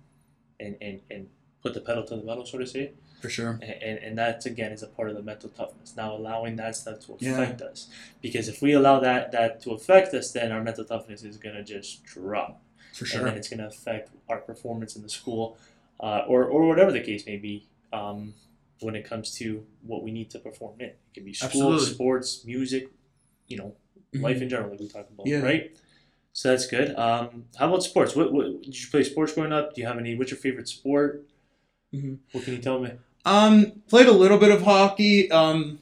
and 0.59 0.75
and 0.81 0.99
and 1.09 1.29
put 1.63 1.73
the 1.73 1.79
pedal 1.79 2.03
to 2.03 2.17
the 2.17 2.23
metal, 2.23 2.45
so 2.45 2.57
to 2.57 2.67
say. 2.67 2.91
For 3.21 3.29
sure. 3.29 3.57
and, 3.63 3.71
and, 3.81 3.97
and 3.99 4.17
that 4.19 4.45
again 4.45 4.71
is 4.73 4.83
a 4.83 4.87
part 4.87 5.09
of 5.09 5.15
the 5.15 5.23
mental 5.23 5.49
toughness 5.49 5.95
now 5.97 6.13
allowing 6.13 6.55
that 6.57 6.75
stuff 6.75 6.99
to 7.07 7.17
Yeah. 7.19 7.31
affect 7.41 7.63
us 7.63 7.87
because 8.21 8.47
if 8.47 8.61
we 8.61 8.73
allow 8.73 8.99
that 8.99 9.31
that 9.31 9.59
to 9.63 9.71
affect 9.71 10.13
us 10.13 10.31
then 10.33 10.51
our 10.51 10.61
mental 10.61 10.85
toughness 10.85 11.23
is 11.23 11.37
going 11.37 11.55
to 11.55 11.63
just 11.63 12.03
drop 12.05 12.61
For 12.97 13.05
sure. 13.05 13.19
and 13.19 13.27
then 13.27 13.37
it's 13.37 13.49
going 13.51 13.59
to 13.59 13.67
affect 13.67 14.09
our 14.29 14.39
performance 14.39 14.95
in 14.97 15.01
the 15.03 15.09
school 15.19 15.57
uh, 16.05 16.21
or, 16.31 16.45
or 16.45 16.67
whatever 16.67 16.91
the 16.91 17.01
case 17.09 17.25
may 17.31 17.37
be 17.37 17.55
um, 17.93 18.33
when 18.85 18.95
it 18.95 19.05
comes 19.11 19.27
to 19.39 19.65
what 19.89 19.99
we 20.05 20.11
need 20.11 20.29
to 20.31 20.39
perform 20.39 20.73
in 20.79 20.87
it 20.87 20.99
can 21.13 21.23
be 21.23 21.33
school 21.33 21.49
Absolutely. 21.73 21.93
sports 21.95 22.29
music 22.45 22.83
you 23.47 23.57
know 23.57 23.69
life 24.27 24.41
in 24.41 24.49
general 24.49 24.69
like 24.71 24.79
we 24.79 24.87
talked 24.87 25.11
about 25.11 25.27
Yeah. 25.27 25.41
right 25.41 25.65
so 26.33 26.43
that's 26.49 26.67
good 26.67 26.89
um, 26.95 27.45
how 27.59 27.67
about 27.69 27.83
sports 27.83 28.15
what, 28.15 28.27
what 28.35 28.45
did 28.63 28.75
you 28.81 28.87
play 28.89 29.03
sports 29.03 29.31
growing 29.33 29.53
up 29.53 29.73
do 29.75 29.81
you 29.81 29.87
have 29.87 29.97
any 29.99 30.15
what's 30.17 30.31
your 30.31 30.39
favorite 30.39 30.67
sport 30.67 31.23
Mhm. 31.93 32.17
what 32.31 32.43
can 32.43 32.53
you 32.55 32.61
tell 32.61 32.79
me 32.79 32.91
Um, 33.25 33.81
played 33.87 34.07
a 34.07 34.11
little 34.23 34.37
bit 34.37 34.51
of 34.51 34.61
hockey. 34.63 35.29
Um, 35.31 35.79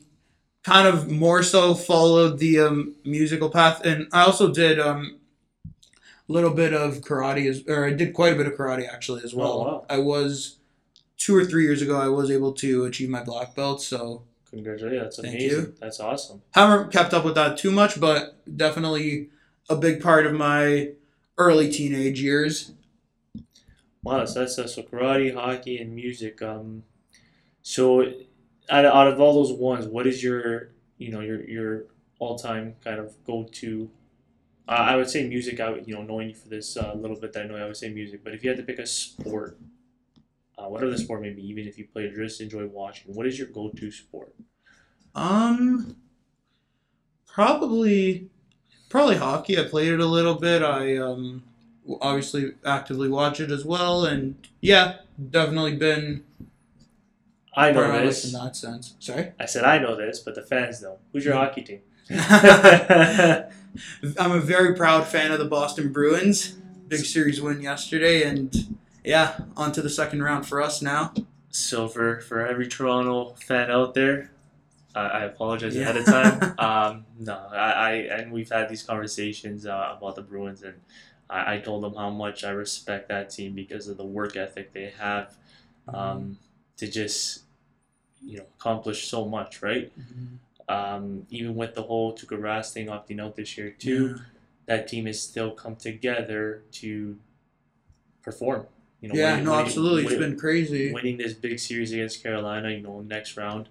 kind 0.63 0.87
of 0.87 1.09
more 1.11 1.43
so 1.43 1.75
followed 1.75 2.39
the 2.39 2.59
um, 2.59 2.95
musical 3.05 3.49
path, 3.49 3.85
and 3.85 4.07
I 4.11 4.21
also 4.23 4.51
did 4.51 4.79
um, 4.79 5.01
a 6.27 6.31
little 6.31 6.51
bit 6.51 6.73
of 6.73 7.01
karate, 7.01 7.49
as, 7.49 7.63
or 7.67 7.85
I 7.85 7.93
did 7.93 8.13
quite 8.13 8.33
a 8.33 8.35
bit 8.35 8.47
of 8.47 8.53
karate 8.53 8.87
actually 8.91 9.23
as 9.23 9.33
well. 9.33 9.51
Oh, 9.51 9.63
wow. 9.63 9.85
I 9.89 9.99
was 9.99 10.57
two 11.17 11.35
or 11.35 11.45
three 11.45 11.63
years 11.63 11.81
ago. 11.81 11.99
I 11.99 12.07
was 12.07 12.31
able 12.31 12.53
to 12.53 12.85
achieve 12.85 13.09
my 13.09 13.23
black 13.23 13.55
belt, 13.55 13.81
so 13.81 14.23
Congratulations, 14.49 15.01
that's 15.03 15.15
Thank 15.17 15.35
amazing. 15.35 15.59
you. 15.59 15.75
That's 15.81 15.99
awesome. 15.99 16.41
haven't 16.51 16.91
kept 16.91 17.13
up 17.13 17.25
with 17.25 17.35
that 17.35 17.57
too 17.57 17.71
much, 17.71 17.99
but 17.99 18.37
definitely 18.57 19.29
a 19.69 19.75
big 19.75 20.01
part 20.01 20.25
of 20.25 20.33
my 20.33 20.91
early 21.37 21.69
teenage 21.71 22.21
years. 22.21 22.71
Wow, 24.03 24.23
so 24.25 24.39
that's 24.39 24.57
uh, 24.57 24.67
so 24.67 24.83
karate, 24.83 25.33
hockey, 25.33 25.79
and 25.79 25.93
music. 25.93 26.41
Um, 26.41 26.83
so 27.63 28.01
out 28.69 28.85
of, 28.85 28.93
out 28.93 29.07
of 29.07 29.19
all 29.19 29.33
those 29.43 29.51
ones, 29.51 29.87
what 29.87 30.07
is 30.07 30.23
your 30.23 30.69
you 30.97 31.11
know 31.11 31.21
your 31.21 31.43
your 31.49 31.85
all 32.19 32.37
time 32.37 32.75
kind 32.83 32.99
of 32.99 33.13
go 33.25 33.43
to? 33.51 33.89
Uh, 34.67 34.71
I 34.71 34.95
would 34.95 35.09
say 35.09 35.27
music. 35.27 35.59
I 35.59 35.69
would, 35.69 35.87
you 35.87 35.93
know 35.93 36.01
knowing 36.01 36.29
you 36.29 36.35
for 36.35 36.49
this 36.49 36.75
uh, 36.75 36.93
little 36.95 37.19
bit 37.19 37.33
that 37.33 37.43
I 37.43 37.47
know, 37.47 37.55
I 37.55 37.65
would 37.65 37.77
say 37.77 37.89
music. 37.89 38.23
But 38.23 38.33
if 38.33 38.43
you 38.43 38.49
had 38.49 38.57
to 38.57 38.63
pick 38.63 38.79
a 38.79 38.87
sport, 38.87 39.57
uh, 40.57 40.65
whatever 40.65 40.89
the 40.91 40.97
sport 40.97 41.21
may 41.21 41.31
be, 41.31 41.47
even 41.47 41.67
if 41.67 41.77
you 41.77 41.85
play 41.85 42.05
or 42.05 42.15
just 42.15 42.41
enjoy 42.41 42.65
watching, 42.65 43.13
what 43.13 43.27
is 43.27 43.37
your 43.37 43.47
go 43.47 43.69
to 43.69 43.91
sport? 43.91 44.33
Um, 45.13 45.97
probably, 47.27 48.29
probably 48.89 49.17
hockey. 49.17 49.59
I 49.59 49.63
played 49.63 49.93
it 49.93 49.99
a 49.99 50.05
little 50.05 50.35
bit. 50.35 50.63
I 50.63 50.97
um, 50.97 51.43
obviously 52.01 52.53
actively 52.65 53.07
watch 53.07 53.39
it 53.39 53.51
as 53.51 53.63
well, 53.63 54.05
and 54.05 54.35
yeah, 54.61 54.97
definitely 55.29 55.75
been 55.75 56.23
I 57.55 57.71
know 57.71 58.05
this. 58.05 58.25
in 58.25 58.31
that 58.33 58.55
sense. 58.55 58.95
Sorry, 58.99 59.31
I 59.39 59.45
said 59.45 59.63
I 59.63 59.77
know 59.77 59.95
this, 59.95 60.19
but 60.19 60.35
the 60.35 60.41
fans 60.41 60.81
don't. 60.81 60.99
Who's 61.13 61.23
your 61.25 61.35
hockey 61.35 61.61
team? 61.61 61.81
I'm 64.19 64.31
a 64.31 64.39
very 64.39 64.75
proud 64.75 65.07
fan 65.07 65.31
of 65.31 65.39
the 65.39 65.45
Boston 65.45 65.91
Bruins. 65.91 66.55
Big 66.87 67.05
series 67.05 67.41
win 67.41 67.61
yesterday, 67.61 68.23
and 68.23 68.77
yeah, 69.03 69.35
on 69.57 69.71
to 69.73 69.81
the 69.81 69.89
second 69.89 70.21
round 70.23 70.45
for 70.47 70.61
us 70.61 70.81
now. 70.81 71.13
So 71.49 71.87
for 71.87 72.21
for 72.21 72.45
every 72.45 72.67
Toronto 72.67 73.33
fan 73.35 73.71
out 73.71 73.95
there, 73.95 74.31
I, 74.95 75.01
I 75.07 75.23
apologize 75.25 75.75
Yeah. 75.75 75.83
ahead 75.83 75.97
of 75.97 76.05
time. 76.05 76.55
um, 76.59 77.05
no, 77.19 77.35
I, 77.51 77.71
I 77.71 77.91
and 78.19 78.31
we've 78.31 78.49
had 78.51 78.69
these 78.69 78.83
conversations 78.83 79.65
uh, 79.65 79.95
about 79.97 80.15
the 80.15 80.23
Bruins, 80.23 80.63
and 80.63 80.75
I, 81.29 81.55
I 81.55 81.59
told 81.59 81.83
them 81.83 81.95
how 81.95 82.09
much 82.11 82.43
I 82.43 82.51
respect 82.51 83.09
that 83.09 83.29
team 83.31 83.53
because 83.55 83.87
of 83.87 83.97
the 83.97 84.05
work 84.05 84.35
ethic 84.37 84.73
they 84.73 84.93
have 84.99 85.35
um, 85.93 86.37
to 86.77 86.87
just 86.87 87.43
you 88.25 88.37
know 88.37 88.45
accomplish 88.59 89.07
so 89.07 89.25
much, 89.25 89.61
right? 89.61 89.91
Mhm. 89.99 90.39
Um, 90.67 91.27
even 91.29 91.55
with 91.55 91.75
the 91.75 91.83
whole 91.83 92.13
Tuukka 92.15 92.39
Rask 92.39 92.73
thing 92.73 92.87
opting 92.87 93.21
out 93.21 93.35
this 93.35 93.57
year 93.57 93.69
too, 93.69 94.17
that 94.65 94.87
team 94.87 95.05
has 95.05 95.21
still 95.21 95.51
come 95.51 95.75
together 95.75 96.63
to 96.73 97.17
perform. 98.23 98.65
You 99.01 99.09
know, 99.09 99.15
Yeah, 99.15 99.31
winning- 99.31 99.45
no, 99.45 99.51
winning- 99.51 99.65
absolutely. 99.67 100.03
It's 100.05 100.15
been 100.15 100.37
crazy. 100.39 100.91
winning 100.91 101.17
this 101.17 101.33
big 101.33 101.59
series 101.59 101.91
against 101.91 102.23
Carolina, 102.23 102.71
you 102.71 102.81
know, 102.81 103.01
next 103.01 103.37
round. 103.37 103.69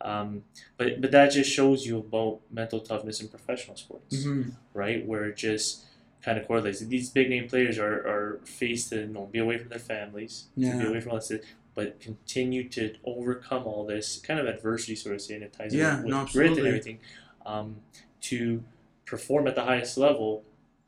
Um, 0.00 0.42
but 0.76 1.00
but 1.00 1.12
that 1.12 1.30
just 1.30 1.48
shows 1.50 1.86
you 1.86 1.98
about 1.98 2.40
mental 2.50 2.80
toughness 2.80 3.20
in 3.20 3.28
professional 3.28 3.76
sports, 3.76 4.24
Mhm. 4.26 4.52
right? 4.74 5.06
Where 5.06 5.26
it 5.26 5.36
just 5.36 5.84
kind 6.20 6.36
of 6.38 6.46
correlates. 6.46 6.80
These 6.80 7.10
big 7.10 7.30
name 7.30 7.48
players 7.48 7.78
are, 7.78 7.94
are 8.06 8.40
faced 8.44 8.88
to 8.90 9.00
you 9.02 9.06
know, 9.06 9.26
be 9.26 9.38
away 9.38 9.58
from 9.58 9.68
their 9.68 9.78
families, 9.78 10.46
yeah. 10.56 10.72
to 10.72 10.78
be 10.78 10.86
away 10.86 11.00
from 11.00 11.12
all 11.12 11.18
this, 11.18 11.32
but 11.74 12.00
continue 12.00 12.68
to 12.70 12.94
overcome 13.04 13.64
all 13.64 13.84
this 13.86 14.18
kind 14.20 14.38
of 14.40 14.46
adversity, 14.46 14.94
sort 14.96 15.14
of 15.14 15.20
saying 15.20 15.42
it 15.42 15.52
ties 15.52 15.74
Yeah, 15.74 15.98
in 15.98 16.04
with 16.04 16.10
no, 16.12 16.26
grit 16.32 16.56
and 16.58 16.66
everything, 16.66 16.98
um, 17.44 17.76
to 18.22 18.62
perform 19.06 19.46
at 19.46 19.54
the 19.54 19.64
highest 19.64 19.98
level 19.98 20.44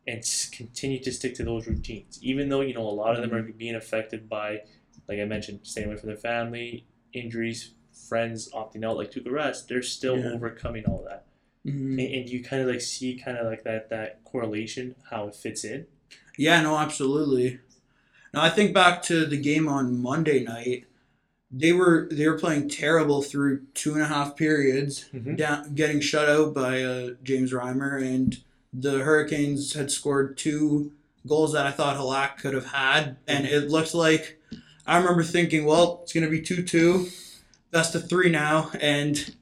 and 0.06 0.22
continue 0.52 1.00
to 1.02 1.12
stick 1.12 1.34
to 1.34 1.44
those 1.44 1.66
routines, 1.66 2.18
even 2.22 2.48
though 2.48 2.60
you 2.60 2.72
know 2.74 2.88
a 2.88 2.90
lot 2.90 3.16
of 3.16 3.22
them 3.22 3.34
are 3.36 3.42
Mm-hmm. 3.42 3.58
being 3.58 3.74
affected 3.74 4.28
by, 4.28 4.62
like 5.08 5.18
I 5.18 5.24
mentioned, 5.24 5.60
staying 5.64 5.88
away 5.88 5.96
from 5.96 6.08
their 6.08 6.16
family, 6.16 6.86
injuries, 7.12 7.72
friends 8.08 8.48
opting 8.52 8.84
out, 8.84 8.96
like 8.96 9.10
Tuukka 9.10 9.26
Rask. 9.28 9.66
They're 9.66 9.82
still 9.82 10.16
Yeah. 10.18 10.32
overcoming 10.34 10.84
all 10.86 11.04
that, 11.08 11.26
Mhm. 11.66 11.98
and, 11.98 12.00
and 12.00 12.28
you 12.28 12.44
kind 12.44 12.62
of 12.62 12.68
like 12.68 12.80
see 12.80 13.16
kind 13.16 13.36
of 13.38 13.46
like 13.46 13.64
that 13.64 13.90
that 13.90 14.22
correlation 14.24 14.94
how 15.10 15.26
it 15.26 15.34
fits 15.34 15.64
in. 15.64 15.86
Yeah, 16.38 16.60
no, 16.62 16.76
absolutely. 16.78 17.58
Now 18.36 18.42
I 18.42 18.50
think 18.50 18.74
back 18.74 19.02
to 19.04 19.24
the 19.24 19.38
game 19.38 19.66
on 19.66 20.00
Monday 20.02 20.44
night, 20.44 20.84
they 21.50 21.72
were 21.72 22.06
they 22.12 22.28
were 22.28 22.38
playing 22.38 22.68
terrible 22.68 23.22
through 23.22 23.62
two 23.72 23.94
and 23.94 24.02
a 24.02 24.06
half 24.06 24.36
periods, 24.36 25.06
Mhm. 25.14 25.38
down, 25.38 25.74
getting 25.74 26.00
shut 26.02 26.28
out 26.28 26.52
by 26.52 26.82
uh, 26.82 27.10
James 27.22 27.50
Reimer, 27.52 27.98
and 28.00 28.38
the 28.74 28.98
Hurricanes 28.98 29.72
had 29.72 29.90
scored 29.90 30.36
two 30.36 30.92
goals 31.26 31.54
that 31.54 31.66
I 31.66 31.70
thought 31.70 31.96
Halak 31.96 32.36
could 32.36 32.52
have 32.52 32.66
had, 32.66 33.16
and 33.26 33.46
it 33.46 33.70
looked 33.70 33.94
like 33.94 34.38
I 34.86 34.98
remember 34.98 35.22
thinking, 35.22 35.64
well, 35.64 36.00
it's 36.02 36.12
gonna 36.12 36.28
be 36.28 36.42
two 36.42 36.62
two, 36.62 37.08
best 37.70 37.94
of 37.94 38.06
three 38.06 38.28
now, 38.28 38.70
and 38.78 39.34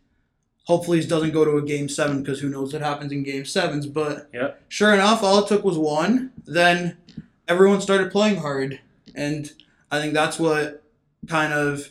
hopefully 0.66 1.00
it 1.00 1.08
doesn't 1.08 1.32
go 1.32 1.44
to 1.44 1.56
a 1.56 1.62
game 1.62 1.88
seven 1.88 2.22
because 2.22 2.38
who 2.38 2.48
knows 2.48 2.72
what 2.72 2.80
happens 2.80 3.10
in 3.10 3.24
game 3.24 3.44
sevens. 3.44 3.86
But 3.86 4.28
Yep. 4.32 4.62
sure 4.68 4.94
enough, 4.94 5.24
all 5.24 5.42
it 5.42 5.48
took 5.48 5.64
was 5.64 5.76
one. 5.78 6.30
Then 6.46 6.96
everyone 7.48 7.80
started 7.80 8.10
playing 8.12 8.36
hard, 8.36 8.80
and 9.14 9.50
I 9.90 10.00
think 10.00 10.14
that's 10.14 10.38
what 10.38 10.82
kind 11.28 11.52
of 11.52 11.90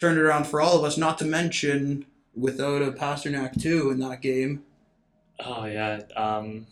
turned 0.00 0.18
it 0.18 0.22
around 0.22 0.46
for 0.46 0.60
all 0.60 0.76
of 0.78 0.84
us. 0.84 0.96
Not 0.98 1.18
to 1.18 1.24
mention 1.24 2.06
without 2.34 2.82
a 2.82 2.90
Pastrnak 2.92 3.60
too 3.60 3.90
in 3.90 3.98
that 4.00 4.20
game. 4.22 4.64
Oh 5.44 5.64
yeah, 5.66 6.00
um, 6.16 6.66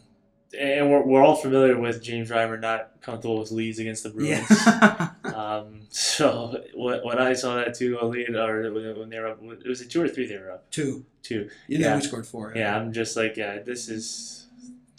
and 0.58 0.90
we're, 0.90 1.02
we're 1.02 1.22
all 1.22 1.36
familiar 1.36 1.78
with 1.78 2.02
James 2.02 2.30
Reimer 2.30 2.60
not 2.60 3.00
comfortable 3.00 3.38
with 3.40 3.50
leads 3.50 3.78
against 3.78 4.02
the 4.04 4.10
Bruins. 4.10 4.46
Yeah. 4.50 5.10
Um, 5.32 5.86
so 5.88 6.62
when, 6.74 7.00
when 7.04 7.18
I 7.18 7.32
saw 7.32 7.54
that 7.56 7.74
two 7.74 7.96
goal 7.98 8.10
lead, 8.10 8.34
or 8.36 8.70
when 8.72 9.08
they 9.08 9.18
were 9.18 9.28
up, 9.28 9.40
it 9.42 9.66
was 9.66 9.80
a 9.80 9.86
two 9.86 10.02
or 10.02 10.08
three 10.08 10.26
they 10.26 10.36
were 10.36 10.50
up 10.50 10.70
two. 10.70 11.06
two. 11.22 11.48
You 11.68 11.78
know 11.78 11.88
Yeah. 11.88 11.96
we 11.96 12.02
scored 12.02 12.26
four. 12.26 12.52
Yeah, 12.54 12.76
I'm 12.76 12.92
just 12.92 13.16
like, 13.16 13.36
yeah, 13.38 13.60
this 13.60 13.88
is 13.88 14.41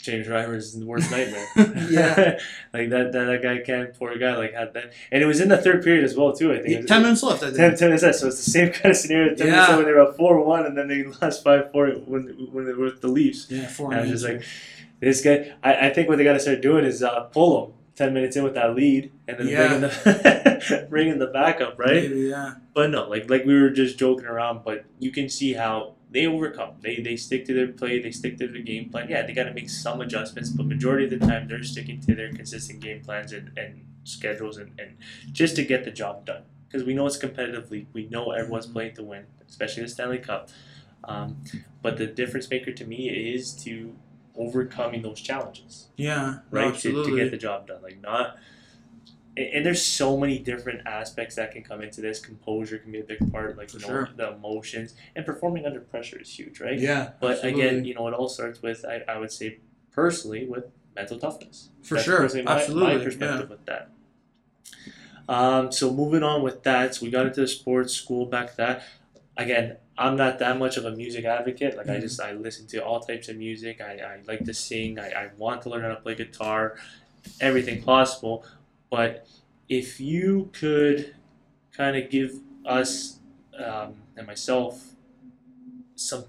James 0.03 0.27
Reimer's 0.27 0.75
worst 0.75 1.09
nightmare. 1.09 1.47
Yeah. 1.89 2.37
like 2.73 2.89
that, 2.89 3.11
that 3.13 3.25
that 3.25 3.41
guy 3.41 3.59
can't 3.65 3.97
poor 3.97 4.17
guy 4.17 4.35
like 4.35 4.53
had 4.53 4.73
that, 4.73 4.91
and 5.11 5.23
it 5.23 5.25
was 5.25 5.39
in 5.39 5.47
the 5.49 5.57
third 5.57 5.81
period 5.83 6.03
as 6.03 6.15
well 6.15 6.33
too. 6.33 6.51
I 6.53 6.59
think 6.61 6.77
was- 6.81 6.85
Ten 6.87 7.01
minutes 7.03 7.23
left. 7.23 7.41
I 7.41 7.47
think. 7.47 7.57
10, 7.57 7.77
10 7.77 7.87
minutes 7.87 8.03
left, 8.03 8.17
so 8.19 8.27
it's 8.27 8.43
the 8.45 8.51
same 8.51 8.69
kind 8.77 8.91
of 8.91 8.97
scenario. 8.97 9.29
10 9.33 9.47
minutes 9.47 9.55
Yeah. 9.55 9.61
left 9.61 9.77
when 9.77 9.85
they 9.85 9.91
were 9.93 10.01
up 10.01 10.17
four 10.17 10.43
one, 10.43 10.65
and 10.65 10.77
then 10.77 10.87
they 10.89 11.03
lost 11.21 11.43
five 11.43 11.71
four 11.71 11.87
when 11.89 12.23
when 12.51 12.65
they 12.65 12.73
were 12.73 12.85
with 12.85 13.01
the 13.01 13.07
Leafs. 13.07 13.47
Yeah, 13.49 13.67
four 13.67 13.91
And 13.91 13.99
I 13.99 14.01
was 14.03 14.11
just 14.11 14.25
like, 14.25 14.43
this 14.99 15.21
guy. 15.23 15.53
I, 15.63 15.87
I 15.87 15.89
think 15.93 16.09
what 16.09 16.17
they 16.17 16.23
got 16.25 16.33
to 16.33 16.39
start 16.39 16.61
doing 16.61 16.83
is 16.85 17.01
uh, 17.01 17.21
pull 17.37 17.65
him 17.67 17.73
ten 17.95 18.13
minutes 18.13 18.35
in 18.35 18.43
with 18.43 18.55
that 18.55 18.75
lead, 18.75 19.11
and 19.27 19.37
then 19.39 19.47
Yeah. 19.47 19.67
bring 19.69 19.81
the 19.81 20.87
bring 20.89 21.07
in 21.09 21.19
the 21.19 21.27
backup, 21.27 21.79
right? 21.79 22.03
Maybe, 22.09 22.21
yeah. 22.29 22.55
But 22.73 22.89
no, 22.89 23.07
like 23.07 23.29
like 23.29 23.45
we 23.45 23.53
were 23.61 23.69
just 23.69 23.97
joking 23.97 24.25
around, 24.25 24.63
but 24.65 24.83
you 24.99 25.11
can 25.11 25.29
see 25.29 25.53
how 25.53 25.93
they 26.13 26.27
overcome. 26.27 26.75
They 26.81 26.97
they 27.01 27.15
stick 27.17 27.45
to 27.45 27.53
their 27.53 27.67
play, 27.67 27.99
they 28.01 28.11
stick 28.11 28.37
to 28.37 28.47
their 28.47 28.61
game 28.61 28.89
plan. 28.89 29.07
Yeah, 29.09 29.25
they 29.25 29.33
got 29.33 29.45
to 29.45 29.53
make 29.53 29.69
some 29.69 29.99
adjustments, 30.01 30.49
but 30.49 30.65
majority 30.65 31.05
of 31.05 31.11
the 31.19 31.25
time 31.27 31.47
they're 31.47 31.63
sticking 31.63 31.99
to 32.01 32.15
their 32.15 32.31
consistent 32.31 32.79
game 32.81 33.01
plans 33.03 33.33
and, 33.33 33.51
and 33.57 33.85
schedules 34.03 34.57
and, 34.57 34.71
and 34.79 34.97
just 35.31 35.55
to 35.57 35.63
get 35.63 35.83
the 35.85 35.91
job 35.91 36.25
done. 36.25 36.43
Because 36.67 36.85
we 36.87 36.93
know 36.93 37.05
it's 37.07 37.17
a 37.17 37.19
competitive 37.19 37.69
league. 37.71 37.87
We 37.93 38.07
know 38.07 38.31
everyone's 38.31 38.65
playing 38.67 38.95
to 38.95 39.03
win, 39.03 39.25
especially 39.47 39.83
the 39.83 39.89
Stanley 39.89 40.17
Cup. 40.19 40.49
Um, 41.03 41.37
but 41.81 41.97
the 41.97 42.07
difference 42.07 42.49
maker 42.49 42.71
to 42.71 42.85
me 42.85 43.09
is 43.09 43.51
to 43.65 43.95
overcoming 44.35 45.01
those 45.03 45.21
challenges 45.21 45.89
Yeah. 45.97 46.39
no, 46.51 46.61
right? 46.61 46.75
To, 46.79 47.03
to 47.05 47.15
get 47.15 47.29
the 47.31 47.37
job 47.37 47.67
done. 47.67 47.81
Like 47.83 48.01
not 48.01 48.37
and, 49.37 49.65
there's 49.65 49.83
so 49.83 50.17
many 50.17 50.37
different 50.39 50.85
aspects 50.85 51.35
that 51.35 51.51
can 51.51 51.63
come 51.63 51.81
into 51.81 52.01
this. 52.01 52.19
Composure 52.19 52.77
can 52.77 52.91
be 52.91 52.99
a 52.99 53.03
big 53.03 53.31
part, 53.31 53.57
like 53.57 53.73
you 53.73 53.79
know, 53.79 53.87
sure. 53.87 54.09
the 54.15 54.33
emotions 54.33 54.95
and 55.15 55.25
performing 55.25 55.65
under 55.65 55.79
pressure 55.79 56.19
is 56.19 56.37
huge, 56.37 56.59
right? 56.59 56.79
yeah. 56.79 57.11
But 57.19 57.43
again, 57.43 57.85
you 57.85 57.95
know, 57.95 58.07
it 58.07 58.13
all 58.13 58.29
starts 58.29 58.61
with 58.61 58.85
I, 58.85 59.03
I 59.07 59.17
would 59.17 59.31
say 59.31 59.59
personally 59.91 60.45
with 60.45 60.65
mental 60.95 61.17
toughness. 61.17 61.69
For 61.81 61.95
That's 61.95 62.05
sure. 62.05 62.19
my, 62.43 62.53
Absolutely, 62.55 62.97
my 62.97 63.03
perspective 63.03 63.49
with 63.49 63.65
that. 63.65 63.89
Um, 65.29 65.71
so 65.71 65.91
moving 65.91 66.23
on 66.23 66.41
with 66.43 66.63
that, 66.63 66.95
so 66.95 67.05
we 67.05 67.11
got 67.11 67.25
into 67.25 67.41
the 67.41 67.47
sports 67.47 67.93
school 67.93 68.25
back 68.25 68.55
that. 68.57 68.83
Again, 69.35 69.77
I'm 69.97 70.15
not 70.15 70.37
that 70.39 70.59
much 70.59 70.77
of 70.77 70.85
a 70.85 70.91
music 70.91 71.25
advocate. 71.25 71.75
Like 71.75 71.89
I 71.89 71.97
Mhm. 71.97 72.01
just 72.01 72.21
I 72.21 72.33
listen 72.33 72.67
to 72.67 72.83
all 72.83 72.99
types 72.99 73.29
of 73.29 73.37
music. 73.37 73.81
I, 73.81 73.93
I 73.97 74.19
like 74.27 74.45
to 74.45 74.53
sing. 74.53 74.99
I, 74.99 75.09
I 75.09 75.29
want 75.37 75.63
to 75.63 75.69
learn 75.69 75.81
how 75.81 75.89
to 75.89 75.95
play 75.95 76.13
guitar, 76.13 76.75
everything 77.39 77.81
possible. 77.81 78.45
But 78.93 79.25
if 79.67 79.99
you 79.99 80.51
could 80.53 81.15
kind 81.75 81.95
of 81.97 82.11
give 82.11 82.33
us 82.63 83.17
um, 83.57 83.95
and 84.15 84.27
myself 84.27 84.91
some 85.95 86.25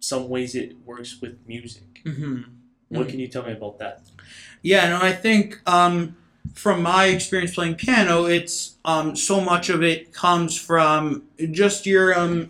some 0.00 0.30
ways 0.30 0.54
it 0.54 0.78
works 0.86 1.20
with 1.20 1.36
music. 1.46 2.00
Mhm. 2.06 2.44
What 2.88 3.06
Mhm. 3.06 3.10
can 3.10 3.18
you 3.20 3.28
tell 3.28 3.44
me 3.44 3.52
about 3.52 3.78
that? 3.80 4.00
Yeah, 4.62 4.88
no, 4.88 4.98
I 5.02 5.12
think 5.12 5.60
um, 5.66 6.16
from 6.54 6.82
my 6.82 7.04
experience 7.16 7.54
playing 7.54 7.74
piano, 7.74 8.24
it's 8.24 8.76
um, 8.86 9.14
so 9.14 9.38
much 9.38 9.68
of 9.68 9.82
it 9.82 10.10
comes 10.14 10.56
from 10.56 11.24
just 11.50 11.84
your 11.84 12.18
um, 12.18 12.48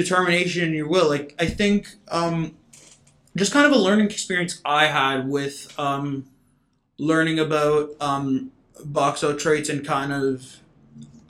determination 0.00 0.62
and 0.66 0.74
your 0.76 0.86
will. 0.86 1.08
Like 1.08 1.34
I 1.40 1.46
think 1.46 1.96
um, 2.06 2.54
just 3.34 3.50
kind 3.52 3.66
of 3.66 3.72
a 3.72 3.80
learning 3.86 4.06
experience 4.06 4.60
I 4.64 4.86
had 4.86 5.28
with 5.28 5.74
um, 5.76 6.26
learning 6.98 7.38
about 7.38 7.90
um, 8.00 8.50
box 8.84 9.22
out 9.22 9.38
traits 9.38 9.68
and 9.68 9.84
kind 9.86 10.12
of 10.12 10.56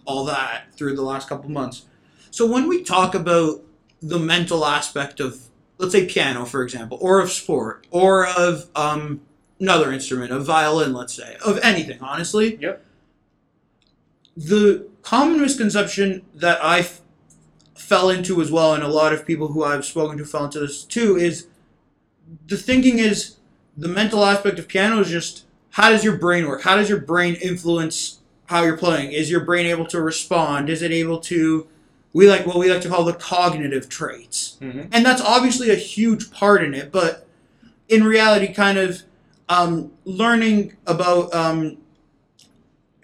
all 0.05 0.25
that 0.25 0.73
through 0.75 0.95
the 0.95 1.03
last 1.03 1.29
couple 1.29 1.51
months. 1.51 1.87
So 2.31 2.47
when 2.47 2.69
we 2.69 2.83
talk 2.85 3.15
about 3.15 3.63
the 4.01 4.19
mental 4.19 4.65
aspect 4.65 5.21
of, 5.21 5.49
let's 5.79 5.93
say, 5.93 6.07
piano, 6.07 6.45
for 6.45 6.63
example, 6.63 6.99
or 7.01 7.21
of 7.21 7.31
sport, 7.31 7.87
or 7.91 8.27
of 8.27 8.69
um, 8.77 9.21
another 9.59 9.93
instrument, 9.93 10.31
a 10.31 10.39
violin, 10.39 10.93
let's 10.93 11.15
say, 11.15 11.37
of 11.45 11.59
anything, 11.63 11.99
honestly. 12.01 12.57
Yep. 12.61 12.85
The 14.37 14.87
common 15.03 15.41
misconception 15.41 16.27
that 16.35 16.63
I 16.63 16.81
f- 16.81 17.01
fell 17.75 18.11
into 18.11 18.43
as 18.43 18.51
well, 18.51 18.75
and 18.75 18.83
a 18.83 18.89
lot 18.89 19.13
of 19.13 19.27
people 19.27 19.49
who 19.49 19.65
I've 19.65 19.85
spoken 19.85 20.19
to 20.19 20.25
fell 20.25 20.45
into 20.45 20.61
this 20.61 20.85
too, 20.85 21.17
is 21.17 21.47
the 22.47 22.59
thinking 22.59 22.99
is 22.99 23.37
the 23.77 23.89
mental 23.89 24.25
aspect 24.25 24.59
of 24.59 24.69
piano 24.69 25.01
is 25.01 25.09
just 25.09 25.46
how 25.77 25.91
does 25.91 26.03
your 26.03 26.17
brain 26.17 26.49
work? 26.49 26.63
How 26.63 26.75
does 26.77 26.89
your 26.89 27.01
brain 27.01 27.35
influence 27.35 28.21
how 28.47 28.63
you're 28.63 28.79
playing? 28.79 29.13
Is 29.13 29.31
your 29.31 29.41
brain 29.41 29.67
able 29.67 29.85
to 29.89 30.01
respond? 30.01 30.71
Is 30.71 30.81
it 30.81 30.91
able 30.91 31.19
to 31.21 31.69
we 32.15 32.31
like 32.31 32.47
what 32.47 32.57
we 32.57 32.73
like 32.73 32.81
to 32.81 32.89
call 32.89 33.05
the 33.05 33.13
cognitive 33.13 33.91
traits. 33.91 34.57
Mm-hmm. 34.63 34.89
And 34.91 35.05
that's 35.05 35.21
obviously 35.21 35.69
a 35.69 35.75
huge 35.75 36.31
part 36.31 36.65
in 36.65 36.73
it, 36.73 36.91
but 36.91 37.27
in 37.91 38.05
reality, 38.05 38.55
kind 38.55 38.79
of 38.79 39.03
um, 39.51 39.93
learning 40.07 40.79
about 40.87 41.35
um, 41.35 41.77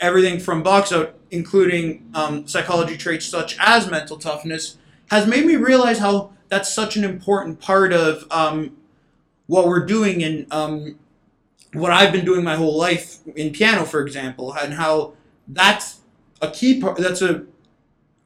everything 0.00 0.40
from 0.40 0.62
box 0.62 0.92
out, 0.92 1.14
including 1.30 2.08
um, 2.14 2.46
psychology 2.48 2.96
traits 2.96 3.26
such 3.26 3.54
as 3.60 3.90
mental 3.90 4.16
toughness, 4.16 4.78
has 5.10 5.26
made 5.26 5.44
me 5.44 5.56
realize 5.56 5.98
how 5.98 6.32
that's 6.48 6.72
such 6.72 6.96
an 6.96 7.04
important 7.04 7.60
part 7.60 7.92
of 7.92 8.24
um, 8.30 8.74
what 9.46 9.66
we're 9.68 9.84
doing 9.84 10.46
um, 10.50 10.98
what 11.74 11.90
I've 11.90 12.12
been 12.12 12.24
doing 12.24 12.44
my 12.44 12.56
whole 12.56 12.76
life 12.76 13.18
in 13.36 13.52
piano, 13.52 13.84
for 13.84 14.00
example, 14.00 14.52
and 14.54 14.74
how 14.74 15.14
that's 15.48 16.00
a 16.40 16.50
key 16.50 16.80
part. 16.80 16.98
That's 16.98 17.22
a 17.22 17.44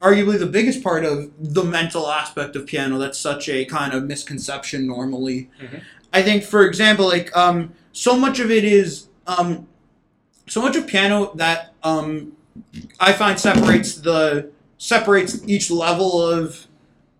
arguably 0.01 0.37
the 0.37 0.45
biggest 0.45 0.83
part 0.83 1.03
of 1.03 1.31
the 1.39 1.63
mental 1.63 2.07
aspect 2.07 2.55
of 2.55 2.65
piano. 2.67 2.97
That's 2.97 3.17
such 3.17 3.49
a 3.49 3.65
kind 3.65 3.93
of 3.93 4.03
misconception 4.03 4.85
normally. 4.85 5.49
Mhm. 5.61 5.81
I 6.13 6.21
think, 6.23 6.43
for 6.43 6.65
example, 6.65 7.07
like 7.07 7.35
um, 7.35 7.73
so 7.91 8.15
much 8.17 8.39
of 8.39 8.51
it 8.51 8.63
is 8.63 9.07
um, 9.27 9.67
so 10.47 10.61
much 10.61 10.75
of 10.75 10.87
piano 10.87 11.31
that 11.35 11.73
um, 11.83 12.33
I 12.99 13.13
find 13.13 13.39
separates 13.39 13.95
the 13.95 14.51
separates 14.77 15.41
each 15.47 15.71
level 15.71 16.21
of 16.21 16.67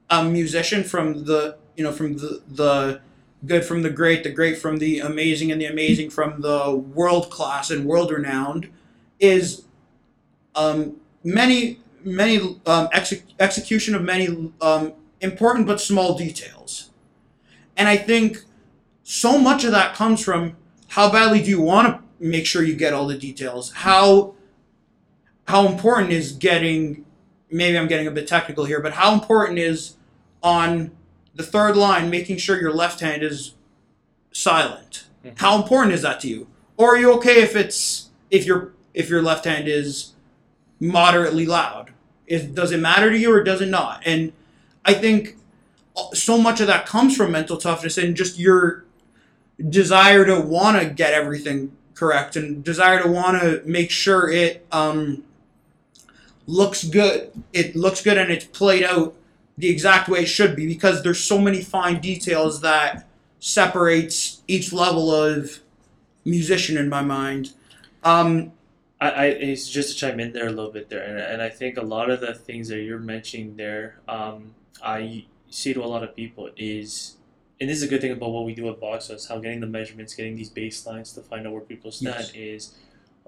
a 0.10 0.24
musician 0.24 0.84
from 0.84 1.26
the 1.26 1.58
you 1.76 1.84
know 1.84 1.92
from 1.92 2.18
the 2.18 2.42
the 2.48 3.02
good 3.46 3.64
from 3.66 3.82
the 3.82 3.90
great, 3.90 4.24
the 4.24 4.32
great 4.32 4.58
from 4.58 4.80
the 4.80 5.00
amazing, 5.00 5.52
and 5.52 5.62
the 5.62 5.66
amazing 5.66 6.10
from 6.10 6.42
the 6.42 6.76
world 6.76 7.30
class 7.30 7.70
and 7.70 7.86
world 7.86 8.12
renowned 8.12 8.70
is 9.20 9.66
um, 10.56 10.98
many 11.24 11.80
many 12.04 12.60
um, 12.66 12.88
exe- 12.94 13.24
execution 13.40 13.94
of 13.96 14.02
many 14.02 14.52
um, 14.62 14.94
important 15.22 15.68
but 15.68 15.82
small 15.82 16.18
details, 16.18 16.92
and 17.76 17.88
I 17.88 17.98
think 17.98 18.44
so 19.04 19.38
much 19.38 19.64
of 19.64 19.72
that 19.72 19.96
comes 19.96 20.24
from 20.24 20.58
how 20.90 21.12
badly 21.12 21.42
do 21.42 21.50
you 21.50 21.62
want 21.62 21.88
to 21.88 22.04
make 22.20 22.46
sure 22.46 22.64
you 22.64 22.76
get 22.76 22.94
all 22.94 23.08
the 23.08 23.18
details? 23.18 23.72
How 23.74 24.36
how 25.48 25.66
important 25.68 26.12
is 26.12 26.34
getting 26.34 27.06
maybe 27.50 27.78
i'm 27.78 27.88
getting 27.88 28.08
a 28.08 28.12
bit 28.12 28.28
technical 28.28 28.66
here 28.66 28.82
but 28.82 28.94
how 28.94 29.14
important 29.14 29.58
is 29.58 29.96
on 30.44 30.92
the 31.38 31.44
third 31.44 31.78
line 31.78 32.10
making 32.10 32.38
sure 32.38 32.60
your 32.60 32.74
left 32.74 33.00
hand 33.00 33.24
is 33.24 33.54
silent 34.32 35.06
Mhm. 35.26 35.34
how 35.40 35.56
important 35.62 35.94
is 35.94 36.02
that 36.02 36.20
to 36.22 36.28
you 36.28 36.48
or 36.76 36.96
are 36.96 36.98
you 36.98 37.12
okay 37.14 37.42
if 37.42 37.56
it's 37.56 38.10
if 38.30 38.46
your 38.46 38.74
if 38.94 39.10
your 39.10 39.22
left 39.22 39.46
hand 39.46 39.68
is 39.68 40.14
moderately 40.80 41.46
loud 41.46 41.92
is 42.28 42.44
does 42.44 42.72
it 42.72 42.80
matter 42.80 43.10
to 43.10 43.18
you 43.18 43.32
or 43.32 43.44
does 43.44 43.62
it 43.62 43.68
not 43.70 44.02
and 44.06 44.32
i 44.86 44.94
think 44.94 45.36
so 46.14 46.38
much 46.38 46.60
of 46.62 46.68
that 46.68 46.86
comes 46.86 47.16
from 47.18 47.32
mental 47.32 47.58
toughness 47.58 47.98
and 47.98 48.16
just 48.16 48.38
your 48.38 48.84
desire 49.70 50.24
to 50.26 50.40
want 50.40 50.80
to 50.80 50.86
get 50.88 51.14
everything 51.14 51.72
correct 51.96 52.36
and 52.36 52.64
desire 52.64 53.02
to 53.02 53.08
want 53.10 53.42
to 53.42 53.62
make 53.66 53.90
sure 53.90 54.30
it 54.30 54.66
um 54.72 55.24
looks 56.50 56.84
good. 56.86 57.30
It 57.52 57.76
looks 57.76 58.02
good 58.02 58.18
and 58.18 58.32
it's 58.32 58.46
played 58.46 58.84
out 58.84 59.16
the 59.58 59.70
exact 59.70 60.08
way 60.08 60.20
it 60.20 60.28
should 60.28 60.56
be 60.56 60.68
because 60.68 61.04
there's 61.04 61.20
so 61.20 61.40
many 61.40 61.62
fine 61.62 62.00
details 62.00 62.62
that 62.62 63.08
separates 63.40 64.44
each 64.48 64.72
level 64.72 65.14
of 65.14 65.60
musician 66.26 66.78
in 66.78 66.90
my 66.90 67.02
mind. 67.02 67.54
Um, 68.04 68.52
I, 69.00 69.10
I 69.10 69.26
it's 69.26 69.68
just 69.70 69.90
to 69.90 69.96
chime 69.96 70.20
in 70.20 70.34
there 70.34 70.48
a 70.48 70.52
little 70.52 70.72
bit 70.72 70.90
there, 70.90 71.04
and, 71.04 71.20
and 71.20 71.42
I 71.42 71.50
think 71.50 71.78
a 71.78 71.82
lot 71.82 72.10
of 72.10 72.20
the 72.20 72.34
things 72.34 72.68
that 72.70 72.80
you're 72.80 73.00
mentioning 73.00 73.56
there, 73.56 74.00
um, 74.08 74.56
I 74.84 75.26
see 75.50 75.74
to 75.74 75.84
a 75.84 75.86
lot 75.86 76.04
of 76.04 76.16
people 76.16 76.50
is, 76.58 77.16
and 77.60 77.70
this 77.70 77.78
is 77.78 77.84
a 77.84 77.88
good 77.88 78.02
thing 78.02 78.12
about 78.12 78.32
what 78.32 78.46
we 78.46 78.54
do 78.54 78.70
at 78.70 78.80
Box 78.80 79.10
is 79.10 79.28
how 79.28 79.40
getting 79.40 79.60
the 79.60 79.68
measurements, 79.68 80.14
getting 80.14 80.36
these 80.36 80.50
baselines 80.50 81.14
to 81.16 81.22
find 81.22 81.48
out 81.48 81.54
where 81.54 81.62
people 81.62 81.92
stand 81.92 82.16
Yes. 82.16 82.32
is. 82.36 82.76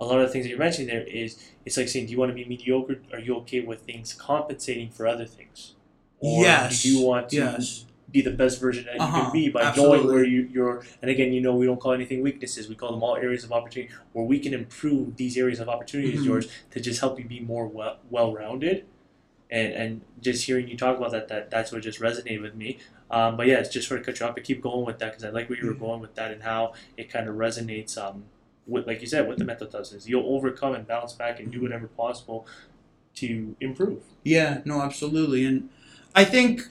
A 0.02 0.06
lot 0.06 0.20
of 0.20 0.28
the 0.28 0.32
things 0.32 0.46
that 0.46 0.50
you're 0.50 0.60
mentioning 0.60 0.88
there 0.88 1.04
is 1.04 1.52
it's 1.66 1.76
like 1.76 1.90
saying, 1.90 2.06
do 2.06 2.14
you 2.14 2.18
want 2.18 2.30
to 2.30 2.34
be 2.36 2.46
mediocre? 2.46 3.02
Are 3.12 3.20
you 3.20 3.36
okay 3.38 3.60
with 3.60 3.82
things 3.82 4.14
compensating 4.14 4.90
for 4.90 5.06
other 5.06 5.26
things? 5.26 5.74
Or 6.20 6.44
yes. 6.44 6.84
do 6.84 6.90
you 6.94 7.06
want 7.06 7.30
to 7.30 7.36
yes. 7.38 7.86
be 8.12 8.22
the 8.22 8.32
best 8.32 8.60
version 8.60 8.86
that 8.86 8.96
you 8.96 9.02
Uh-huh, 9.02 9.24
can 9.24 9.32
be 9.32 9.50
by 9.50 9.62
absolutely. 9.62 9.98
knowing 10.00 10.08
where 10.14 10.26
you, 10.26 10.42
you're 10.52 10.84
and 11.02 11.10
again 11.12 11.32
you 11.32 11.42
know 11.42 11.56
we 11.56 11.66
don't 11.66 11.80
call 11.80 11.94
anything 11.94 12.22
weaknesses 12.22 12.68
we 12.68 12.76
call 12.76 12.92
them 12.92 13.04
all 13.04 13.16
areas 13.16 13.44
of 13.44 13.52
opportunity 13.52 13.94
where 14.14 14.26
we 14.26 14.40
can 14.40 14.54
improve 14.54 15.16
these 15.16 15.38
areas 15.38 15.60
of 15.60 15.70
opportunity 15.70 16.14
Mhm. 16.18 16.26
yours 16.26 16.48
to 16.72 16.80
just 16.82 17.00
help 17.02 17.20
you 17.20 17.26
be 17.26 17.40
more 17.40 17.68
well, 17.68 17.98
well-rounded 18.10 18.86
and 19.52 19.74
and 19.74 20.02
just 20.22 20.46
hearing 20.46 20.68
you 20.68 20.76
talk 20.76 20.98
about 20.98 21.12
that 21.12 21.28
that 21.28 21.50
that's 21.52 21.72
what 21.72 21.82
just 21.84 22.00
resonated 22.00 22.42
with 22.42 22.56
me 22.56 22.80
um, 23.12 23.38
but 23.38 23.46
yeah 23.48 23.60
it's 23.60 23.70
just 23.70 23.88
sort 23.88 24.00
of 24.00 24.06
cut 24.06 24.20
you 24.20 24.26
off 24.26 24.34
but 24.36 24.44
keep 24.44 24.60
going 24.62 24.86
with 24.86 24.98
that 25.00 25.12
because 25.12 25.24
I 25.24 25.30
like 25.30 25.48
where 25.50 25.60
you 25.60 25.68
were 25.68 25.74
Mhm. 25.76 25.80
going 25.88 26.02
with 26.02 26.16
that 26.16 26.32
and 26.32 26.42
how 26.44 26.74
it 26.98 27.10
kind 27.10 27.30
of 27.30 27.36
resonates 27.36 27.98
um 27.98 28.24
with 28.68 28.86
like 28.88 29.02
you 29.02 29.08
said 29.08 29.28
with 29.28 29.38
the 29.38 29.46
mental 29.46 29.68
toughness 29.68 29.94
is. 29.94 30.10
you'll 30.10 30.28
overcome 30.36 30.74
and 30.74 30.86
bounce 30.88 31.14
back 31.14 31.40
and 31.40 31.52
do 31.52 31.62
whatever 31.62 31.88
possible 31.88 32.46
to 33.16 33.56
improve 33.62 34.02
Yeah, 34.24 34.62
no, 34.66 34.82
absolutely. 34.82 35.46
And 35.46 35.70
I 36.16 36.26
think 36.26 36.68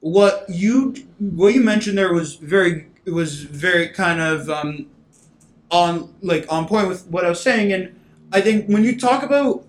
what 0.00 0.46
you 0.48 0.94
what 1.18 1.54
you 1.54 1.60
mentioned 1.60 1.98
there 1.98 2.12
was 2.12 2.36
very 2.36 2.86
was 3.06 3.42
very 3.42 3.88
kind 3.88 4.20
of 4.20 4.48
um, 4.48 4.86
on 5.70 6.14
like 6.22 6.46
on 6.48 6.66
point 6.66 6.88
with 6.88 7.06
what 7.06 7.24
I 7.24 7.28
was 7.28 7.42
saying. 7.42 7.72
And 7.72 7.98
I 8.32 8.40
think 8.40 8.66
when 8.66 8.84
you 8.84 8.98
talk 8.98 9.22
about 9.22 9.64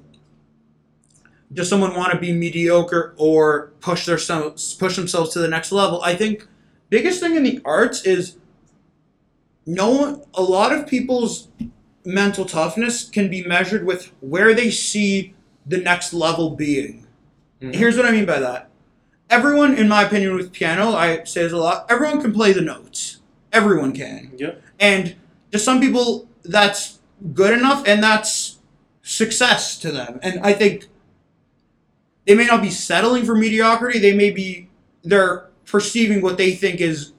does 1.53 1.67
someone 1.67 1.95
want 1.95 2.13
to 2.13 2.17
be 2.19 2.31
mediocre 2.31 3.13
or 3.17 3.71
push 3.81 4.05
themselves 4.05 4.73
push 4.73 4.95
themselves 4.95 5.31
to 5.33 5.39
the 5.39 5.47
next 5.47 5.71
level, 5.71 6.01
I 6.01 6.15
think 6.15 6.47
biggest 6.89 7.19
thing 7.19 7.35
in 7.35 7.43
the 7.43 7.61
arts 7.65 8.03
is 8.03 8.37
no 9.65 9.89
one 9.89 10.21
a 10.33 10.41
lot 10.41 10.71
of 10.71 10.87
people's 10.87 11.47
mental 12.03 12.45
toughness 12.45 13.07
can 13.09 13.29
be 13.29 13.43
measured 13.43 13.85
with 13.85 14.11
where 14.21 14.53
they 14.53 14.71
see 14.71 15.33
the 15.65 15.77
next 15.77 16.13
level 16.13 16.49
being. 16.51 17.05
Mhm. 17.61 17.75
Here's 17.75 17.95
what 17.95 18.05
I 18.05 18.11
mean 18.11 18.25
by 18.25 18.39
that. 18.39 18.70
Everyone, 19.31 19.73
in 19.75 19.87
my 19.87 20.03
opinion, 20.03 20.35
with 20.35 20.51
piano, 20.51 20.89
I 20.89 21.23
say 21.23 21.43
this 21.43 21.53
a 21.53 21.57
lot, 21.57 21.85
everyone 21.89 22.21
can 22.21 22.33
play 22.33 22.51
the 22.51 22.61
notes. 22.61 23.21
Everyone 23.53 23.93
can. 23.93 24.33
yeah 24.37 24.55
And 24.79 25.15
to 25.51 25.57
some 25.57 25.79
people, 25.79 26.27
that's 26.43 26.99
good 27.33 27.57
enough 27.57 27.87
and 27.87 28.03
that's 28.03 28.59
success 29.03 29.77
to 29.79 29.91
them. 29.91 30.19
And 30.21 30.41
I 30.41 30.51
think 30.53 30.87
they 32.27 32.35
may 32.35 32.45
not 32.45 32.61
be 32.61 32.69
settling 32.69 33.23
for 33.25 33.35
mediocrity, 33.35 33.99
they 33.99 34.13
may 34.13 34.31
be, 34.31 34.69
they're 35.03 35.45
perceiving 35.65 36.21
what 36.21 36.37
they 36.37 36.51
think 36.51 36.81
is 36.81 37.13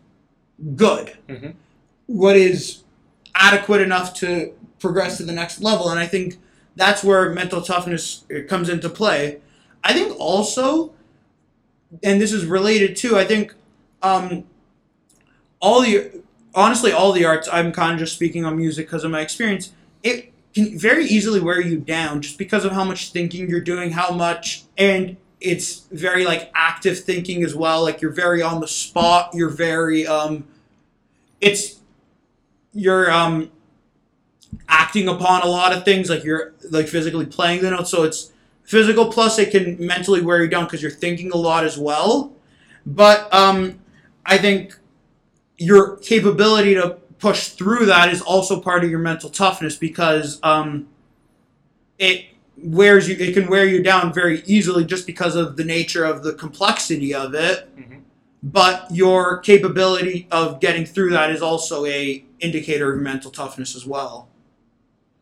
good, 0.77 1.17
Mhm. 1.29 1.55
what 2.07 2.37
is 2.37 2.83
adequate 3.35 3.81
enough 3.81 4.13
to 4.21 4.53
progress 4.79 5.17
to 5.17 5.23
the 5.23 5.33
next 5.33 5.63
level. 5.63 5.89
And 5.89 5.99
I 5.99 6.07
think 6.07 6.39
that's 6.77 7.03
where 7.03 7.31
mental 7.31 7.63
toughness 7.63 8.25
comes 8.49 8.69
into 8.69 8.89
play. 8.91 9.39
I 9.83 9.93
think 9.95 10.15
also, 10.19 10.93
and 12.03 12.21
this 12.21 12.33
is 12.33 12.47
related 12.47 12.97
too, 12.97 13.19
I 13.19 13.25
think 13.25 13.55
um, 14.03 14.45
all 15.63 15.81
the 15.81 16.23
honestly 16.55 16.93
all 16.93 17.13
the 17.13 17.25
arts 17.25 17.49
i'm 17.51 17.73
kind 17.73 17.95
of 17.95 17.99
just 17.99 18.15
speaking 18.15 18.45
on 18.45 18.57
music 18.57 18.87
because 18.87 19.05
of 19.05 19.11
my 19.11 19.21
experience 19.21 19.73
it 20.03 20.33
can 20.53 20.79
very 20.79 21.07
easily 21.07 21.41
wear 21.41 21.61
you 21.61 21.79
down 21.79 22.21
just 22.21 22.37
because 22.37 22.65
of 22.65 22.73
how 22.73 22.85
much 22.85 23.13
thinking 23.13 23.49
you're 23.49 23.61
doing 23.61 23.93
how 23.93 24.11
much 24.11 24.65
and 24.77 25.17
it's 25.41 25.87
very 25.91 26.25
like 26.25 26.51
active 26.55 26.99
thinking 26.99 27.43
as 27.43 27.55
well 27.55 27.83
like 27.83 28.03
you're 28.03 28.13
very 28.13 28.43
on 28.43 28.61
the 28.61 28.69
spot 28.69 29.31
you're 29.33 29.49
very 29.49 30.07
um 30.07 30.45
it's 31.41 31.81
you're 32.75 33.11
um 33.11 33.51
acting 34.69 35.09
upon 35.09 35.43
a 35.43 35.47
lot 35.47 35.73
of 35.73 35.85
things 35.85 36.11
like 36.11 36.25
you're 36.25 36.53
like 36.71 36.87
physically 36.87 37.25
playing 37.25 37.63
the 37.63 37.71
notes 37.71 37.91
so 37.91 38.03
it's 38.03 38.32
physical 38.73 39.07
plus 39.13 39.39
it 39.39 39.51
can 39.51 39.65
mentally 39.87 40.23
wear 40.23 40.43
you 40.43 40.49
down 40.49 40.65
because 40.65 40.81
you're 40.83 40.91
thinking 40.91 41.31
a 41.33 41.37
lot 41.37 41.63
as 41.65 41.77
well. 41.79 42.33
But 42.87 43.33
um 43.33 43.79
i 44.25 44.39
think 44.39 44.77
your 45.59 45.97
capability 45.99 46.75
to 46.75 46.97
push 47.19 47.49
through 47.49 47.87
that 47.87 48.09
is 48.15 48.21
also 48.23 48.61
part 48.61 48.83
of 48.85 48.91
your 48.91 48.99
mental 48.99 49.31
toughness 49.31 49.77
because 49.77 50.41
um, 50.43 50.89
it 51.99 52.27
wears 52.57 53.09
you 53.09 53.17
it 53.27 53.33
can 53.35 53.47
wear 53.49 53.65
you 53.65 53.83
down 53.83 54.13
very 54.13 54.43
easily 54.47 54.85
just 54.85 55.07
because 55.07 55.35
of 55.37 55.57
the 55.57 55.65
nature 55.65 56.05
of 56.05 56.23
the 56.25 56.33
complexity 56.35 57.15
of 57.15 57.35
it. 57.35 57.69
Mhm. 57.77 58.01
but 58.43 58.87
your 58.91 59.39
capability 59.39 60.27
of 60.33 60.59
getting 60.61 60.85
through 60.85 61.11
that 61.11 61.31
is 61.31 61.43
also 61.43 61.85
a 61.87 62.25
indicator 62.41 62.93
of 62.93 63.01
mental 63.01 63.31
toughness 63.31 63.77
as 63.77 63.85
well 63.87 64.29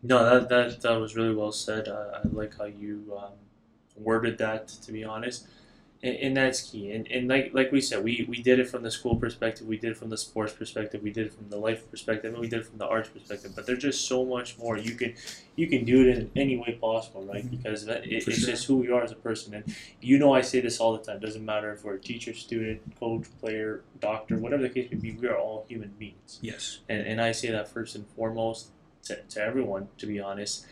No, 0.02 0.24
that 0.24 0.48
that, 0.48 0.80
that 0.82 1.00
was 1.00 1.16
really 1.16 1.34
well 1.34 1.52
said. 1.52 1.88
Uh, 1.88 2.20
I 2.24 2.28
like 2.28 2.56
how 2.56 2.64
you 2.64 3.12
um, 3.16 3.32
worded 3.96 4.38
that. 4.38 4.68
To 4.68 4.92
be 4.92 5.04
honest, 5.04 5.46
and, 6.02 6.16
and 6.16 6.36
that's 6.36 6.62
key. 6.70 6.90
And, 6.92 7.06
and 7.08 7.28
like 7.28 7.50
like 7.52 7.70
we 7.70 7.82
said, 7.82 8.02
we, 8.02 8.24
we 8.26 8.40
did 8.42 8.58
it 8.58 8.68
from 8.68 8.82
the 8.82 8.90
school 8.90 9.16
perspective. 9.16 9.66
We 9.66 9.76
did 9.76 9.90
it 9.90 9.96
from 9.98 10.08
the 10.08 10.16
sports 10.16 10.54
perspective. 10.54 11.02
We 11.02 11.10
did 11.10 11.26
it 11.26 11.34
from 11.34 11.50
the 11.50 11.58
life 11.58 11.90
perspective, 11.90 12.32
and 12.32 12.40
we 12.40 12.48
did 12.48 12.60
it 12.60 12.66
from 12.66 12.78
the 12.78 12.86
arts 12.86 13.10
perspective. 13.10 13.52
But 13.54 13.66
there's 13.66 13.82
just 13.82 14.08
so 14.08 14.24
much 14.24 14.56
more. 14.58 14.78
You 14.78 14.94
can 14.94 15.14
you 15.56 15.66
can 15.68 15.84
do 15.84 16.08
it 16.08 16.16
in 16.16 16.30
any 16.34 16.56
way 16.56 16.78
possible, 16.80 17.24
right? 17.24 17.44
Mhm. 17.44 17.50
Because 17.50 17.84
that, 17.84 18.04
it, 18.04 18.26
it's 18.26 18.38
sure. 18.38 18.50
just 18.52 18.66
who 18.66 18.78
we 18.78 18.90
are 18.90 19.02
as 19.02 19.12
a 19.12 19.16
person. 19.16 19.52
And 19.52 19.76
you 20.00 20.18
know, 20.18 20.32
I 20.32 20.40
say 20.40 20.60
this 20.60 20.80
all 20.80 20.96
the 20.96 21.04
time. 21.04 21.16
It 21.16 21.26
doesn't 21.26 21.44
matter 21.44 21.70
if 21.72 21.84
we're 21.84 21.94
a 21.94 22.00
teacher, 22.00 22.32
student, 22.32 22.80
coach, 22.98 23.26
player, 23.38 23.82
doctor, 24.00 24.38
whatever 24.38 24.62
the 24.62 24.70
case 24.70 24.90
may 24.90 24.96
be. 24.96 25.12
We 25.12 25.28
are 25.28 25.36
all 25.36 25.66
human 25.68 25.90
beings 25.98 26.38
yes 26.40 26.78
and, 26.88 27.06
and 27.06 27.20
I 27.20 27.32
say 27.32 27.50
that 27.50 27.68
first 27.68 27.94
and 27.94 28.06
foremost 28.16 28.70
to, 29.04 29.16
to 29.16 29.40
everyone, 29.40 29.88
to 29.98 30.06
be 30.06 30.20
honest. 30.20 30.66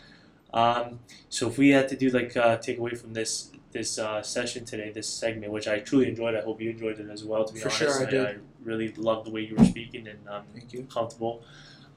Um, 0.53 1.01
so 1.29 1.49
if 1.49 1.59
we 1.59 1.71
had 1.71 1.89
to 1.89 1.97
do 1.97 2.11
like 2.11 2.37
uh, 2.37 2.57
take 2.57 2.79
away 2.79 2.95
from 2.95 3.13
this 3.13 3.51
this 3.71 3.99
uh, 3.99 4.23
session 4.23 4.65
today, 4.65 4.91
this 4.91 5.09
segment, 5.09 5.53
which 5.53 5.69
I 5.69 5.81
truly 5.81 6.09
enjoyed, 6.09 6.35
I 6.35 6.41
hope 6.41 6.61
you 6.61 6.71
enjoyed 6.71 6.99
it 6.99 7.11
as 7.11 7.23
well. 7.23 7.45
To 7.45 7.53
be 7.53 7.61
For 7.61 7.69
honest, 7.69 7.79
sure, 7.79 8.07
I 8.07 8.11
did. 8.11 8.27
I 8.27 8.37
really 8.63 8.93
loved 8.93 9.27
the 9.27 9.31
way 9.31 9.43
you 9.43 9.57
were 9.57 9.65
speaking 9.65 10.09
and 10.09 10.27
um, 10.29 10.45
thank 10.55 10.73
you 10.73 10.85
comfortable. 10.85 11.43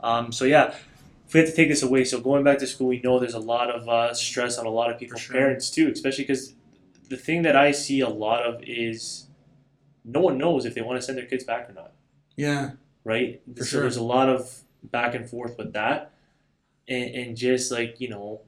Um, 0.01 0.31
so 0.33 0.43
yeah, 0.43 0.73
if 1.27 1.33
we 1.33 1.39
had 1.39 1.49
to 1.49 1.55
take 1.55 1.69
this 1.69 1.81
away, 1.81 2.03
so 2.03 2.19
going 2.19 2.43
back 2.43 2.57
to 2.57 2.67
school, 2.67 2.87
we 2.87 2.99
know 2.99 3.19
there's 3.19 3.33
a 3.33 3.39
lot 3.39 3.69
of 3.69 3.87
uh, 3.87 4.13
stress 4.13 4.57
on 4.57 4.65
a 4.65 4.69
lot 4.69 4.91
of 4.91 4.99
people's 4.99 5.21
sure. 5.21 5.33
parents 5.33 5.69
too, 5.69 5.89
especially 5.89 6.25
because 6.25 6.53
the 7.07 7.17
thing 7.17 7.43
that 7.43 7.55
I 7.55 7.71
see 7.71 8.01
a 8.01 8.09
lot 8.09 8.43
of 8.43 8.61
is 8.63 9.27
no 10.03 10.19
one 10.19 10.37
knows 10.37 10.65
if 10.65 10.73
they 10.75 10.81
want 10.81 10.99
to 10.99 11.01
send 11.01 11.17
their 11.17 11.25
kids 11.25 11.43
back 11.43 11.69
or 11.69 11.73
not 11.73 11.91
yeah 12.37 12.71
right? 13.03 13.41
For 13.55 13.63
so 13.63 13.69
sure. 13.69 13.81
there's 13.81 13.97
a 13.97 14.03
lot 14.03 14.29
of 14.29 14.61
back 14.83 15.15
and 15.15 15.29
forth 15.29 15.57
with 15.57 15.73
that, 15.73 16.10
and, 16.87 17.15
and 17.15 17.37
just 17.37 17.71
like 17.71 17.99
you 17.99 18.09
know, 18.09 18.41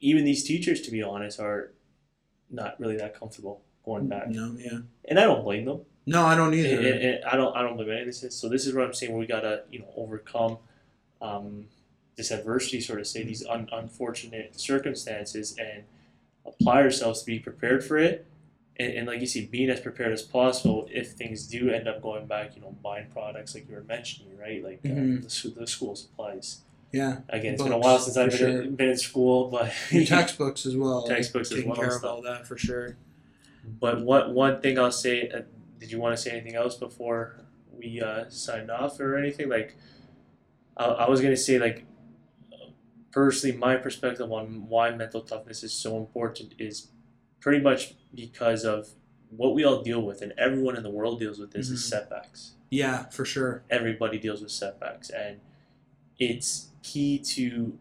even 0.00 0.24
these 0.24 0.44
teachers, 0.44 0.80
to 0.82 0.90
be 0.90 1.02
honest, 1.02 1.38
are 1.40 1.72
not 2.50 2.78
really 2.80 2.96
that 2.96 3.18
comfortable 3.18 3.62
going 3.84 4.08
back, 4.08 4.28
no 4.28 4.54
yeah 4.58 4.78
and 5.08 5.18
I 5.18 5.24
don't 5.24 5.42
blame 5.44 5.64
them. 5.64 5.80
no 6.06 6.24
i 6.26 6.34
don't 6.36 6.52
And, 6.52 6.54
either 6.54 6.76
and- 6.92 7.02
and 7.02 7.24
I 7.24 7.36
don't 7.36 7.56
I 7.56 7.62
don't 7.62 7.76
blame 7.76 7.90
any 7.90 8.00
of 8.00 8.06
this. 8.06 8.34
So 8.34 8.48
this 8.48 8.66
is 8.66 8.74
what 8.74 8.84
I'm 8.84 8.92
saying. 8.94 9.16
We 9.16 9.26
gotta 9.26 9.62
you 9.70 9.78
know 9.80 9.92
overcome 9.96 10.58
um, 11.22 11.66
this 12.16 12.30
adversity, 12.30 12.80
sort 12.80 13.00
of 13.00 13.06
say 13.06 13.22
these 13.22 13.44
un- 13.46 13.68
unfortunate 13.72 14.58
circumstances, 14.60 15.56
and 15.58 15.84
apply 16.46 16.82
ourselves 16.82 17.20
to 17.20 17.26
be 17.26 17.38
prepared 17.38 17.84
for 17.84 17.98
it. 17.98 18.26
And, 18.78 18.92
and 18.94 19.06
like 19.06 19.20
you 19.20 19.26
see, 19.26 19.44
being 19.46 19.70
as 19.70 19.80
prepared 19.80 20.12
as 20.12 20.22
possible 20.22 20.88
if 20.92 21.12
things 21.12 21.46
do 21.46 21.70
end 21.70 21.86
up 21.88 22.02
going 22.02 22.26
back, 22.26 22.56
you 22.56 22.62
know, 22.62 22.74
buying 22.82 23.06
products 23.12 23.54
like 23.54 23.68
you 23.68 23.74
were 23.74 23.82
mentioning, 23.84 24.36
right? 24.38 24.62
Like 24.64 24.80
uh, 24.84 24.88
Mhm. 24.88 25.22
the, 25.54 25.60
the 25.60 25.66
school 25.66 25.94
supplies. 25.96 26.60
Yeah 26.92 27.18
Again, 27.28 27.54
it's 27.54 27.62
been 27.62 27.72
a 27.72 27.78
while 27.78 27.98
since 27.98 28.16
I've 28.16 28.30
been, 28.30 28.38
sure. 28.38 28.62
in, 28.62 28.76
been 28.76 28.88
in 28.90 28.96
school, 28.98 29.48
but 29.48 29.72
Your 29.90 30.04
textbooks 30.16 30.66
as 30.66 30.76
well 30.76 31.02
Textbooks 31.06 31.50
as 31.50 31.56
taking 31.56 31.70
well 31.70 31.80
care 31.80 31.96
of 31.96 32.04
all 32.04 32.22
that 32.22 32.46
for 32.46 32.56
sure 32.58 32.96
But 33.78 34.02
what 34.02 34.32
one 34.32 34.60
thing 34.60 34.78
I'll 34.78 34.90
say, 34.92 35.28
uh, 35.28 35.42
did 35.78 35.90
you 35.92 35.98
want 36.00 36.16
to 36.16 36.22
say 36.22 36.30
anything 36.30 36.54
else 36.56 36.74
before 36.76 37.44
we 37.76 38.00
uh, 38.02 38.24
signed 38.28 38.70
off 38.70 38.98
or 39.00 39.16
anything? 39.16 39.48
Like, 39.48 39.76
I, 40.76 40.84
I 40.84 41.08
was 41.10 41.20
gonna 41.20 41.36
say 41.36 41.58
like, 41.58 41.84
personally, 43.12 43.56
my 43.56 43.76
perspective 43.76 44.30
on 44.32 44.66
why 44.68 44.90
mental 44.90 45.20
toughness 45.22 45.62
is 45.62 45.72
so 45.72 45.96
important 45.98 46.54
is 46.58 46.88
pretty 47.40 47.62
much 47.62 47.94
because 48.14 48.64
of 48.64 48.88
what 49.30 49.54
we 49.54 49.64
all 49.64 49.82
deal 49.82 50.02
with, 50.02 50.22
and 50.22 50.32
everyone 50.38 50.76
in 50.76 50.82
the 50.82 50.90
world 50.90 51.18
deals 51.20 51.38
with 51.38 51.52
this 51.52 51.70
is 51.70 51.80
Mhm. 51.80 51.88
setbacks. 51.88 52.52
yeah 52.70 53.04
for 53.10 53.24
sure 53.24 53.62
Everybody 53.70 54.18
deals 54.18 54.40
with 54.42 54.50
setbacks, 54.52 55.10
and 55.10 55.40
it's 56.20 56.68
key 56.84 57.18
to 57.18 57.76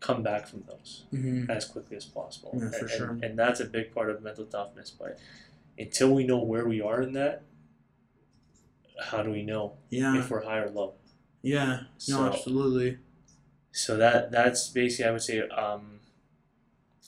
come 0.00 0.22
back 0.22 0.46
from 0.46 0.64
those 0.68 1.04
Mm-hmm. 1.12 1.50
as 1.50 1.64
quickly 1.64 1.96
as 1.96 2.04
possible. 2.04 2.50
Yeah, 2.54 2.70
for 2.70 2.76
and, 2.86 2.90
sure. 2.90 3.10
And, 3.10 3.24
and 3.24 3.38
that's 3.38 3.60
a 3.60 3.64
big 3.64 3.94
part 3.94 4.10
of 4.10 4.22
mental 4.22 4.44
toughness. 4.44 4.90
But 4.90 5.18
until 5.78 6.14
we 6.14 6.24
know 6.24 6.38
where 6.42 6.66
we 6.68 6.80
are 6.82 7.00
in 7.02 7.12
that, 7.14 7.42
how 9.10 9.22
do 9.22 9.30
we 9.30 9.42
know 9.42 9.74
Yeah. 9.90 10.18
if 10.18 10.30
we're 10.30 10.44
high 10.44 10.58
or 10.58 10.70
low? 10.70 10.94
Yeah. 11.42 11.66
No, 11.76 11.86
So- 11.98 12.26
absolutely. 12.32 12.98
So 13.70 13.96
that 13.96 14.32
that's 14.32 14.68
basically 14.70 15.04
I 15.08 15.12
would 15.12 15.22
say 15.22 15.40
um, 15.48 16.00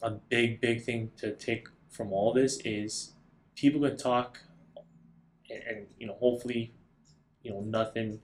a 0.02 0.10
big 0.10 0.60
big 0.60 0.84
thing 0.84 1.10
to 1.16 1.34
take 1.34 1.66
from 1.88 2.12
all 2.12 2.32
this 2.32 2.60
is 2.64 3.12
people 3.56 3.80
can 3.80 3.96
talk 3.96 4.38
and, 5.50 5.62
and 5.64 5.86
you 5.98 6.06
know 6.06 6.14
hopefully 6.14 6.72
you 7.42 7.50
know 7.50 7.60
nothing 7.62 8.20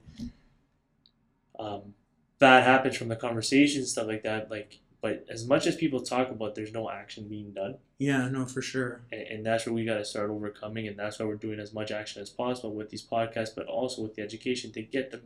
um, 1.59 1.93
bad 2.39 2.63
happens 2.63 2.95
from 2.97 3.07
the 3.07 3.15
conversation 3.15 3.85
stuff 3.85 4.07
like 4.07 4.23
that 4.23 4.49
like 4.51 4.79
but 4.99 5.25
as 5.29 5.45
much 5.45 5.67
as 5.67 5.75
people 5.75 6.01
talk 6.01 6.29
about 6.31 6.55
there's 6.55 6.73
no 6.73 6.89
action 6.89 7.27
being 7.27 7.51
done 7.53 7.75
Yeah. 7.99 8.27
No, 8.29 8.45
for 8.45 8.61
sure. 8.63 9.01
and, 9.11 9.21
and 9.21 9.45
that's 9.45 9.65
where 9.65 9.73
we 9.73 9.85
got 9.85 9.97
to 9.97 10.05
start 10.05 10.29
overcoming 10.31 10.87
and 10.87 10.97
that's 10.97 11.19
why 11.19 11.25
we're 11.25 11.35
doing 11.35 11.59
as 11.59 11.73
much 11.73 11.91
action 11.91 12.21
as 12.21 12.29
possible 12.29 12.73
with 12.73 12.89
these 12.89 13.03
podcasts 13.05 13.53
but 13.55 13.67
also 13.67 14.01
with 14.01 14.15
the 14.15 14.21
education 14.23 14.71
to 14.73 14.81
get 14.81 15.11
them 15.11 15.21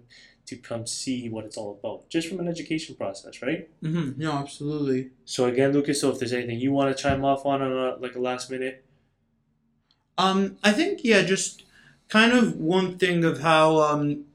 to 0.45 0.55
come 0.57 0.85
see 0.87 1.29
what 1.29 1.45
it's 1.45 1.55
all 1.57 1.79
about 1.79 2.09
just 2.09 2.27
from 2.27 2.39
an 2.39 2.47
education 2.47 2.95
process 2.95 3.41
right 3.41 3.69
Mm-hmm. 3.81 4.19
No, 4.21 4.33
absolutely. 4.33 5.11
so 5.25 5.45
again, 5.45 5.71
Lucas, 5.73 6.01
so 6.01 6.09
if 6.11 6.19
there's 6.19 6.33
anything 6.33 6.59
you 6.59 6.71
want 6.71 6.95
to 6.95 7.01
chime 7.01 7.23
off 7.25 7.45
on, 7.45 7.61
on 7.61 7.71
a, 7.71 7.95
like 7.95 8.15
a 8.15 8.19
last 8.19 8.49
minute, 8.51 8.83
Um, 10.17 10.57
I 10.63 10.71
think 10.73 10.99
yeah, 11.03 11.21
just 11.23 11.63
kind 12.09 12.33
of 12.33 12.55
one 12.57 12.97
thing 12.97 13.23
of 13.23 13.39
how 13.41 13.79
um, 13.79 14.25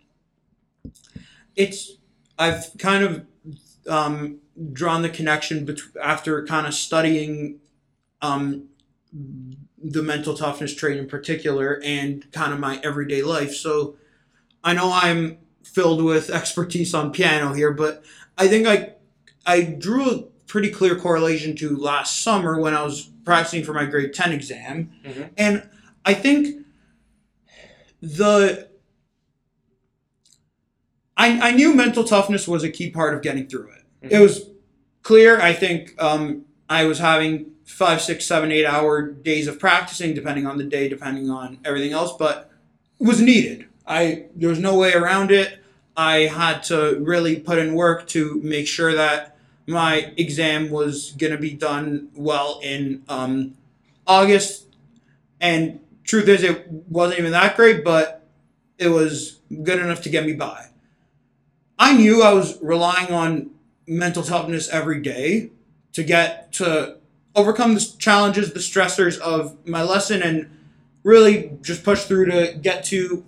it's 1.54 1.92
I've 2.38 2.70
kind 2.78 3.04
of 3.04 3.26
um, 3.88 4.38
drawn 4.72 5.02
the 5.02 5.08
connection 5.08 5.64
between 5.64 6.02
after 6.02 6.44
kind 6.46 6.66
of 6.66 6.74
studying 6.74 7.60
um, 8.22 8.68
the 9.82 10.02
mental 10.02 10.34
toughness 10.34 10.74
trait 10.74 10.98
in 10.98 11.06
particular 11.06 11.80
and 11.84 12.30
kind 12.32 12.52
of 12.52 12.58
my 12.60 12.80
everyday 12.82 13.22
life. 13.22 13.54
So 13.54 13.96
I 14.64 14.74
know 14.74 14.90
I'm 14.92 15.38
filled 15.64 16.02
with 16.02 16.30
expertise 16.30 16.94
on 16.94 17.12
piano 17.12 17.52
here, 17.52 17.72
but 17.72 18.04
I 18.38 18.48
think 18.48 18.66
I 18.66 18.92
I 19.44 19.62
drew 19.62 20.10
a 20.10 20.22
pretty 20.46 20.70
clear 20.70 20.96
correlation 20.96 21.56
to 21.56 21.76
last 21.76 22.22
summer 22.22 22.60
when 22.60 22.74
I 22.74 22.82
was 22.82 23.10
practicing 23.24 23.64
for 23.64 23.72
my 23.72 23.84
grade 23.84 24.14
10 24.14 24.32
exam. 24.32 24.90
Mhm. 25.04 25.30
And 25.36 25.68
I 26.04 26.14
think 26.14 26.64
the 28.00 28.68
I, 31.16 31.48
I 31.48 31.50
knew 31.52 31.74
mental 31.74 32.04
toughness 32.04 32.46
was 32.46 32.62
a 32.62 32.68
key 32.70 32.90
part 32.90 33.14
of 33.14 33.22
getting 33.22 33.46
through 33.46 33.68
it. 33.70 33.82
It 34.02 34.16
Mhm. 34.16 34.20
was 34.22 34.50
clear. 35.02 35.40
I 35.40 35.52
think 35.52 35.94
um, 36.02 36.44
I 36.68 36.84
was 36.84 36.98
having 36.98 37.46
five, 37.64 38.00
six, 38.00 38.26
seven, 38.26 38.52
eight 38.52 38.66
hour 38.66 39.02
days 39.02 39.46
of 39.46 39.58
practicing, 39.58 40.14
depending 40.14 40.46
on 40.46 40.58
the 40.58 40.64
day, 40.64 40.88
depending 40.88 41.30
on 41.30 41.58
everything 41.64 41.92
else, 41.92 42.12
but 42.18 42.50
it 43.00 43.06
was 43.06 43.20
needed. 43.20 43.66
I 43.86 44.24
there 44.34 44.48
was 44.48 44.58
no 44.58 44.76
way 44.76 44.92
around 44.92 45.30
it. 45.30 45.58
I 45.96 46.20
had 46.26 46.62
to 46.64 46.98
really 47.00 47.36
put 47.40 47.58
in 47.58 47.74
work 47.74 48.06
to 48.08 48.40
make 48.44 48.66
sure 48.66 48.94
that 48.94 49.36
my 49.66 50.12
exam 50.16 50.70
was 50.70 51.12
going 51.12 51.32
to 51.32 51.38
be 51.38 51.50
done 51.52 52.08
well 52.14 52.60
in 52.62 53.02
um, 53.08 53.54
August. 54.06 54.66
And 55.40 55.80
truth 56.04 56.28
is, 56.28 56.42
it 56.42 56.68
wasn't 56.88 57.18
even 57.20 57.32
that 57.32 57.56
great, 57.56 57.82
but 57.84 58.26
it 58.78 58.88
was 58.88 59.40
good 59.62 59.78
enough 59.80 60.02
to 60.02 60.08
get 60.10 60.24
me 60.26 60.34
by. 60.34 60.66
I 61.78 61.96
knew 61.96 62.22
I 62.22 62.32
was 62.32 62.58
relying 62.62 63.12
on 63.12 63.50
mental 63.86 64.22
toughness 64.22 64.68
every 64.68 65.00
day 65.00 65.50
to 65.92 66.02
get 66.02 66.52
to 66.54 66.96
overcome 67.34 67.74
the 67.74 67.94
challenges, 67.98 68.52
the 68.52 68.60
stressors 68.60 69.18
of 69.18 69.56
my 69.66 69.82
lesson, 69.82 70.22
and 70.22 70.50
really 71.02 71.52
just 71.62 71.84
push 71.84 72.04
through 72.04 72.26
to 72.26 72.58
get 72.60 72.84
to 72.84 73.24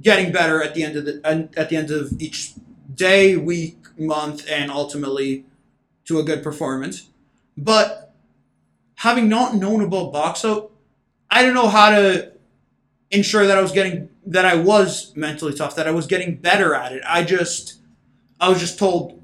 getting 0.00 0.32
better 0.32 0.62
at 0.62 0.74
the 0.74 0.82
end 0.82 0.96
of 0.96 1.04
the 1.04 1.50
at 1.56 1.68
the 1.68 1.76
end 1.76 1.90
of 1.90 2.12
each 2.18 2.52
day, 2.94 3.36
week, 3.36 3.78
month, 3.98 4.46
and 4.48 4.70
ultimately 4.70 5.44
to 6.04 6.18
a 6.18 6.22
good 6.22 6.42
performance. 6.42 7.08
But 7.56 8.14
having 8.96 9.28
not 9.28 9.56
known 9.56 9.82
about 9.82 10.12
box 10.12 10.44
out, 10.44 10.70
I 11.30 11.42
didn't 11.42 11.54
know 11.54 11.68
how 11.68 11.90
to 11.90 12.32
ensure 13.14 13.46
that 13.46 13.56
I 13.56 13.62
was 13.62 13.72
getting 13.72 14.08
that 14.26 14.44
I 14.44 14.54
was 14.56 15.14
mentally 15.16 15.54
tough, 15.54 15.76
that 15.76 15.86
I 15.86 15.90
was 15.90 16.06
getting 16.06 16.36
better 16.36 16.74
at 16.74 16.92
it. 16.92 17.02
I 17.06 17.22
just 17.24 17.80
I 18.40 18.48
was 18.48 18.58
just 18.60 18.78
told 18.78 19.20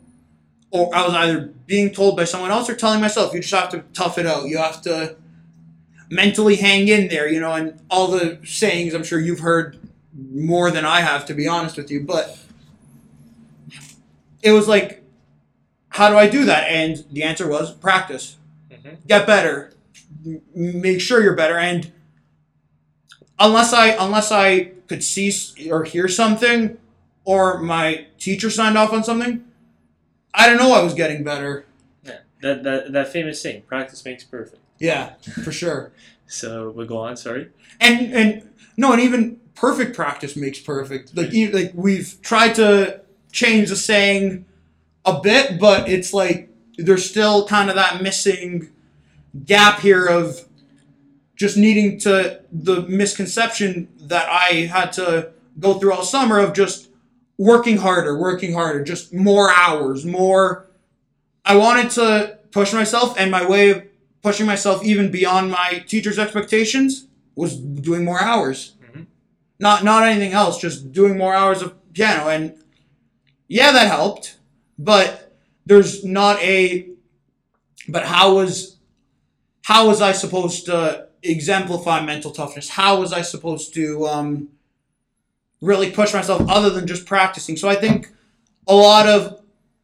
or 0.70 0.94
I 0.94 1.05
was 1.05 1.14
either 1.14 1.53
being 1.66 1.90
told 1.90 2.16
by 2.16 2.24
someone 2.24 2.50
else 2.50 2.70
or 2.70 2.76
telling 2.76 3.00
myself, 3.00 3.35
you 3.35 3.40
just 3.40 3.53
have 3.53 3.70
to 3.70 3.83
tough 3.92 4.18
it 4.18 4.26
out. 4.26 4.46
You 4.46 4.59
have 4.59 4.83
to 4.83 5.16
mentally 6.11 6.57
hang 6.57 6.88
in 6.88 7.09
there, 7.09 7.29
you 7.29 7.40
know, 7.40 7.53
and 7.53 7.81
all 7.90 8.09
the 8.09 8.38
sayings 8.44 8.94
I'm 8.94 9.05
sure 9.05 9.18
you've 9.20 9.40
heard 9.40 9.79
more 10.33 10.70
than 10.70 10.85
I 10.85 11.00
have, 11.00 11.24
to 11.26 11.35
be 11.35 11.48
honest 11.48 11.76
with 11.76 11.90
you. 11.90 12.05
But 12.05 12.38
it 14.42 14.53
was 14.53 14.68
like, 14.68 15.03
how 15.88 16.09
do 16.11 16.16
I 16.16 16.29
do 16.29 16.44
that? 16.44 16.68
And 16.68 17.05
the 17.11 17.22
answer 17.22 17.48
was 17.48 17.72
practice, 17.72 18.37
Mhm. 18.70 18.96
get 19.07 19.26
better, 19.26 19.72
make 20.55 21.00
sure 21.00 21.22
you're 21.22 21.35
better. 21.35 21.59
And 21.59 21.92
unless 23.40 23.72
I 23.72 23.88
unless 23.88 24.31
I 24.31 24.72
could 24.87 25.03
see 25.03 25.33
or 25.70 25.85
hear 25.85 26.07
something, 26.07 26.79
or 27.24 27.59
my 27.59 28.07
teacher 28.18 28.50
signed 28.50 28.79
off 28.79 28.92
on 28.92 29.03
something, 29.03 29.44
I 30.35 30.48
don't 30.48 30.59
know 30.59 30.72
I 30.72 30.83
was 30.83 30.94
getting 30.94 31.24
better. 31.24 31.64
yeah, 32.05 32.18
that, 32.42 32.62
that 32.62 32.92
that 32.92 33.09
famous 33.09 33.40
saying, 33.40 33.62
practice 33.62 34.05
makes 34.05 34.22
perfect. 34.22 34.61
Yeah, 34.79 35.14
for 35.42 35.50
sure. 35.53 35.92
So 36.33 36.70
we'll 36.70 36.87
go 36.87 36.98
on. 36.98 37.16
Sorry. 37.16 37.50
and 37.81 38.14
and 38.14 38.48
no, 38.76 38.92
and 38.92 39.03
even 39.03 39.40
perfect 39.57 39.96
practice 39.96 40.37
makes 40.37 40.61
perfect. 40.61 41.16
Like 41.16 41.33
like 41.53 41.72
we've 41.74 42.22
tried 42.22 42.55
to 42.55 43.00
change 43.33 43.70
the 43.70 43.74
saying 43.74 44.44
a 45.05 45.20
bit, 45.20 45.59
but 45.59 45.88
it's 45.88 46.14
like 46.14 46.48
there's 46.79 47.11
still 47.11 47.48
kind 47.48 47.68
of 47.68 47.74
that 47.74 48.00
missing 48.00 48.70
gap 49.44 49.81
here 49.81 50.07
of 50.07 50.46
just 51.40 51.57
needing 51.57 51.98
to 51.98 52.38
the 52.53 52.83
misconception 52.83 53.88
that 53.98 54.29
I 54.29 54.66
had 54.66 54.92
to 54.92 55.31
go 55.59 55.79
through 55.79 55.94
all 55.94 56.03
summer 56.03 56.38
of 56.38 56.53
just 56.53 56.90
working 57.38 57.79
harder, 57.79 58.18
working 58.18 58.53
harder, 58.53 58.85
just 58.85 59.14
more 59.14 59.50
hours, 59.50 60.05
more. 60.05 60.66
I 61.42 61.57
wanted 61.57 61.88
to 61.92 62.38
push 62.50 62.74
myself, 62.74 63.18
and 63.18 63.31
my 63.31 63.48
way 63.48 63.70
of 63.70 63.85
pushing 64.22 64.44
myself 64.44 64.85
even 64.85 65.11
beyond 65.11 65.50
my 65.50 65.83
teacher's 65.87 66.18
expectations 66.18 67.07
was 67.37 67.57
doing 67.57 68.05
more 68.05 68.20
hours. 68.22 68.74
Mhm. 68.85 69.07
Not 69.59 69.83
not 69.83 70.07
anything 70.07 70.35
else, 70.35 70.59
just 70.61 70.92
doing 70.92 71.16
more 71.16 71.35
hours 71.35 71.62
of 71.62 71.72
piano. 71.94 72.29
And 72.29 72.53
yeah, 73.48 73.72
that 73.72 73.88
helped, 73.88 74.37
but 74.79 75.33
there's 75.64 76.05
not 76.05 76.38
a. 76.42 76.87
But 77.88 78.05
how 78.05 78.35
was, 78.35 78.76
how 79.62 79.87
was 79.88 80.03
I 80.03 80.12
supposed 80.12 80.66
to 80.66 81.09
exemplify 81.22 82.04
mental 82.04 82.30
toughness? 82.30 82.70
How 82.70 83.00
was 83.00 83.12
I 83.12 83.22
supposed 83.22 83.74
to 83.74 84.06
um, 84.06 84.48
really 85.61 85.90
push 85.90 86.14
myself 86.14 86.48
other 86.48 86.70
than 86.70 86.87
just 86.87 87.06
practicing? 87.06 87.56
So 87.56 87.68
I 87.68 87.76
think 87.76 88.09
a 88.66 88.74
lot 88.74 89.06
of 89.06 89.40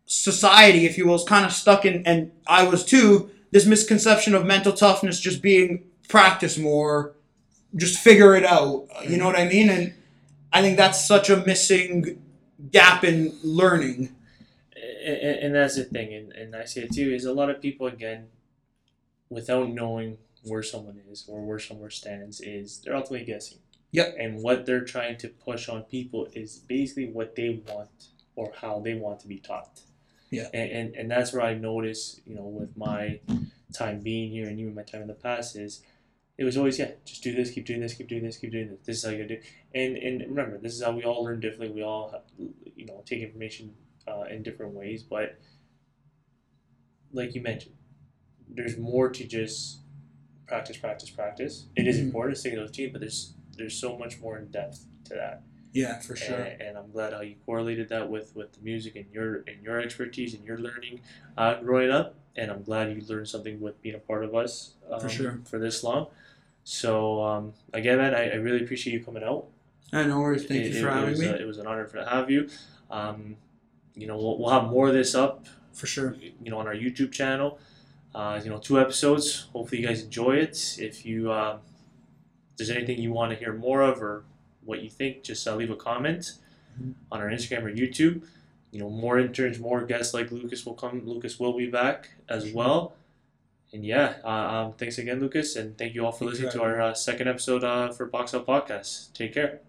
society, 0.07 0.87
if 0.87 0.97
you 0.97 1.07
will, 1.07 1.17
is 1.17 1.25
kind 1.25 1.45
of 1.45 1.53
stuck 1.53 1.85
in, 1.85 2.07
and 2.07 2.33
I 2.47 2.65
was 2.65 2.85
too, 2.85 3.31
this 3.51 3.67
misconception 3.67 4.35
of 4.35 4.47
mental 4.47 4.73
toughness 4.73 5.21
just 5.21 5.43
being 5.43 5.85
practice 6.09 6.57
more, 6.57 7.15
just 7.75 7.99
figure 7.99 8.35
it 8.35 8.45
out. 8.45 8.87
You 9.09 9.17
know 9.17 9.27
what 9.27 9.39
I 9.39 9.49
mean? 9.49 9.69
And 9.69 9.95
I 10.53 10.63
think 10.63 10.77
that's 10.77 11.07
such 11.07 11.29
a 11.29 11.45
missing 11.45 12.23
gap 12.71 13.05
in 13.05 13.37
learning. 13.43 14.15
And, 15.05 15.39
and 15.39 15.55
that's 15.55 15.77
the 15.77 15.85
thing, 15.85 16.15
and, 16.15 16.33
and 16.33 16.57
I 16.57 16.65
say 16.65 16.83
it 16.83 16.93
too, 16.93 17.13
is 17.13 17.25
a 17.25 17.33
lot 17.33 17.51
of 17.51 17.61
people 17.61 17.87
again, 17.87 18.29
without 19.29 19.71
knowing 19.71 20.19
where 20.47 20.63
someone 20.63 21.01
is 21.11 21.25
or 21.29 21.45
where 21.45 21.59
someone 21.59 21.91
stands, 21.91 22.41
is 22.41 22.81
they're 22.81 22.97
ultimately 22.97 23.27
guessing. 23.27 23.59
Yep. 23.93 24.17
And 24.19 24.43
what 24.43 24.67
they're 24.67 24.85
trying 24.85 25.17
to 25.19 25.29
push 25.29 25.69
on 25.69 25.83
people 25.83 26.29
is 26.33 26.59
basically 26.59 27.09
what 27.09 27.35
they 27.35 27.63
want 27.69 28.09
or 28.35 28.53
how 28.61 28.81
they 28.81 28.95
want 28.95 29.21
to 29.21 29.29
be 29.29 29.39
taught. 29.39 29.81
Yeah. 30.31 30.49
And, 30.53 30.71
and, 30.71 30.95
and 30.95 31.11
that's 31.11 31.33
where 31.33 31.43
I 31.43 31.55
notice, 31.55 32.21
you 32.27 32.35
know, 32.35 32.43
with 32.43 32.77
my 32.77 33.21
time 33.73 34.01
being 34.01 34.31
here 34.31 34.49
and 34.49 34.59
even 34.59 34.75
my 34.75 34.83
time 34.83 35.03
in 35.03 35.07
the 35.07 35.15
past 35.15 35.57
is 35.57 35.83
it 36.39 36.45
was 36.45 36.57
always, 36.57 36.79
yeah, 36.79 36.91
just 37.05 37.23
do 37.23 37.35
this, 37.35 37.51
keep 37.51 37.65
doing 37.65 37.81
this, 37.81 37.95
keep 37.95 38.09
doing 38.09 38.23
this, 38.23 38.37
keep 38.37 38.53
doing 38.53 38.69
this. 38.69 38.81
This 38.85 38.99
is 38.99 39.05
how 39.05 39.11
you 39.11 39.27
do 39.27 39.41
And 39.75 39.97
and 39.97 40.21
remember, 40.29 40.59
this 40.59 40.75
is 40.75 40.83
how 40.83 40.93
we 40.93 41.05
all 41.05 41.25
learn 41.25 41.41
differently. 41.41 41.71
We 41.71 41.83
all 41.83 42.11
have, 42.11 42.23
you 42.75 42.85
know, 42.87 43.03
take 43.07 43.23
information 43.23 43.75
uh, 44.07 44.25
in 44.25 44.43
different 44.43 44.75
ways, 44.75 45.03
but 45.03 45.39
like 47.13 47.35
you 47.35 47.41
mentioned, 47.41 47.77
there's 48.49 48.77
more 48.77 49.09
to 49.09 49.25
just 49.25 49.79
practice, 50.47 50.77
practice, 50.77 51.11
practice. 51.11 51.67
It 51.77 51.87
is 51.87 51.99
Mhm. 51.99 52.05
important 52.05 52.35
to 52.37 52.41
stick 52.41 52.55
to 52.55 52.61
those 52.61 52.71
teams, 52.71 52.93
but 52.93 53.01
there's 53.01 53.33
there's 53.57 53.75
so 53.75 53.97
much 53.97 54.21
more 54.21 54.37
in 54.39 54.47
depth 54.49 54.85
to 55.05 55.15
that. 55.15 55.43
Yeah, 55.73 55.99
for 56.01 56.15
sure. 56.17 56.37
and, 56.37 56.61
and 56.61 56.79
I'm 56.79 56.91
glad 56.91 57.13
how 57.15 57.21
you 57.23 57.37
correlated 57.47 57.89
that 57.89 58.11
with, 58.11 58.35
with 58.37 58.53
the 58.53 58.61
music 58.61 58.97
and 58.97 59.07
your 59.13 59.37
and 59.47 59.63
your 59.63 59.81
expertise 59.81 60.35
and 60.35 60.45
your 60.45 60.59
learning 60.59 61.01
uh, 61.39 61.61
growing 61.61 61.91
up. 61.91 62.15
And 62.37 62.51
I'm 62.51 62.63
glad 62.63 62.95
you 62.95 63.03
learned 63.07 63.29
something 63.29 63.61
with 63.61 63.81
being 63.81 63.95
a 63.95 63.99
part 63.99 64.23
of 64.25 64.35
us 64.35 64.75
um, 64.91 65.01
For 65.01 65.09
sure. 65.09 65.41
for 65.45 65.59
this 65.59 65.83
long. 65.83 66.09
So 66.65 67.23
um, 67.23 67.55
again, 67.73 67.97
man, 67.99 68.15
I, 68.15 68.31
I 68.31 68.35
really 68.35 68.63
appreciate 68.63 68.93
you 68.93 69.03
coming 69.05 69.23
out. 69.23 69.47
Uh, 69.93 70.03
no 70.03 70.21
worries. 70.21 70.45
Thank 70.45 70.65
it, 70.65 70.73
you 70.75 70.81
for 70.83 70.89
it, 70.89 70.93
having 70.93 71.09
it 71.09 71.11
was 71.13 71.21
me. 71.21 71.27
A, 71.29 71.37
it 71.37 71.47
was 71.47 71.59
an 71.59 71.67
honor 71.67 71.87
to 71.87 72.05
have 72.05 72.31
you. 72.31 72.49
Um, 72.91 73.37
you 73.95 74.07
know, 74.07 74.17
we'll, 74.19 74.39
we'll 74.39 74.51
have 74.51 74.65
more 74.71 74.89
of 74.89 74.95
this 74.95 75.15
up. 75.15 75.47
for 75.73 75.87
sure. 75.87 76.17
You 76.43 76.51
know, 76.51 76.59
on 76.59 76.67
our 76.67 76.75
YouTube 76.75 77.13
channel. 77.13 77.59
Uh, 78.17 78.41
you 78.43 78.49
know, 78.51 78.57
two 78.59 78.81
episodes. 78.81 79.47
Hopefully, 79.53 79.83
you 79.83 79.87
guys 79.87 80.03
enjoy 80.03 80.37
it. 80.37 80.57
If 80.81 81.05
you 81.05 81.31
uh, 81.31 81.59
if 82.53 82.57
there's 82.57 82.71
anything 82.71 82.99
you 82.99 83.13
want 83.13 83.31
to 83.33 83.37
hear 83.37 83.53
more 83.53 83.83
of 83.83 84.03
or 84.03 84.25
what 84.65 84.83
you 84.83 84.89
think, 84.89 85.23
just 85.23 85.47
uh, 85.47 85.55
leave 85.55 85.71
a 85.71 85.77
comment 85.77 86.33
Mhm. 86.81 86.95
on 87.13 87.21
our 87.21 87.29
Instagram 87.29 87.65
or 87.65 87.73
YouTube. 87.83 88.23
You 88.73 88.81
know, 88.81 88.91
more 88.91 89.19
interns, 89.19 89.59
more 89.59 89.83
guests 89.85 90.13
like 90.15 90.31
Lucas 90.33 90.65
will 90.67 90.75
come. 90.75 91.07
Lucas 91.07 91.39
will 91.39 91.53
be 91.57 91.67
back 91.67 92.11
as 92.29 92.53
well. 92.53 92.95
And 93.73 93.85
yeah, 93.85 94.15
uh, 94.25 94.29
um, 94.29 94.73
thanks 94.79 94.97
again, 94.99 95.21
Lucas, 95.21 95.57
and 95.57 95.77
thank 95.77 95.95
you 95.95 96.05
all 96.07 96.13
for 96.13 96.25
Thanks 96.25 96.41
listening 96.41 96.53
to 96.53 96.63
our 96.63 96.81
uh, 96.81 96.95
second 96.95 97.29
episode 97.29 97.65
uh, 97.65 97.91
for 97.93 98.07
Box 98.07 98.33
Out 98.35 98.47
Podcast. 98.47 99.13
Take 99.13 99.35
care. 99.35 99.61